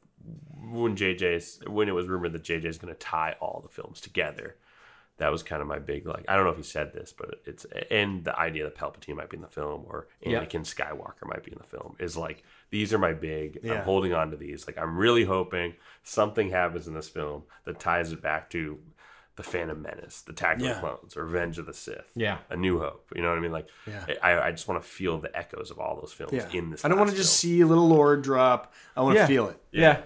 when 0.62 0.94
JJ's 0.94 1.60
when 1.66 1.88
it 1.88 1.92
was 1.92 2.06
rumored 2.06 2.32
that 2.34 2.42
JJ 2.42 2.66
is 2.66 2.76
going 2.76 2.92
to 2.92 2.98
tie 3.00 3.36
all 3.40 3.60
the 3.62 3.70
films 3.72 4.02
together. 4.02 4.56
That 5.18 5.30
was 5.30 5.42
kind 5.42 5.62
of 5.62 5.68
my 5.68 5.78
big 5.78 6.06
like. 6.06 6.24
I 6.28 6.34
don't 6.36 6.44
know 6.44 6.50
if 6.50 6.56
he 6.58 6.62
said 6.64 6.92
this, 6.92 7.14
but 7.16 7.40
it's 7.46 7.64
and 7.90 8.24
the 8.24 8.38
idea 8.38 8.64
that 8.64 8.74
Palpatine 8.76 9.14
might 9.16 9.30
be 9.30 9.36
in 9.36 9.42
the 9.42 9.48
film 9.48 9.84
or 9.88 10.08
Yep. 10.20 10.50
Anakin 10.50 10.62
Skywalker 10.66 11.26
might 11.26 11.44
be 11.44 11.52
in 11.52 11.58
the 11.58 11.64
film 11.64 11.96
is 11.98 12.14
like 12.16 12.42
these 12.70 12.92
are 12.92 12.98
my 12.98 13.12
big. 13.14 13.60
Yeah. 13.62 13.74
I'm 13.74 13.84
holding 13.84 14.12
on 14.12 14.32
to 14.32 14.36
these. 14.36 14.66
Like 14.66 14.76
I'm 14.76 14.98
really 14.98 15.24
hoping 15.24 15.74
something 16.02 16.50
happens 16.50 16.88
in 16.88 16.94
this 16.94 17.08
film 17.08 17.44
that 17.64 17.78
ties 17.80 18.12
it 18.12 18.20
back 18.20 18.50
to 18.50 18.78
the 19.36 19.42
Phantom 19.42 19.80
Menace, 19.82 20.22
the 20.22 20.32
Attack 20.32 20.56
of 20.58 20.62
Yeah. 20.62 20.74
the 20.74 20.80
Clones, 20.80 21.16
Revenge 21.16 21.58
of 21.58 21.66
the 21.66 21.74
Sith, 21.74 22.10
Yeah. 22.14 22.38
A 22.50 22.56
New 22.56 22.78
Hope. 22.78 23.10
You 23.16 23.22
know 23.22 23.30
what 23.30 23.38
I 23.38 23.40
mean? 23.40 23.50
Like, 23.52 23.66
Yeah. 23.86 24.06
I, 24.22 24.38
I 24.40 24.50
just 24.52 24.68
want 24.68 24.80
to 24.82 24.88
feel 24.88 25.18
the 25.18 25.36
echoes 25.36 25.70
of 25.72 25.78
all 25.80 25.98
those 26.00 26.12
films 26.12 26.32
Yeah. 26.34 26.48
in 26.52 26.70
this. 26.70 26.84
I 26.84 26.88
don't 26.88 26.98
want 26.98 27.10
to 27.10 27.16
just 27.16 27.36
see 27.38 27.60
a 27.60 27.66
little 27.66 27.88
lore 27.88 28.16
drop. 28.16 28.72
I 28.96 29.02
want 29.02 29.16
to 29.16 29.20
Yeah. 29.22 29.26
feel 29.26 29.48
it. 29.48 29.56
Yeah. 29.72 30.02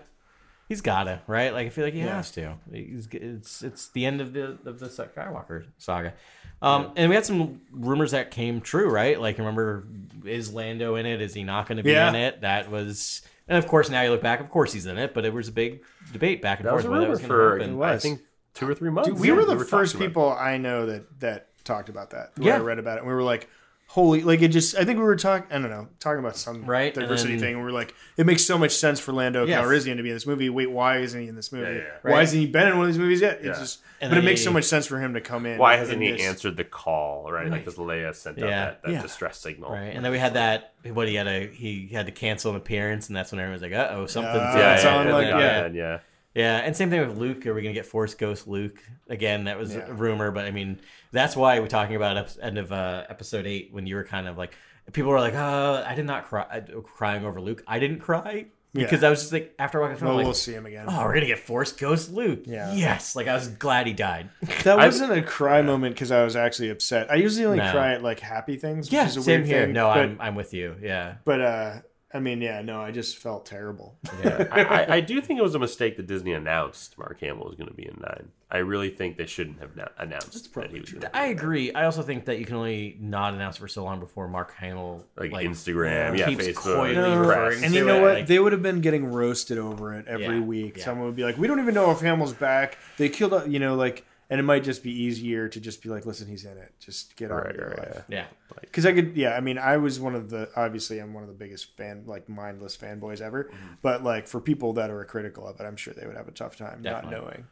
He's 0.68 0.80
gotta 0.82 1.22
right. 1.26 1.52
Like 1.54 1.66
I 1.66 1.70
feel 1.70 1.84
like 1.84 1.94
he 1.94 2.00
Yeah. 2.00 2.16
has 2.16 2.30
to. 2.32 2.54
He's, 2.70 3.08
it's 3.12 3.62
it's 3.62 3.88
the 3.88 4.04
end 4.04 4.20
of 4.20 4.34
the 4.34 4.58
of 4.66 4.78
the 4.78 4.86
Skywalker 4.88 5.64
saga. 5.78 6.12
Um, 6.60 6.92
and 6.96 7.08
we 7.08 7.14
had 7.14 7.24
some 7.24 7.62
rumors 7.70 8.10
that 8.10 8.30
came 8.30 8.60
true, 8.60 8.90
right? 8.90 9.18
Like 9.18 9.38
remember, 9.38 9.84
is 10.26 10.52
Lando 10.52 10.96
in 10.96 11.06
it? 11.06 11.22
Is 11.22 11.32
he 11.32 11.42
not 11.44 11.68
going 11.68 11.78
to 11.78 11.82
be 11.82 11.92
Yeah. 11.92 12.08
in 12.10 12.16
it? 12.16 12.42
That 12.42 12.70
was, 12.70 13.22
and 13.46 13.56
of 13.56 13.66
course 13.66 13.88
now 13.88 14.02
you 14.02 14.10
look 14.10 14.20
back, 14.22 14.40
of 14.40 14.50
course 14.50 14.72
he's 14.72 14.84
in 14.84 14.98
it. 14.98 15.14
But 15.14 15.24
it 15.24 15.32
was 15.32 15.48
a 15.48 15.52
big 15.52 15.82
debate 16.12 16.42
back 16.42 16.58
and 16.58 16.66
That 16.68 16.74
was 16.74 16.84
forth 16.84 16.90
a 16.90 16.90
whether 16.92 17.06
rumor 17.06 17.16
that 17.16 17.22
was 17.22 17.26
for 17.28 17.58
going 17.58 17.70
to 17.70 17.74
It 17.82 17.86
I 17.88 17.92
was. 17.94 18.02
think 18.02 18.20
two 18.58 18.68
or 18.68 18.74
three 18.74 18.90
months. 18.90 19.08
Dude, 19.08 19.18
we 19.20 19.28
Yeah, 19.28 19.34
were 19.34 19.44
the 19.44 19.52
talking 19.54 19.64
first 19.66 19.98
people 19.98 20.30
I 20.32 20.56
know 20.58 20.86
that 20.86 21.20
that 21.20 21.46
talked 21.64 21.88
about 21.88 22.10
that. 22.10 22.32
Where 22.36 22.48
Yeah. 22.48 22.56
I 22.56 22.60
read 22.60 22.78
about 22.78 22.96
it. 22.96 23.00
And 23.00 23.08
we 23.08 23.14
were 23.14 23.22
like, 23.22 23.48
holy, 23.88 24.22
like 24.22 24.42
it 24.42 24.48
just. 24.48 24.76
I 24.76 24.84
think 24.84 24.98
we 24.98 25.04
were 25.04 25.16
talking. 25.16 25.46
I 25.50 25.58
don't 25.60 25.70
know, 25.70 25.88
talking 26.00 26.18
about 26.18 26.36
some 26.36 26.64
Right, 26.66 26.94
and 26.96 27.02
diversity 27.02 27.32
then- 27.34 27.40
thing. 27.40 27.48
And 27.54 27.58
we 27.58 27.64
were 27.64 27.72
like, 27.72 27.94
it 28.16 28.26
makes 28.26 28.42
so 28.44 28.58
much 28.58 28.72
sense 28.72 29.00
for 29.00 29.12
Lando 29.12 29.46
Yes. 29.46 29.64
Calrissian 29.64 29.96
to 29.96 30.02
be 30.02 30.10
in 30.10 30.16
this 30.16 30.26
movie. 30.26 30.48
Wait, 30.50 30.70
why 30.70 30.98
isn't 30.98 31.20
he 31.20 31.28
in 31.28 31.36
this 31.36 31.52
movie? 31.52 31.64
Yeah, 31.66 31.72
yeah, 31.72 31.78
yeah. 31.78 31.90
Why 32.02 32.10
Right. 32.12 32.20
hasn't 32.20 32.40
he 32.40 32.46
been 32.46 32.68
in 32.68 32.76
one 32.76 32.86
of 32.86 32.92
these 32.92 32.98
movies 32.98 33.20
yet? 33.20 33.40
Yeah. 33.42 33.50
It's 33.50 33.58
just, 33.60 33.78
And 34.00 34.10
but 34.10 34.16
it 34.18 34.20
then 34.20 34.24
makes 34.26 34.40
he- 34.40 34.44
so 34.46 34.52
much 34.52 34.64
sense 34.64 34.86
for 34.86 34.98
him 35.00 35.14
to 35.14 35.20
come 35.20 35.44
in. 35.46 35.58
Why 35.58 35.76
hasn't 35.76 36.00
he 36.02 36.12
this. 36.12 36.22
answered 36.22 36.56
the 36.56 36.64
call? 36.64 37.30
Right, 37.32 37.48
like 37.50 37.64
because 37.64 37.78
Leia 37.78 38.14
sent 38.14 38.38
out 38.42 38.48
that, 38.48 38.82
that 38.82 38.90
Yeah. 38.92 39.02
distress 39.02 39.38
signal. 39.38 39.70
Right, 39.72 39.94
and 39.94 40.04
then 40.04 40.12
we 40.12 40.18
had 40.18 40.34
that. 40.34 40.72
What 40.84 41.08
he 41.08 41.14
had 41.16 41.24
to 41.24 41.48
he 41.52 41.88
had 41.92 42.06
to 42.06 42.12
cancel 42.12 42.50
an 42.52 42.56
appearance, 42.56 43.08
and 43.08 43.16
that's 43.16 43.32
when 43.32 43.40
everyone 43.40 43.60
was 43.60 43.62
like, 43.62 43.72
"Uh 43.72 43.88
oh, 43.92 44.06
something's 44.06 44.36
Uh, 44.36 44.54
Yeah, 44.56 44.80
yeah, 44.82 44.96
on, 44.96 45.06
yeah, 45.06 45.14
like, 45.14 45.74
yeah, 45.74 45.98
yeah. 46.34 46.42
yeah, 46.42 46.56
yeah. 46.56 46.58
Yeah, 46.60 46.66
and 46.66 46.76
same 46.76 46.90
thing 46.90 47.06
with 47.06 47.16
Luke. 47.18 47.46
Are 47.46 47.54
we 47.54 47.62
gonna 47.62 47.74
get 47.74 47.86
Force 47.86 48.14
Ghost 48.14 48.46
Luke 48.46 48.82
again? 49.08 49.44
That 49.44 49.58
was 49.58 49.74
Yeah. 49.74 49.86
a 49.88 49.92
rumor, 49.92 50.30
but 50.30 50.44
I 50.46 50.50
mean, 50.50 50.80
that's 51.12 51.34
why 51.36 51.58
we're 51.60 51.66
talking 51.66 51.96
about 51.96 52.36
end 52.40 52.58
of 52.58 52.70
uh, 52.72 53.04
episode 53.08 53.46
eight 53.46 53.70
when 53.72 53.86
you 53.86 53.96
were 53.96 54.04
kind 54.04 54.28
of 54.28 54.36
like, 54.38 54.54
people 54.92 55.10
were 55.10 55.20
like, 55.20 55.34
"Uh, 55.34 55.84
I 55.86 55.94
did 55.94 56.04
not 56.06 56.26
cry, 56.26 56.62
crying 56.84 57.24
over 57.24 57.40
Luke. 57.40 57.62
I 57.66 57.78
didn't 57.78 57.98
cry 58.00 58.46
because 58.74 59.02
I 59.02 59.10
was 59.10 59.20
just 59.20 59.32
like, 59.32 59.54
after 59.58 59.80
watching 59.80 59.94
the 59.94 59.98
film, 60.00 60.08
Well, 60.10 60.16
like, 60.18 60.24
we'll 60.26 60.34
see 60.34 60.52
him 60.52 60.66
again. 60.66 60.86
oh, 60.88 61.02
we're 61.02 61.14
gonna 61.14 61.26
get 61.26 61.40
Force 61.40 61.72
Ghost 61.72 62.12
Luke. 62.12 62.42
Yeah. 62.44 62.72
yes, 62.74 63.16
like 63.16 63.26
I 63.26 63.34
was 63.34 63.48
glad 63.48 63.86
he 63.88 63.92
died. 63.92 64.28
That 64.62 64.76
wasn't 64.76 65.12
a 65.12 65.22
cry 65.22 65.62
moment 65.62 65.94
because 65.96 66.12
I 66.12 66.22
was 66.22 66.36
actually 66.36 66.68
upset. 66.70 67.10
I 67.10 67.16
usually 67.16 67.46
only 67.46 67.58
No. 67.58 67.72
cry 67.72 67.94
at 67.94 68.02
like 68.04 68.20
happy 68.20 68.56
things. 68.56 68.86
Which 68.86 68.92
yeah, 68.92 69.06
is 69.06 69.16
a 69.16 69.22
same 69.22 69.40
weird 69.40 69.46
here. 69.46 69.64
Thing, 69.64 69.72
no, 69.72 69.86
but, 69.88 69.96
I'm 69.98 70.18
I'm 70.20 70.34
with 70.36 70.54
you. 70.54 70.76
Yeah, 70.80 71.14
But 71.24 71.40
uh, 71.40 71.72
I 72.12 72.20
mean, 72.20 72.40
yeah, 72.40 72.62
no, 72.62 72.80
I 72.80 72.90
just 72.90 73.18
felt 73.18 73.44
terrible. 73.44 73.98
Yeah, 74.24 74.46
I, 74.50 74.62
I, 74.64 74.94
I 74.96 75.00
do 75.00 75.20
think 75.20 75.38
it 75.38 75.42
was 75.42 75.54
a 75.54 75.58
mistake 75.58 75.96
that 75.98 76.06
Disney 76.06 76.32
announced 76.32 76.96
Mark 76.98 77.20
Hamill 77.20 77.44
was 77.44 77.54
going 77.54 77.68
to 77.68 77.74
be 77.74 77.86
in 77.86 77.98
nine. 78.00 78.28
I 78.50 78.58
really 78.58 78.88
think 78.88 79.16
they 79.18 79.26
shouldn't 79.26 79.60
have 79.60 79.76
na- 79.76 79.88
announced 79.98 80.52
that 80.54 80.70
he 80.70 80.80
was 80.80 80.90
going 80.90 81.02
to 81.02 81.14
I 81.16 81.26
agree. 81.26 81.70
I 81.74 81.84
also 81.84 82.00
think 82.02 82.24
that 82.24 82.38
you 82.38 82.46
can 82.46 82.56
only 82.56 82.96
not 82.98 83.34
announce 83.34 83.58
for 83.58 83.68
so 83.68 83.84
long 83.84 84.00
before 84.00 84.26
Mark 84.26 84.54
Hamill 84.54 85.04
like, 85.18 85.30
Instagram, 85.32 86.16
yeah, 86.18 86.26
keeps 86.28 86.46
Facebook, 86.46 86.54
coyly 86.56 86.94
press. 86.94 87.18
referring 87.18 87.64
And 87.64 87.72
to 87.74 87.78
you 87.78 87.84
know 87.84 87.98
it, 87.98 88.02
what? 88.02 88.14
like- 88.14 88.26
they 88.26 88.38
would 88.38 88.52
have 88.52 88.62
been 88.62 88.80
getting 88.80 89.12
roasted 89.12 89.58
over 89.58 89.94
it 89.94 90.06
every 90.08 90.38
Yeah, 90.38 90.40
week. 90.40 90.78
yeah. 90.78 90.84
Someone 90.84 91.06
would 91.06 91.16
be 91.16 91.24
like, 91.24 91.36
"We 91.36 91.46
don't 91.46 91.60
even 91.60 91.74
know 91.74 91.90
if 91.90 92.00
Hamill's 92.00 92.32
back. 92.32 92.78
They 92.96 93.10
killed, 93.10 93.34
uh, 93.34 93.44
you 93.44 93.58
know, 93.58 93.74
like." 93.76 94.04
And 94.30 94.38
it 94.38 94.42
might 94.42 94.62
just 94.62 94.82
be 94.82 94.90
easier 94.92 95.48
to 95.48 95.58
just 95.60 95.82
be 95.82 95.88
like, 95.88 96.04
"Listen, 96.04 96.28
he's 96.28 96.44
in 96.44 96.58
it. 96.58 96.74
Just 96.78 97.16
get 97.16 97.30
on 97.30 97.38
Right, 97.38 97.46
with 97.48 97.56
your 97.56 97.68
right, 97.70 97.78
life." 97.94 98.04
yeah. 98.08 98.18
yeah. 98.18 98.58
Because 98.60 98.84
I 98.84 98.92
could, 98.92 99.16
yeah. 99.16 99.34
I 99.34 99.40
mean, 99.40 99.56
I 99.56 99.78
was 99.78 99.98
one 99.98 100.14
of 100.14 100.28
the 100.28 100.50
obviously 100.54 100.98
I'm 100.98 101.14
one 101.14 101.22
of 101.22 101.28
the 101.30 101.34
biggest 101.34 101.76
fan, 101.78 102.02
like 102.06 102.28
mindless 102.28 102.76
fanboys 102.76 103.22
ever. 103.22 103.44
Mm-hmm. 103.44 103.66
But 103.80 104.04
like 104.04 104.26
for 104.26 104.38
people 104.40 104.74
that 104.74 104.90
are 104.90 105.02
critical 105.06 105.46
of 105.48 105.58
it, 105.58 105.64
I'm 105.64 105.76
sure 105.76 105.94
they 105.94 106.06
would 106.06 106.16
have 106.16 106.28
a 106.28 106.32
tough 106.32 106.56
time 106.56 106.82
Definitely. 106.82 107.10
not 107.10 107.22
knowing. 107.24 107.46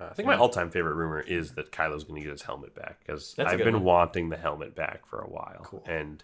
Uh, 0.00 0.04
I 0.10 0.14
think 0.14 0.26
my 0.26 0.36
all-time 0.36 0.70
favorite 0.70 0.94
rumor 0.94 1.20
is 1.20 1.52
that 1.52 1.70
Kylo's 1.70 2.04
going 2.04 2.16
to 2.20 2.24
get 2.24 2.32
his 2.32 2.42
helmet 2.42 2.74
back 2.74 2.98
because 3.06 3.34
That's 3.36 3.50
a 3.50 3.52
I've 3.54 3.58
been 3.64 3.74
one. 3.74 3.84
wanting 3.84 4.28
the 4.30 4.36
helmet 4.38 4.74
back 4.74 5.06
for 5.06 5.20
a 5.20 5.28
while, 5.28 5.60
cool. 5.64 5.84
and 5.86 6.22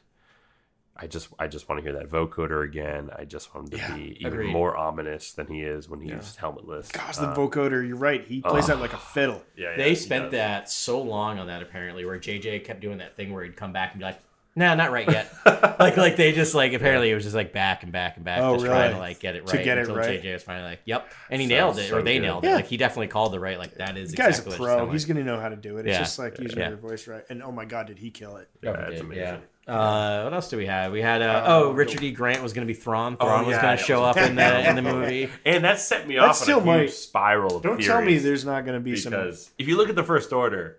I 1.00 1.06
just 1.06 1.28
I 1.38 1.46
just 1.46 1.68
want 1.68 1.78
to 1.78 1.82
hear 1.88 1.98
that 1.98 2.08
vocoder 2.10 2.64
again. 2.64 3.10
I 3.16 3.24
just 3.24 3.54
want 3.54 3.66
him 3.72 3.78
to 3.78 3.84
Yeah, 3.84 3.94
be 3.96 4.16
even 4.20 4.32
agreed. 4.32 4.52
more 4.52 4.76
ominous 4.76 5.32
than 5.32 5.46
he 5.46 5.60
is 5.62 5.88
when 5.88 6.00
he's 6.00 6.36
helmetless. 6.40 6.90
Gosh, 6.92 7.16
the 7.18 7.28
Uh, 7.28 7.36
vocoder. 7.36 7.86
You're 7.86 7.96
right. 7.96 8.24
He 8.24 8.40
plays 8.40 8.66
that 8.66 8.80
like 8.80 8.92
a 8.94 8.98
fiddle. 8.98 9.42
yeah, 9.56 9.70
yeah, 9.70 9.76
They 9.76 9.94
spent 9.94 10.24
does. 10.24 10.32
that 10.32 10.70
so 10.70 11.00
long 11.00 11.38
on 11.38 11.46
that 11.46 11.62
apparently, 11.62 12.04
where 12.04 12.18
JJ 12.18 12.64
kept 12.64 12.80
doing 12.80 12.98
that 12.98 13.14
thing 13.16 13.32
where 13.32 13.44
he'd 13.44 13.56
come 13.56 13.72
back 13.72 13.92
and 13.92 14.00
be 14.00 14.06
like, 14.06 14.18
"Nah, 14.56 14.74
not 14.74 14.90
right 14.90 15.08
yet." 15.08 15.32
like, 15.78 15.96
like 15.96 16.16
they 16.16 16.32
just 16.32 16.52
like 16.56 16.72
apparently 16.72 17.12
it 17.12 17.14
was 17.14 17.22
just 17.22 17.36
like 17.36 17.52
back 17.52 17.84
and 17.84 17.92
back 17.92 18.16
and 18.16 18.24
back, 18.24 18.40
Oh, 18.42 18.54
just 18.54 18.66
trying 18.66 18.92
to 18.92 18.98
like 18.98 19.20
get 19.20 19.36
it 19.36 19.46
To 19.46 19.56
right 19.56 19.64
get 19.64 19.78
it 19.78 19.82
until 19.82 19.96
right. 19.96 20.20
JJ 20.20 20.32
was 20.32 20.42
finally 20.42 20.68
like, 20.70 20.80
"Yep," 20.84 21.08
and 21.30 21.40
he 21.40 21.46
Sounds 21.46 21.76
nailed 21.76 21.78
it, 21.78 21.90
so 21.90 21.98
or 21.98 22.02
they 22.02 22.14
good. 22.14 22.22
nailed 22.22 22.42
Yeah. 22.42 22.50
it. 22.50 22.54
Like 22.56 22.66
he 22.66 22.76
definitely 22.76 23.06
called 23.06 23.32
the 23.32 23.38
right. 23.38 23.56
Like 23.56 23.74
that 23.74 23.96
is 23.96 24.10
The 24.10 24.16
guy's 24.16 24.40
exactly 24.40 24.56
a 24.56 24.58
what 24.58 24.66
pro. 24.66 24.76
sounded 24.78 24.92
He's 24.94 25.08
like. 25.08 25.16
gonna 25.16 25.26
know 25.26 25.38
how 25.40 25.48
to 25.48 25.54
do 25.56 25.76
it. 25.78 25.86
It's 25.86 25.94
Yeah. 25.94 25.98
just 26.00 26.18
like 26.18 26.40
using 26.40 26.58
Yeah. 26.58 26.70
your 26.70 26.78
voice 26.78 27.06
right. 27.06 27.22
And 27.30 27.40
oh 27.40 27.52
my 27.52 27.66
god, 27.66 27.86
did 27.86 27.98
he 28.00 28.10
kill 28.10 28.36
it? 28.38 28.48
Yeah, 28.60 28.88
it's 28.88 29.00
amazing. 29.00 29.42
Yeah. 29.68 29.74
Uh, 29.78 30.24
what 30.24 30.32
else 30.34 30.48
do 30.48 30.56
we 30.56 30.66
have? 30.66 30.90
We 30.92 31.02
had 31.02 31.22
uh, 31.22 31.44
oh, 31.46 31.70
Richard 31.72 32.02
E. 32.02 32.10
Grant 32.10 32.42
was 32.42 32.52
going 32.52 32.66
to 32.66 32.72
be 32.72 32.78
Thrawn. 32.78 33.16
Thrawn 33.16 33.46
was 33.46 33.54
yeah, 33.56 33.62
going 33.62 33.78
to 33.78 33.84
show 33.84 34.02
up 34.04 34.16
in 34.16 34.34
the 34.34 34.68
in 34.68 34.76
the 34.76 34.82
movie. 34.94 35.28
And 35.44 35.64
that 35.64 35.78
set 35.80 36.08
me 36.08 36.14
That 36.16 36.24
off 36.24 36.36
still 36.36 36.60
on 36.60 36.68
a 36.68 36.72
huge 36.78 36.88
might- 36.88 36.92
spiral 36.92 37.56
of 37.56 37.62
Don't 37.62 37.80
tell 37.82 38.00
me 38.00 38.06
theories, 38.06 38.22
there's 38.24 38.44
not 38.44 38.64
gonna 38.64 38.80
be 38.80 38.96
some. 38.96 39.10
because 39.10 39.50
if 39.58 39.68
you 39.68 39.76
look 39.76 39.88
at 39.88 39.94
the 39.96 40.02
first 40.04 40.32
order, 40.32 40.78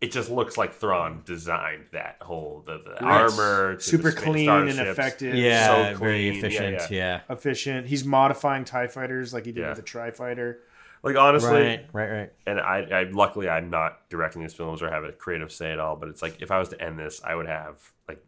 it 0.00 0.12
just 0.12 0.30
looks 0.30 0.56
like 0.56 0.72
Thrawn 0.74 1.22
designed 1.24 1.86
that 1.92 2.18
whole 2.20 2.62
the, 2.64 2.78
the 2.78 3.02
armor, 3.04 3.72
to 3.72 3.76
the 3.78 3.82
super 3.82 4.12
spa- 4.12 4.20
clean 4.20 4.48
and 4.48 4.72
starships. 4.72 4.90
effective. 4.98 5.34
Yeah, 5.34 5.92
So 5.92 5.98
very 5.98 6.30
clean. 6.30 6.32
Yeah, 6.34 6.38
efficient. 6.38 6.90
yeah. 6.92 7.20
Yeah, 7.28 7.34
efficient. 7.34 7.86
He's 7.88 8.04
modifying 8.04 8.64
Tie 8.64 8.86
fighters 8.86 9.34
like 9.34 9.44
he 9.46 9.50
did 9.52 9.62
Yeah. 9.62 9.68
with 9.70 9.78
the 9.78 9.82
Tri 9.82 10.12
Fighter. 10.12 10.60
Like 11.02 11.16
honestly, 11.16 11.50
right, 11.50 11.86
right, 11.92 12.10
right. 12.10 12.32
and 12.46 12.58
I, 12.60 12.78
I 12.90 13.02
luckily 13.10 13.48
I'm 13.48 13.70
not 13.70 14.08
directing 14.10 14.42
these 14.42 14.54
films 14.54 14.82
or 14.82 14.90
have 14.90 15.04
a 15.04 15.12
creative 15.12 15.52
say 15.52 15.70
at 15.72 15.78
all. 15.78 15.94
But 15.94 16.08
it's 16.08 16.22
like 16.22 16.42
if 16.42 16.50
I 16.50 16.58
was 16.58 16.70
to 16.70 16.80
end 16.82 16.98
this, 16.98 17.20
I 17.24 17.36
would 17.36 17.46
have 17.46 17.76
like 18.08 18.20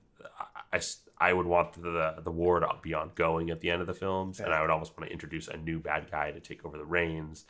I, 0.72 0.80
I, 1.18 1.32
would 1.32 1.46
want 1.46 1.72
the 1.74 2.16
the 2.22 2.30
war 2.30 2.60
to 2.60 2.68
be 2.82 2.94
ongoing 2.94 3.50
at 3.50 3.60
the 3.60 3.70
end 3.70 3.80
of 3.80 3.86
the 3.86 3.94
films, 3.94 4.40
and 4.40 4.52
I 4.52 4.60
would 4.60 4.70
almost 4.70 4.96
want 4.96 5.08
to 5.08 5.12
introduce 5.12 5.48
a 5.48 5.56
new 5.56 5.78
bad 5.78 6.10
guy 6.10 6.30
to 6.30 6.40
take 6.40 6.64
over 6.64 6.78
the 6.78 6.84
reins. 6.84 7.44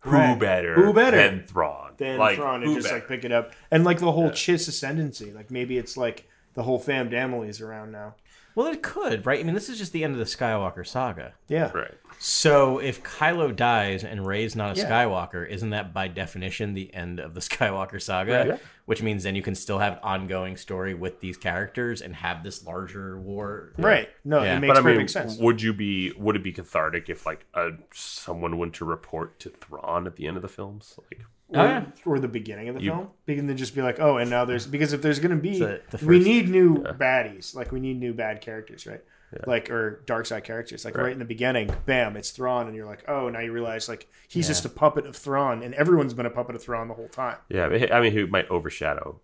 Who 0.00 0.10
Right. 0.12 0.38
better? 0.38 0.74
Who 0.74 0.94
better? 0.94 1.16
than 1.16 1.44
Thrawn? 1.44 1.92
Then 1.98 2.18
like, 2.18 2.36
Thrawn 2.36 2.62
and 2.62 2.74
just 2.74 2.86
better? 2.86 3.00
like 3.00 3.08
pick 3.08 3.24
it 3.24 3.32
up, 3.32 3.52
and 3.70 3.84
like 3.84 3.98
the 3.98 4.12
whole 4.12 4.30
Chiss 4.30 4.68
ascendancy. 4.68 5.32
Like 5.32 5.50
maybe 5.50 5.76
it's 5.76 5.96
like 5.96 6.28
the 6.54 6.62
whole 6.62 6.78
fam 6.78 7.10
Damley's 7.10 7.60
around 7.60 7.92
now. 7.92 8.14
Well, 8.54 8.66
it 8.66 8.82
could, 8.82 9.26
right? 9.26 9.38
I 9.40 9.42
mean, 9.42 9.54
this 9.54 9.68
is 9.68 9.78
just 9.78 9.92
the 9.92 10.02
end 10.04 10.12
of 10.14 10.18
the 10.18 10.24
Skywalker 10.24 10.86
saga. 10.86 11.34
Yeah, 11.48 11.70
right. 11.72 11.94
So 12.18 12.78
if 12.78 13.02
Kylo 13.02 13.54
dies 13.54 14.04
and 14.04 14.26
Rey's 14.26 14.54
not 14.54 14.76
a 14.76 14.80
Yeah. 14.80 14.90
Skywalker, 14.90 15.48
isn't 15.48 15.70
that 15.70 15.94
by 15.94 16.08
definition 16.08 16.74
the 16.74 16.92
end 16.94 17.18
of 17.20 17.34
the 17.34 17.40
Skywalker 17.50 18.00
saga? 18.02 18.32
Right. 18.38 18.46
Yeah. 18.48 18.56
Which 18.86 19.02
means 19.02 19.22
then 19.22 19.36
you 19.36 19.42
can 19.42 19.54
still 19.54 19.78
have 19.78 19.94
an 19.94 19.98
ongoing 20.02 20.56
story 20.56 20.94
with 20.94 21.20
these 21.20 21.36
characters 21.36 22.02
and 22.02 22.14
have 22.16 22.42
this 22.42 22.66
larger 22.66 23.18
war. 23.20 23.72
right. 23.78 24.08
No, 24.24 24.42
Yeah. 24.42 24.56
it 24.56 24.60
makes 24.60 24.74
But 24.80 24.84
I 24.86 24.96
mean, 24.96 25.08
sense. 25.08 25.38
would 25.38 25.62
you 25.62 25.72
be? 25.72 26.12
Would 26.18 26.34
it 26.36 26.42
be 26.42 26.52
cathartic 26.52 27.08
if 27.08 27.24
like 27.24 27.46
a 27.54 27.70
someone 27.94 28.58
went 28.58 28.74
to 28.74 28.84
report 28.84 29.38
to 29.40 29.50
Thrawn 29.50 30.06
at 30.08 30.16
the 30.16 30.26
end 30.26 30.36
of 30.36 30.42
the 30.42 30.48
films? 30.48 30.98
Like, 31.10 31.24
Oh, 31.52 31.64
yeah. 31.64 31.84
or 32.06 32.18
the 32.18 32.28
beginning 32.28 32.68
of 32.68 32.76
the 32.76 32.82
You- 32.82 32.90
film. 32.90 33.08
Because 33.26 33.44
then 33.44 33.56
just 33.56 33.74
be 33.74 33.82
like, 33.82 33.98
oh, 34.00 34.18
and 34.18 34.30
now 34.30 34.44
there's 34.44 34.66
because 34.66 34.92
if 34.92 35.02
there's 35.02 35.18
gonna 35.18 35.36
be, 35.36 35.58
So 35.58 35.78
the 35.90 36.06
we 36.06 36.18
need 36.20 36.48
new 36.48 36.78
baddies. 36.78 37.54
Like 37.54 37.72
we 37.72 37.80
need 37.80 37.98
new 37.98 38.12
bad 38.14 38.40
characters, 38.40 38.86
right? 38.86 39.02
Like 39.46 39.70
or 39.70 40.02
dark 40.06 40.26
side 40.26 40.42
characters. 40.42 40.84
Like 40.84 40.96
right. 40.96 41.12
in 41.12 41.20
the 41.20 41.24
beginning, 41.24 41.70
bam, 41.86 42.16
it's 42.16 42.30
Thrawn, 42.30 42.66
and 42.66 42.74
you're 42.74 42.86
like, 42.86 43.04
oh, 43.08 43.28
now 43.28 43.38
you 43.40 43.52
realize 43.52 43.88
like 43.88 44.08
he's 44.28 44.48
just 44.48 44.64
a 44.64 44.68
puppet 44.68 45.06
of 45.06 45.14
Thrawn, 45.16 45.62
and 45.62 45.72
everyone's 45.74 46.14
been 46.14 46.26
a 46.26 46.30
puppet 46.30 46.56
of 46.56 46.62
Thrawn 46.62 46.88
the 46.88 46.94
whole 46.94 47.08
time. 47.08 47.36
yeah, 47.48 47.66
I 47.66 48.00
mean, 48.00 48.12
who 48.12 48.26
might 48.26 48.48
overshadow 48.50 49.20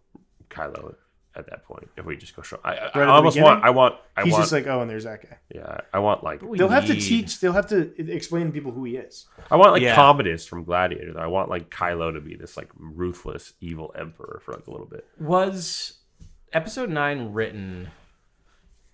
Kylo 0.48 0.94
at 1.36 1.48
that 1.50 1.64
point 1.64 1.88
if 1.96 2.04
we 2.04 2.16
just 2.16 2.34
go 2.34 2.42
show? 2.42 2.58
I, 2.64 2.74
I, 2.76 2.90
I 3.00 3.04
almost 3.06 3.34
beginning, 3.36 3.54
want. 3.54 3.64
I 3.64 3.70
want. 3.70 3.94
I 4.16 4.24
he's 4.24 4.32
want. 4.32 4.42
just 4.42 4.52
like, 4.52 4.66
oh, 4.66 4.80
and 4.80 4.90
there's 4.90 5.04
that 5.04 5.22
guy. 5.22 5.36
yeah, 5.54 5.78
I 5.92 5.98
want 5.98 6.24
like. 6.24 6.40
They'll 6.40 6.68
have 6.68 6.86
to 6.86 6.94
teach. 6.94 7.40
They'll 7.40 7.52
have 7.52 7.68
to 7.68 7.92
explain 8.12 8.46
to 8.46 8.52
people 8.52 8.72
who 8.72 8.84
he 8.84 8.96
is. 8.96 9.26
I 9.50 9.56
want 9.56 9.72
like 9.72 9.82
Yeah. 9.82 9.94
Commodus 9.94 10.46
from 10.46 10.64
Gladiator. 10.64 11.18
I 11.18 11.26
want 11.26 11.48
like 11.50 11.70
Kylo 11.70 12.12
to 12.14 12.20
be 12.20 12.34
this 12.36 12.56
like 12.56 12.70
ruthless, 12.78 13.52
evil 13.60 13.94
emperor 13.98 14.40
for 14.44 14.52
like 14.52 14.66
a 14.66 14.70
little 14.70 14.86
bit. 14.86 15.06
Was 15.20 15.98
episode 16.52 16.90
nine 16.90 17.32
written 17.32 17.88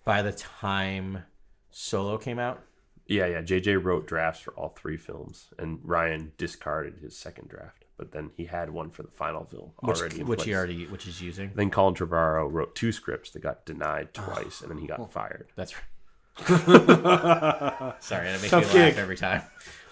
by 0.04 0.22
the 0.22 0.32
time 0.32 1.22
Solo 1.70 2.18
came 2.18 2.38
out? 2.38 2.60
Yeah, 3.06 3.26
yeah. 3.26 3.42
JJ 3.42 3.82
wrote 3.84 4.06
drafts 4.06 4.40
for 4.40 4.52
all 4.54 4.70
three 4.70 4.96
films, 4.96 5.48
and 5.58 5.78
Rian 5.80 6.30
discarded 6.38 6.98
his 7.02 7.16
second 7.16 7.48
draft, 7.48 7.84
but 7.96 8.12
then 8.12 8.30
he 8.36 8.44
had 8.46 8.70
one 8.70 8.90
for 8.90 9.02
the 9.02 9.10
final 9.10 9.44
film 9.44 9.70
Which, 9.80 9.98
already. 10.00 10.20
in 10.20 10.26
which 10.26 10.44
he 10.44 10.54
already 10.54 10.86
which 10.86 11.04
he's 11.04 11.20
using. 11.20 11.52
Then 11.54 11.70
Colin 11.70 11.94
Trevorrow 11.94 12.50
wrote 12.50 12.74
two 12.74 12.92
scripts 12.92 13.30
that 13.30 13.42
got 13.42 13.64
denied 13.64 14.12
twice, 14.14 14.60
and 14.60 14.70
then 14.70 14.78
he 14.78 14.86
got 14.86 15.12
fired. 15.12 15.48
That's 15.56 15.74
right. 15.74 15.84
Sorry, 18.00 18.26
that 18.26 18.38
makes 18.40 18.50
Tough 18.50 18.74
me 18.74 18.80
laugh 18.80 18.90
gig. 18.94 18.98
every 18.98 19.16
time. 19.16 19.42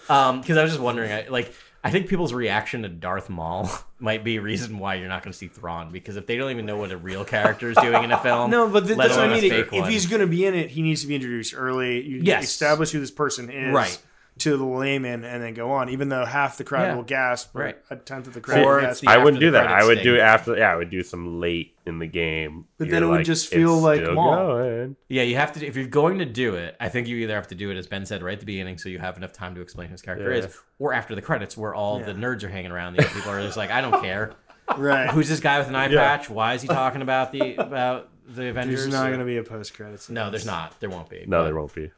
Um, 0.09 0.41
because 0.41 0.57
I 0.57 0.63
was 0.63 0.71
just 0.71 0.81
wondering, 0.83 1.11
I, 1.11 1.27
like, 1.29 1.53
I 1.83 1.89
think 1.91 2.07
people's 2.07 2.33
reaction 2.33 2.81
to 2.83 2.89
Darth 2.89 3.29
Maul 3.29 3.69
might 3.99 4.23
be 4.23 4.37
a 4.37 4.41
reason 4.41 4.77
why 4.79 4.95
you're 4.95 5.07
not 5.07 5.23
going 5.23 5.31
to 5.31 5.37
see 5.37 5.47
Thrawn. 5.47 5.91
Because 5.91 6.15
if 6.17 6.25
they 6.27 6.37
don't 6.37 6.51
even 6.51 6.65
know 6.65 6.77
what 6.77 6.91
a 6.91 6.97
real 6.97 7.23
character 7.23 7.69
is 7.69 7.77
doing 7.77 8.03
in 8.03 8.11
a 8.11 8.17
film, 8.17 8.49
No, 8.51 8.67
but 8.67 8.85
th- 8.85 8.97
that's 8.97 9.15
what 9.15 9.29
I 9.29 9.33
mean. 9.39 9.49
fake 9.49 9.67
If 9.67 9.71
one. 9.71 9.89
he's 9.91 10.05
going 10.07 10.21
to 10.21 10.27
be 10.27 10.45
in 10.45 10.53
it, 10.55 10.69
he 10.71 10.81
needs 10.81 11.01
to 11.01 11.07
be 11.07 11.15
introduced 11.15 11.53
early. 11.55 12.01
You 12.05 12.17
Yes. 12.23 12.43
establish 12.45 12.91
who 12.91 12.99
this 12.99 13.11
person 13.11 13.49
is, 13.49 13.73
Right. 13.73 13.97
To 14.41 14.57
the 14.57 14.63
layman, 14.65 15.23
and 15.23 15.43
then 15.43 15.53
go 15.53 15.71
on. 15.71 15.89
Even 15.89 16.09
though 16.09 16.25
half 16.25 16.57
the 16.57 16.63
crowd 16.63 16.83
Yeah. 16.87 16.95
will 16.95 17.03
gasp, 17.03 17.51
Right. 17.55 17.77
a 17.89 17.95
tenth 17.95 18.27
of 18.27 18.33
the 18.33 18.41
crowd 18.41 18.63
Or 18.65 18.81
gasp. 18.81 19.03
the- 19.03 19.09
I 19.09 19.17
wouldn't 19.17 19.39
do 19.39 19.51
that. 19.51 19.65
I 19.67 19.67
credits 19.81 19.87
would 19.87 20.03
do 20.03 20.11
thing. 20.15 20.21
after. 20.21 20.57
Yeah, 20.57 20.71
I 20.71 20.75
would 20.75 20.89
do 20.89 21.03
some 21.03 21.39
late 21.39 21.75
in 21.85 21.99
the 21.99 22.07
game. 22.07 22.65
But 22.77 22.87
You're 22.87 22.91
then 22.93 23.03
it 23.03 23.05
would 23.07 23.15
like, 23.17 23.25
just 23.25 23.45
it's 23.45 23.53
feel 23.55 23.77
like 23.77 24.01
still 24.01 24.15
going. 24.15 24.95
yeah, 25.09 25.23
you 25.23 25.35
have 25.35 25.51
to. 25.53 25.65
If 25.65 25.75
you're 25.75 25.85
going 25.87 26.19
to 26.19 26.25
do 26.25 26.55
it, 26.55 26.75
I 26.79 26.89
think 26.89 27.07
you 27.07 27.17
either 27.17 27.35
have 27.35 27.47
to 27.49 27.55
do 27.55 27.69
it 27.71 27.77
as 27.77 27.87
Ben 27.87 28.05
said 28.05 28.23
right 28.23 28.33
at 28.33 28.39
the 28.39 28.45
beginning, 28.45 28.77
so 28.77 28.89
you 28.89 28.99
have 28.99 29.17
enough 29.17 29.33
time 29.33 29.55
to 29.55 29.61
explain 29.61 29.87
who 29.89 29.93
his 29.93 30.01
character 30.01 30.31
Yeah. 30.31 30.39
is, 30.45 30.57
or 30.79 30.93
after 30.93 31.13
the 31.15 31.21
credits, 31.21 31.57
where 31.57 31.73
all 31.75 31.99
the 31.99 32.13
nerds 32.13 32.43
are 32.43 32.49
hanging 32.49 32.71
around. 32.71 32.93
The 32.95 33.01
other 33.05 33.13
people 33.13 33.31
are 33.31 33.41
just 33.41 33.57
like, 33.57 33.69
I 33.71 33.81
don't 33.81 34.01
care. 34.01 34.31
right. 34.77 35.09
Who's 35.09 35.29
this 35.29 35.39
guy 35.39 35.59
with 35.59 35.67
an 35.67 35.75
eye 35.75 35.87
patch? 35.89 36.29
Why 36.29 36.53
is 36.53 36.61
he 36.61 36.67
talking 36.67 37.01
about 37.01 37.31
the 37.31 37.55
about 37.55 38.09
the 38.27 38.47
Avengers? 38.47 38.79
There's 38.81 38.93
not 38.93 39.07
going 39.07 39.19
to 39.19 39.25
be 39.25 39.37
a 39.37 39.43
post 39.43 39.73
credits. 39.75 40.09
No, 40.09 40.29
there's 40.29 40.45
not. 40.45 40.79
There 40.79 40.89
won't 40.89 41.09
be. 41.09 41.25
No, 41.27 41.39
But- 41.39 41.43
there 41.45 41.55
won't 41.55 41.73
be. 41.75 41.91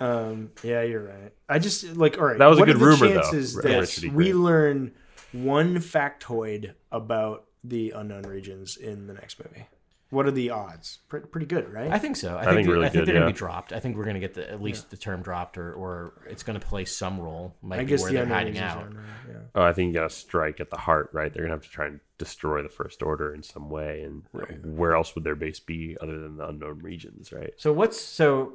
But 0.00 0.06
Um, 0.06 0.50
yeah, 0.64 0.82
you're 0.82 1.04
right. 1.04 1.32
I 1.48 1.58
just 1.58 1.96
like 1.96 2.18
all 2.18 2.24
right. 2.24 2.38
That 2.38 2.46
was 2.46 2.58
a 2.58 2.62
what 2.62 2.66
good 2.66 2.76
are 2.76 2.78
the 2.78 2.84
rumor, 2.86 3.08
chances 3.14 3.54
R- 3.56 3.62
that 3.62 3.80
Richard 3.80 4.12
we 4.14 4.32
learn 4.32 4.92
one 5.32 5.76
factoid 5.76 6.72
about 6.90 7.44
the 7.62 7.90
unknown 7.94 8.22
regions 8.22 8.76
in 8.76 9.06
the 9.06 9.14
next 9.14 9.38
movie? 9.38 9.66
What 10.08 10.26
are 10.26 10.32
the 10.32 10.50
odds? 10.50 10.98
Pretty, 11.08 11.28
pretty 11.28 11.46
good, 11.46 11.72
right? 11.72 11.88
I 11.88 11.98
think 11.98 12.16
so. 12.16 12.36
I, 12.36 12.44
think 12.44 12.56
think, 12.56 12.68
really 12.68 12.86
I 12.86 12.88
think 12.88 13.02
good, 13.02 13.06
they're 13.06 13.20
going 13.20 13.28
to 13.28 13.32
be 13.32 13.38
dropped. 13.38 13.72
I 13.72 13.78
think 13.78 13.96
we're 13.96 14.02
going 14.02 14.14
to 14.14 14.20
get 14.20 14.34
the 14.34 14.50
at 14.50 14.60
least 14.60 14.90
the 14.90 14.96
term 14.96 15.22
dropped, 15.22 15.56
or 15.56 15.72
or 15.72 16.14
it's 16.28 16.42
going 16.42 16.58
to 16.58 16.66
play 16.66 16.84
some 16.84 17.20
role. 17.20 17.54
Might 17.62 17.78
I 17.78 17.84
be 17.84 17.90
guess 17.90 18.02
where 18.02 18.10
the 18.10 18.16
they're 18.16 18.26
hiding 18.26 18.58
out. 18.58 18.78
are 18.78 18.86
unknown, 18.86 19.04
yeah. 19.28 19.34
oh, 19.54 19.62
I 19.62 19.72
think 19.72 19.88
you 19.88 19.94
got 19.94 20.08
to 20.08 20.14
strike 20.14 20.58
at 20.58 20.70
the 20.70 20.78
heart, 20.78 21.10
right? 21.12 21.32
They're 21.32 21.44
gonna 21.44 21.54
have 21.54 21.62
to 21.62 21.70
try 21.70 21.86
and 21.86 22.00
destroy 22.18 22.60
the 22.60 22.68
First 22.68 23.04
Order 23.04 23.32
in 23.32 23.44
some 23.44 23.70
way, 23.70 24.02
and 24.02 24.24
where 24.64 24.96
else 24.96 25.14
would 25.14 25.22
their 25.22 25.36
base 25.36 25.60
be 25.60 25.96
other 26.00 26.18
than 26.18 26.38
the 26.38 26.48
unknown 26.48 26.80
regions, 26.80 27.30
right? 27.32 27.52
So 27.56 27.72
what's 27.72 28.00
so 28.00 28.54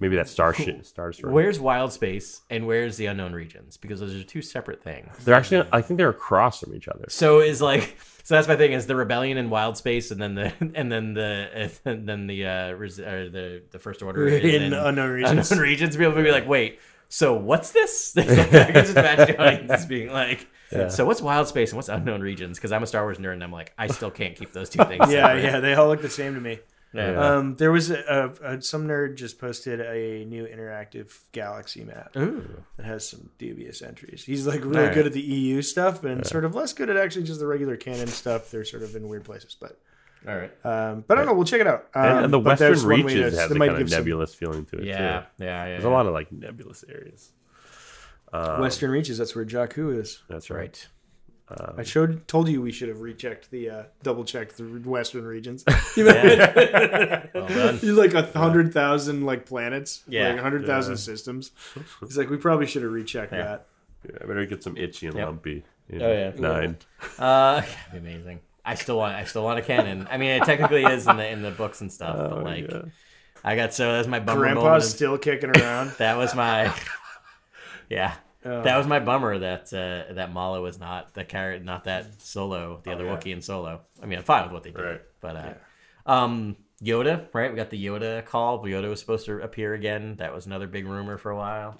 Maybe 0.00 0.16
that 0.16 0.28
star 0.28 0.54
shit, 0.54 0.84
star 0.86 1.10
destroyer. 1.10 1.32
where's 1.32 1.60
Wild 1.60 1.92
Space 1.92 2.40
and 2.48 2.66
where's 2.66 2.96
the 2.96 3.06
unknown 3.06 3.32
regions? 3.34 3.76
Because 3.76 4.00
those 4.00 4.14
are 4.14 4.22
two 4.24 4.42
separate 4.42 4.82
things. 4.82 5.14
They're 5.24 5.34
actually, 5.34 5.68
I 5.72 5.82
think 5.82 5.98
they're 5.98 6.08
across 6.08 6.60
from 6.60 6.74
each 6.74 6.88
other. 6.88 7.04
So 7.08 7.40
is 7.40 7.60
like 7.60 7.96
so 8.24 8.34
that's 8.34 8.48
my 8.48 8.56
thing 8.56 8.72
is 8.72 8.86
the 8.86 8.96
rebellion 8.96 9.36
in 9.36 9.50
Wild 9.50 9.76
Space 9.76 10.10
and 10.10 10.20
then 10.20 10.34
the 10.34 10.52
and 10.74 10.90
then 10.90 11.14
the 11.14 11.70
and 11.84 12.08
then 12.08 12.26
the 12.26 12.46
uh, 12.46 12.72
res, 12.72 12.98
uh 12.98 13.28
the 13.30 13.62
the 13.70 13.78
first 13.78 14.02
order 14.02 14.26
is 14.26 14.42
In 14.42 14.72
unknown 14.72 15.10
regions. 15.10 15.50
Unknown 15.50 15.62
regions. 15.62 15.96
People 15.96 16.14
will 16.14 16.22
be 16.22 16.30
like, 16.32 16.48
wait, 16.48 16.80
so 17.08 17.34
what's 17.34 17.72
this? 17.72 18.14
I 18.16 18.22
can 18.24 18.74
just 18.74 18.96
imagine 18.96 19.66
the 19.66 19.86
being 19.88 20.10
like. 20.10 20.46
So 20.88 21.04
what's 21.04 21.20
wild 21.20 21.48
space 21.48 21.70
and 21.70 21.76
what's 21.76 21.88
unknown 21.88 22.20
regions? 22.20 22.56
Because 22.56 22.70
I'm 22.70 22.84
a 22.84 22.86
Star 22.86 23.02
Wars 23.02 23.18
nerd 23.18 23.32
and 23.32 23.42
I'm 23.42 23.50
like, 23.52 23.72
I 23.76 23.88
still 23.88 24.10
can't 24.10 24.36
keep 24.36 24.52
those 24.52 24.70
two 24.70 24.84
things. 24.84 25.00
Yeah, 25.10 25.26
separate. 25.26 25.42
yeah, 25.42 25.60
they 25.60 25.74
all 25.74 25.88
look 25.88 26.00
the 26.00 26.08
same 26.08 26.34
to 26.34 26.40
me. 26.40 26.60
Yeah. 26.92 27.36
Um, 27.36 27.54
there 27.54 27.70
was 27.70 27.90
a, 27.90 28.32
a, 28.42 28.54
a 28.56 28.62
some 28.62 28.88
nerd 28.88 29.14
just 29.16 29.38
posted 29.38 29.80
a 29.80 30.24
new 30.24 30.44
interactive 30.44 31.16
galaxy 31.30 31.84
map 31.84 32.16
Ooh. 32.16 32.64
that 32.76 32.84
has 32.86 33.08
some 33.08 33.30
dubious 33.38 33.80
entries. 33.80 34.24
He's 34.24 34.44
like 34.46 34.60
really 34.64 34.78
Alright. 34.80 34.94
good 34.94 35.06
at 35.06 35.12
the 35.12 35.20
EU 35.20 35.62
stuff 35.62 36.02
and 36.02 36.26
sort 36.26 36.44
of 36.44 36.54
less 36.56 36.72
good 36.72 36.90
at 36.90 36.96
actually 36.96 37.22
just 37.24 37.38
the 37.38 37.46
regular 37.46 37.76
canon 37.76 38.08
stuff. 38.08 38.50
They're 38.50 38.64
sort 38.64 38.82
of 38.82 38.96
in 38.96 39.08
weird 39.08 39.22
places, 39.24 39.56
but 39.60 39.78
All 40.26 40.34
right. 40.36 40.50
um, 40.66 41.04
but 41.06 41.16
I 41.16 41.20
don't 41.20 41.26
know. 41.28 41.34
We'll 41.34 41.44
check 41.44 41.60
it 41.60 41.68
out. 41.68 41.86
Um, 41.94 42.04
and, 42.04 42.24
and 42.24 42.32
the 42.34 42.40
but 42.40 42.58
there's 42.58 42.84
Western 42.84 43.06
Reaches 43.06 43.34
to- 43.34 43.40
has 43.40 43.50
a 43.52 43.54
might 43.54 43.66
kind 43.68 43.76
of 43.76 43.78
give 43.86 43.90
some- 43.90 43.98
nebulous 44.00 44.34
feeling 44.34 44.64
to 44.66 44.78
it 44.78 44.84
Yeah. 44.86 44.96
too. 44.96 45.04
Yeah. 45.44 45.46
Yeah. 45.46 45.68
There's 45.68 45.84
a 45.84 45.90
lot 45.90 46.06
of 46.06 46.12
like 46.12 46.32
nebulous 46.32 46.84
areas. 46.88 47.30
Western 48.32 48.90
Reaches. 48.90 49.18
That's 49.18 49.34
where 49.34 49.44
Jakku 49.44 49.98
is. 50.00 50.22
That's 50.28 50.50
right. 50.50 50.86
Right. 51.50 51.74
I 51.78 51.82
showed, 51.82 52.28
told 52.28 52.48
you 52.48 52.62
we 52.62 52.70
should 52.70 52.88
have 52.88 53.00
rechecked 53.00 53.50
the, 53.50 53.70
uh, 53.70 53.82
double 54.02 54.24
checked 54.24 54.56
the 54.56 54.62
Western 54.64 55.24
regions. 55.24 55.64
Yeah. 55.96 57.26
well 57.34 57.48
done. 57.48 57.80
Like 57.96 58.14
a 58.14 58.22
hundred 58.38 58.72
thousand 58.72 59.26
like 59.26 59.46
planets, 59.46 60.02
Yeah. 60.08 60.28
like 60.28 60.38
a 60.38 60.42
hundred 60.42 60.66
thousand 60.66 60.96
systems. 60.98 61.50
He's 62.00 62.16
like, 62.16 62.30
we 62.30 62.36
probably 62.36 62.66
should 62.66 62.82
have 62.82 62.92
rechecked 62.92 63.32
Yeah. 63.32 63.42
that. 63.44 63.66
Yeah, 64.08 64.18
I 64.22 64.26
better 64.26 64.46
get 64.46 64.62
some 64.62 64.76
itchy 64.76 65.06
and 65.08 65.16
Yep. 65.16 65.26
lumpy. 65.26 65.64
in 65.88 66.00
Oh, 66.02 66.12
yeah. 66.12 66.30
nine. 66.38 66.76
Uh, 67.18 67.60
that'd 67.60 67.74
be 67.92 67.98
amazing. 67.98 68.40
I 68.64 68.74
still 68.76 68.96
want. 68.98 69.14
I 69.16 69.24
still 69.24 69.42
want 69.42 69.58
a 69.58 69.62
canon. 69.62 70.06
I 70.10 70.18
mean, 70.18 70.30
it 70.30 70.44
technically 70.44 70.84
is 70.84 71.06
in 71.08 71.16
the 71.16 71.28
in 71.28 71.42
the 71.42 71.50
books 71.50 71.80
and 71.80 71.90
stuff, 71.90 72.16
but 72.30 72.44
like, 72.44 72.70
yeah. 72.70 72.82
I 73.42 73.56
got 73.56 73.74
so 73.74 73.90
that's 73.92 74.06
my 74.06 74.20
bummer. 74.20 74.40
Grandpa's 74.40 74.84
of- 74.84 74.90
still 74.90 75.18
kicking 75.18 75.50
around. 75.50 75.92
that 75.98 76.16
was 76.16 76.34
my. 76.34 76.72
Yeah. 77.88 78.14
Oh. 78.44 78.62
That 78.62 78.78
was 78.78 78.86
my 78.86 79.00
bummer 79.00 79.38
that 79.38 79.72
uh, 79.72 80.14
that 80.14 80.32
Malla 80.32 80.60
was 80.62 80.78
not 80.80 81.12
the 81.12 81.24
character, 81.24 81.62
not 81.62 81.84
that 81.84 82.22
Solo, 82.22 82.80
the 82.82 82.92
other 82.92 83.04
yeah. 83.04 83.14
Wookiee 83.16 83.32
in 83.32 83.42
Solo. 83.42 83.80
I 84.02 84.06
mean, 84.06 84.18
I'm 84.18 84.24
fine 84.24 84.44
with 84.44 84.52
what 84.52 84.62
they 84.62 84.70
did, 84.70 84.82
Right. 84.82 85.00
but 85.20 85.36
uh, 85.36 86.10
um, 86.10 86.56
Yoda, 86.82 87.26
right? 87.34 87.50
We 87.50 87.56
got 87.56 87.68
the 87.68 87.84
Yoda 87.84 88.24
call. 88.24 88.62
Yoda 88.64 88.88
was 88.88 88.98
supposed 89.00 89.26
to 89.26 89.40
appear 89.42 89.74
again. 89.74 90.16
That 90.16 90.32
was 90.34 90.46
another 90.46 90.66
big 90.66 90.86
rumor 90.86 91.18
for 91.18 91.30
a 91.30 91.36
while. 91.36 91.76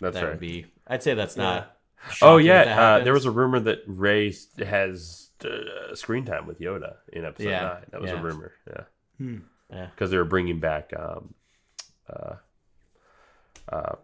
That's 0.00 0.14
that 0.14 0.22
right. 0.22 0.30
would 0.30 0.38
be. 0.40 0.66
I'd 0.86 1.02
say 1.02 1.14
that's 1.14 1.36
not. 1.36 1.76
oh 2.22 2.38
shocking 2.38 2.46
if 2.46 2.52
that 2.52 2.66
yeah, 2.68 2.82
uh, 2.82 2.98
there 3.04 3.12
was 3.12 3.24
a 3.24 3.30
rumor 3.32 3.58
that 3.58 3.80
Rey 3.88 4.32
has 4.64 5.30
uh, 5.44 5.94
screen 5.96 6.24
time 6.24 6.46
with 6.46 6.60
Yoda 6.60 6.96
in 7.12 7.24
episode 7.24 7.48
Yeah, 7.48 7.62
nine. 7.62 7.82
That 7.90 8.00
was 8.00 8.10
yeah. 8.12 8.20
a 8.20 8.22
rumor. 8.22 8.52
Yeah, 8.68 9.26
Yeah. 9.72 9.86
because 9.86 10.12
they 10.12 10.18
were 10.18 10.24
bringing 10.24 10.60
back 10.60 10.92
um, 10.96 11.34
uh, 12.08 12.34
uh, 13.68 13.96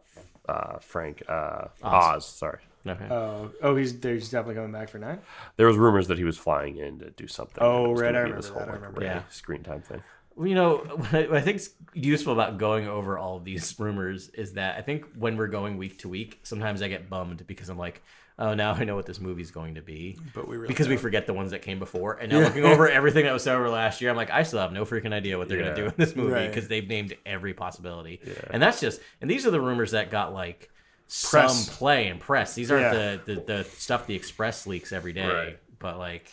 uh, 0.49 0.78
Frank 0.80 1.22
uh, 1.28 1.68
Oz. 1.82 2.26
Sorry, 2.26 2.59
Okay. 2.86 3.07
Oh, 3.11 3.51
oh, 3.62 3.76
he's 3.76 3.99
there's 4.01 4.28
definitely 4.30 4.57
coming 4.57 4.72
back 4.72 4.88
for 4.88 4.99
nine. 4.99 5.20
there 5.57 5.66
was 5.66 5.76
rumors 5.76 6.09
that 6.09 6.18
he 6.18 6.24
was 6.24 6.36
flying 6.36 6.78
in 6.78 6.99
to 6.99 7.11
do 7.11 7.26
something. 7.26 7.62
Oh, 7.62 7.90
and 7.90 8.01
right, 8.01 8.14
I 8.14 8.18
remember 8.18 8.36
this 8.36 8.47
that, 8.49 8.53
whole, 8.55 8.62
I 8.62 8.74
remember 8.74 9.01
Rey 9.01 9.07
that. 9.07 9.32
screen 9.32 9.62
time 9.62 9.82
thing. 9.82 10.03
Well, 10.34 10.49
you 10.49 10.55
know, 10.55 10.84
I 11.12 11.22
what 11.26 11.36
I 11.36 11.40
think's 11.40 11.70
useful 11.95 12.32
about 12.32 12.59
going 12.59 12.88
over 12.88 13.18
all 13.18 13.36
of 13.36 13.45
these 13.45 13.74
rumors 13.78 14.30
is 14.30 14.55
that 14.55 14.78
I 14.78 14.82
think 14.82 15.07
when 15.16 15.36
we're 15.36 15.47
going 15.47 15.78
week 15.78 15.99
to 16.01 16.09
week, 16.09 16.40
sometimes 16.43 16.82
I 16.82 16.88
get 16.88 17.09
bummed 17.09 17.47
because 17.47 17.68
I'm 17.68 17.78
like, 17.78 18.03
oh, 18.43 18.55
now 18.55 18.72
I 18.72 18.84
know 18.84 18.97
what 18.97 19.07
this 19.07 19.20
movie's 19.20 19.51
going 19.51 19.76
to 19.76 19.82
be. 19.82 20.18
But 20.34 20.49
we 20.49 20.57
really 20.57 20.68
because 20.68 20.88
we 20.88 20.97
forget 20.97 21.26
the 21.26 21.32
ones 21.32 21.51
that 21.53 21.62
came 21.62 21.78
before, 21.78 22.14
and 22.14 22.30
now 22.32 22.40
looking 22.40 22.64
over 22.64 22.88
everything 22.99 23.24
that 23.24 23.32
was 23.32 23.47
over 23.47 23.68
last 23.70 24.01
year, 24.01 24.11
I'm 24.11 24.16
like, 24.16 24.30
I 24.30 24.43
still 24.43 24.59
have 24.61 24.72
no 24.72 24.84
freaking 24.84 25.12
idea 25.12 25.38
what 25.38 25.49
they're 25.49 25.59
Yeah. 25.59 25.64
gonna 25.70 25.76
do 25.76 25.86
in 25.86 25.95
this 25.97 26.14
movie 26.16 26.32
Right. 26.32 26.49
because 26.49 26.68
they've 26.68 26.86
named 26.86 27.16
every 27.24 27.55
possibility, 27.55 28.20
and 28.51 28.62
that's 28.62 28.80
just 28.80 29.01
and 29.20 29.30
these 29.30 29.47
are 29.47 29.51
the 29.51 29.61
rumors 29.61 29.93
that 29.93 30.11
got 30.11 30.32
like 30.34 30.70
some 31.09 31.51
play 31.74 32.09
and 32.09 32.18
press. 32.20 32.55
These 32.55 32.70
aren't 32.70 32.84
Yeah. 32.95 33.16
the, 33.24 33.34
the 33.34 33.40
the 33.40 33.64
stuff 33.64 34.07
the 34.07 34.14
Express 34.14 34.66
leaks 34.66 34.93
every 34.93 35.12
day, 35.12 35.26
Right. 35.28 35.59
but 35.78 35.99
like, 35.99 36.26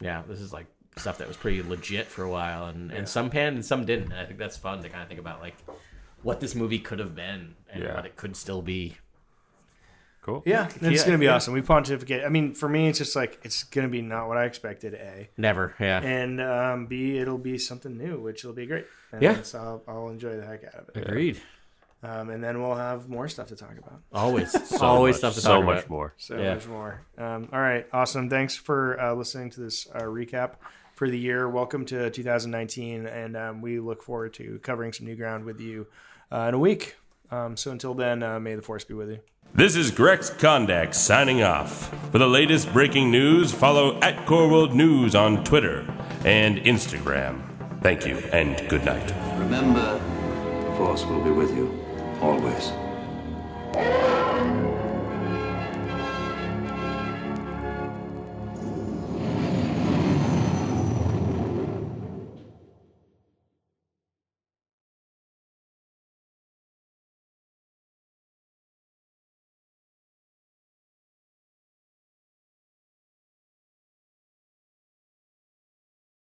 yeah, 0.00 0.22
this 0.28 0.40
is 0.40 0.52
like 0.52 0.66
stuff 0.96 1.18
that 1.18 1.28
was 1.28 1.36
pretty 1.36 1.62
legit 1.62 2.06
for 2.06 2.22
a 2.24 2.30
while, 2.30 2.66
and 2.66 2.90
and 2.92 3.08
some 3.08 3.28
panned 3.30 3.56
and 3.56 3.64
some 3.64 3.84
didn't. 3.84 4.12
And 4.12 4.20
I 4.20 4.24
think 4.24 4.38
that's 4.38 4.56
fun 4.56 4.82
to 4.82 4.88
kind 4.88 5.02
of 5.02 5.08
think 5.08 5.20
about 5.20 5.40
like 5.40 5.56
what 6.22 6.40
this 6.40 6.54
movie 6.54 6.78
could 6.80 6.98
have 6.98 7.14
been 7.14 7.54
and 7.72 7.82
Yeah. 7.84 7.94
what 7.94 8.04
it 8.06 8.16
could 8.16 8.34
still 8.36 8.62
be. 8.62 8.96
Cool. 10.22 10.42
Yeah, 10.44 10.66
it's 10.66 10.82
Yeah, 10.82 11.04
gonna 11.06 11.18
be 11.18 11.24
yeah. 11.26 11.36
awesome. 11.36 11.54
We 11.54 11.62
pontificate. 11.62 12.22
I 12.24 12.28
mean, 12.28 12.52
for 12.52 12.68
me, 12.68 12.88
it's 12.88 12.98
just 12.98 13.16
like 13.16 13.40
it's 13.44 13.62
gonna 13.62 13.88
be 13.88 14.02
not 14.02 14.28
what 14.28 14.36
I 14.36 14.44
expected. 14.44 14.94
A 14.94 15.30
Never, 15.38 15.74
yeah, 15.80 16.00
and 16.02 16.40
um, 16.40 16.86
B, 16.86 17.18
it'll 17.18 17.38
be 17.38 17.56
something 17.58 17.96
new, 17.96 18.20
which 18.20 18.44
will 18.44 18.52
be 18.52 18.66
great. 18.66 18.86
And 19.12 19.22
Yeah. 19.22 19.42
so 19.42 19.58
I'll, 19.58 19.82
I'll 19.88 20.08
enjoy 20.10 20.36
the 20.36 20.44
heck 20.44 20.64
out 20.64 20.74
of 20.74 20.88
it. 20.94 20.96
agreed. 21.08 21.40
Um, 22.02 22.30
and 22.30 22.44
then 22.44 22.62
we'll 22.62 22.76
have 22.76 23.08
more 23.08 23.26
stuff 23.28 23.48
to 23.48 23.56
talk 23.56 23.72
about. 23.76 24.00
Always, 24.12 24.52
So 24.68 24.76
always 24.86 25.14
much, 25.14 25.18
stuff 25.18 25.34
to 25.34 25.40
so 25.40 25.56
talk 25.56 25.64
much 25.64 25.88
more. 25.88 26.14
So 26.18 26.38
Yeah. 26.38 26.54
much 26.54 26.66
more. 26.68 27.00
Um, 27.16 27.48
all 27.52 27.60
right, 27.60 27.86
awesome. 27.92 28.28
Thanks 28.30 28.54
for 28.54 29.00
uh, 29.00 29.14
listening 29.14 29.50
to 29.50 29.60
this 29.60 29.88
uh, 29.92 30.02
recap 30.02 30.56
for 30.94 31.08
the 31.10 31.18
year. 31.18 31.48
Welcome 31.48 31.84
to 31.86 32.08
2019, 32.10 33.06
and 33.06 33.36
um, 33.36 33.62
we 33.62 33.80
look 33.80 34.02
forward 34.04 34.34
to 34.34 34.60
covering 34.62 34.92
some 34.92 35.06
new 35.06 35.16
ground 35.16 35.44
with 35.44 35.58
you 35.60 35.86
uh, 36.30 36.42
in 36.48 36.54
a 36.54 36.58
week. 36.58 36.96
Um, 37.32 37.56
so 37.56 37.72
until 37.72 37.94
then, 37.94 38.22
uh, 38.22 38.38
may 38.38 38.54
the 38.54 38.62
force 38.62 38.84
be 38.84 38.94
with 38.94 39.10
you. 39.10 39.18
This 39.54 39.74
is 39.74 39.90
Grex 39.90 40.30
Kondak 40.30 40.94
signing 40.94 41.42
off. 41.42 41.92
For 42.12 42.18
the 42.18 42.28
latest 42.28 42.72
breaking 42.72 43.10
news, 43.10 43.50
follow 43.52 43.98
at 44.00 44.24
Core 44.24 44.48
World 44.48 44.74
News 44.74 45.14
on 45.14 45.42
Twitter 45.42 45.80
and 46.24 46.58
Instagram. 46.58 47.42
Thank 47.82 48.06
you 48.06 48.18
and 48.32 48.68
good 48.68 48.84
night. 48.84 49.12
Remember, 49.38 49.94
the 50.64 50.76
Force 50.76 51.04
will 51.06 51.24
be 51.24 51.30
with 51.30 51.50
you 51.56 51.76
always. 52.20 52.72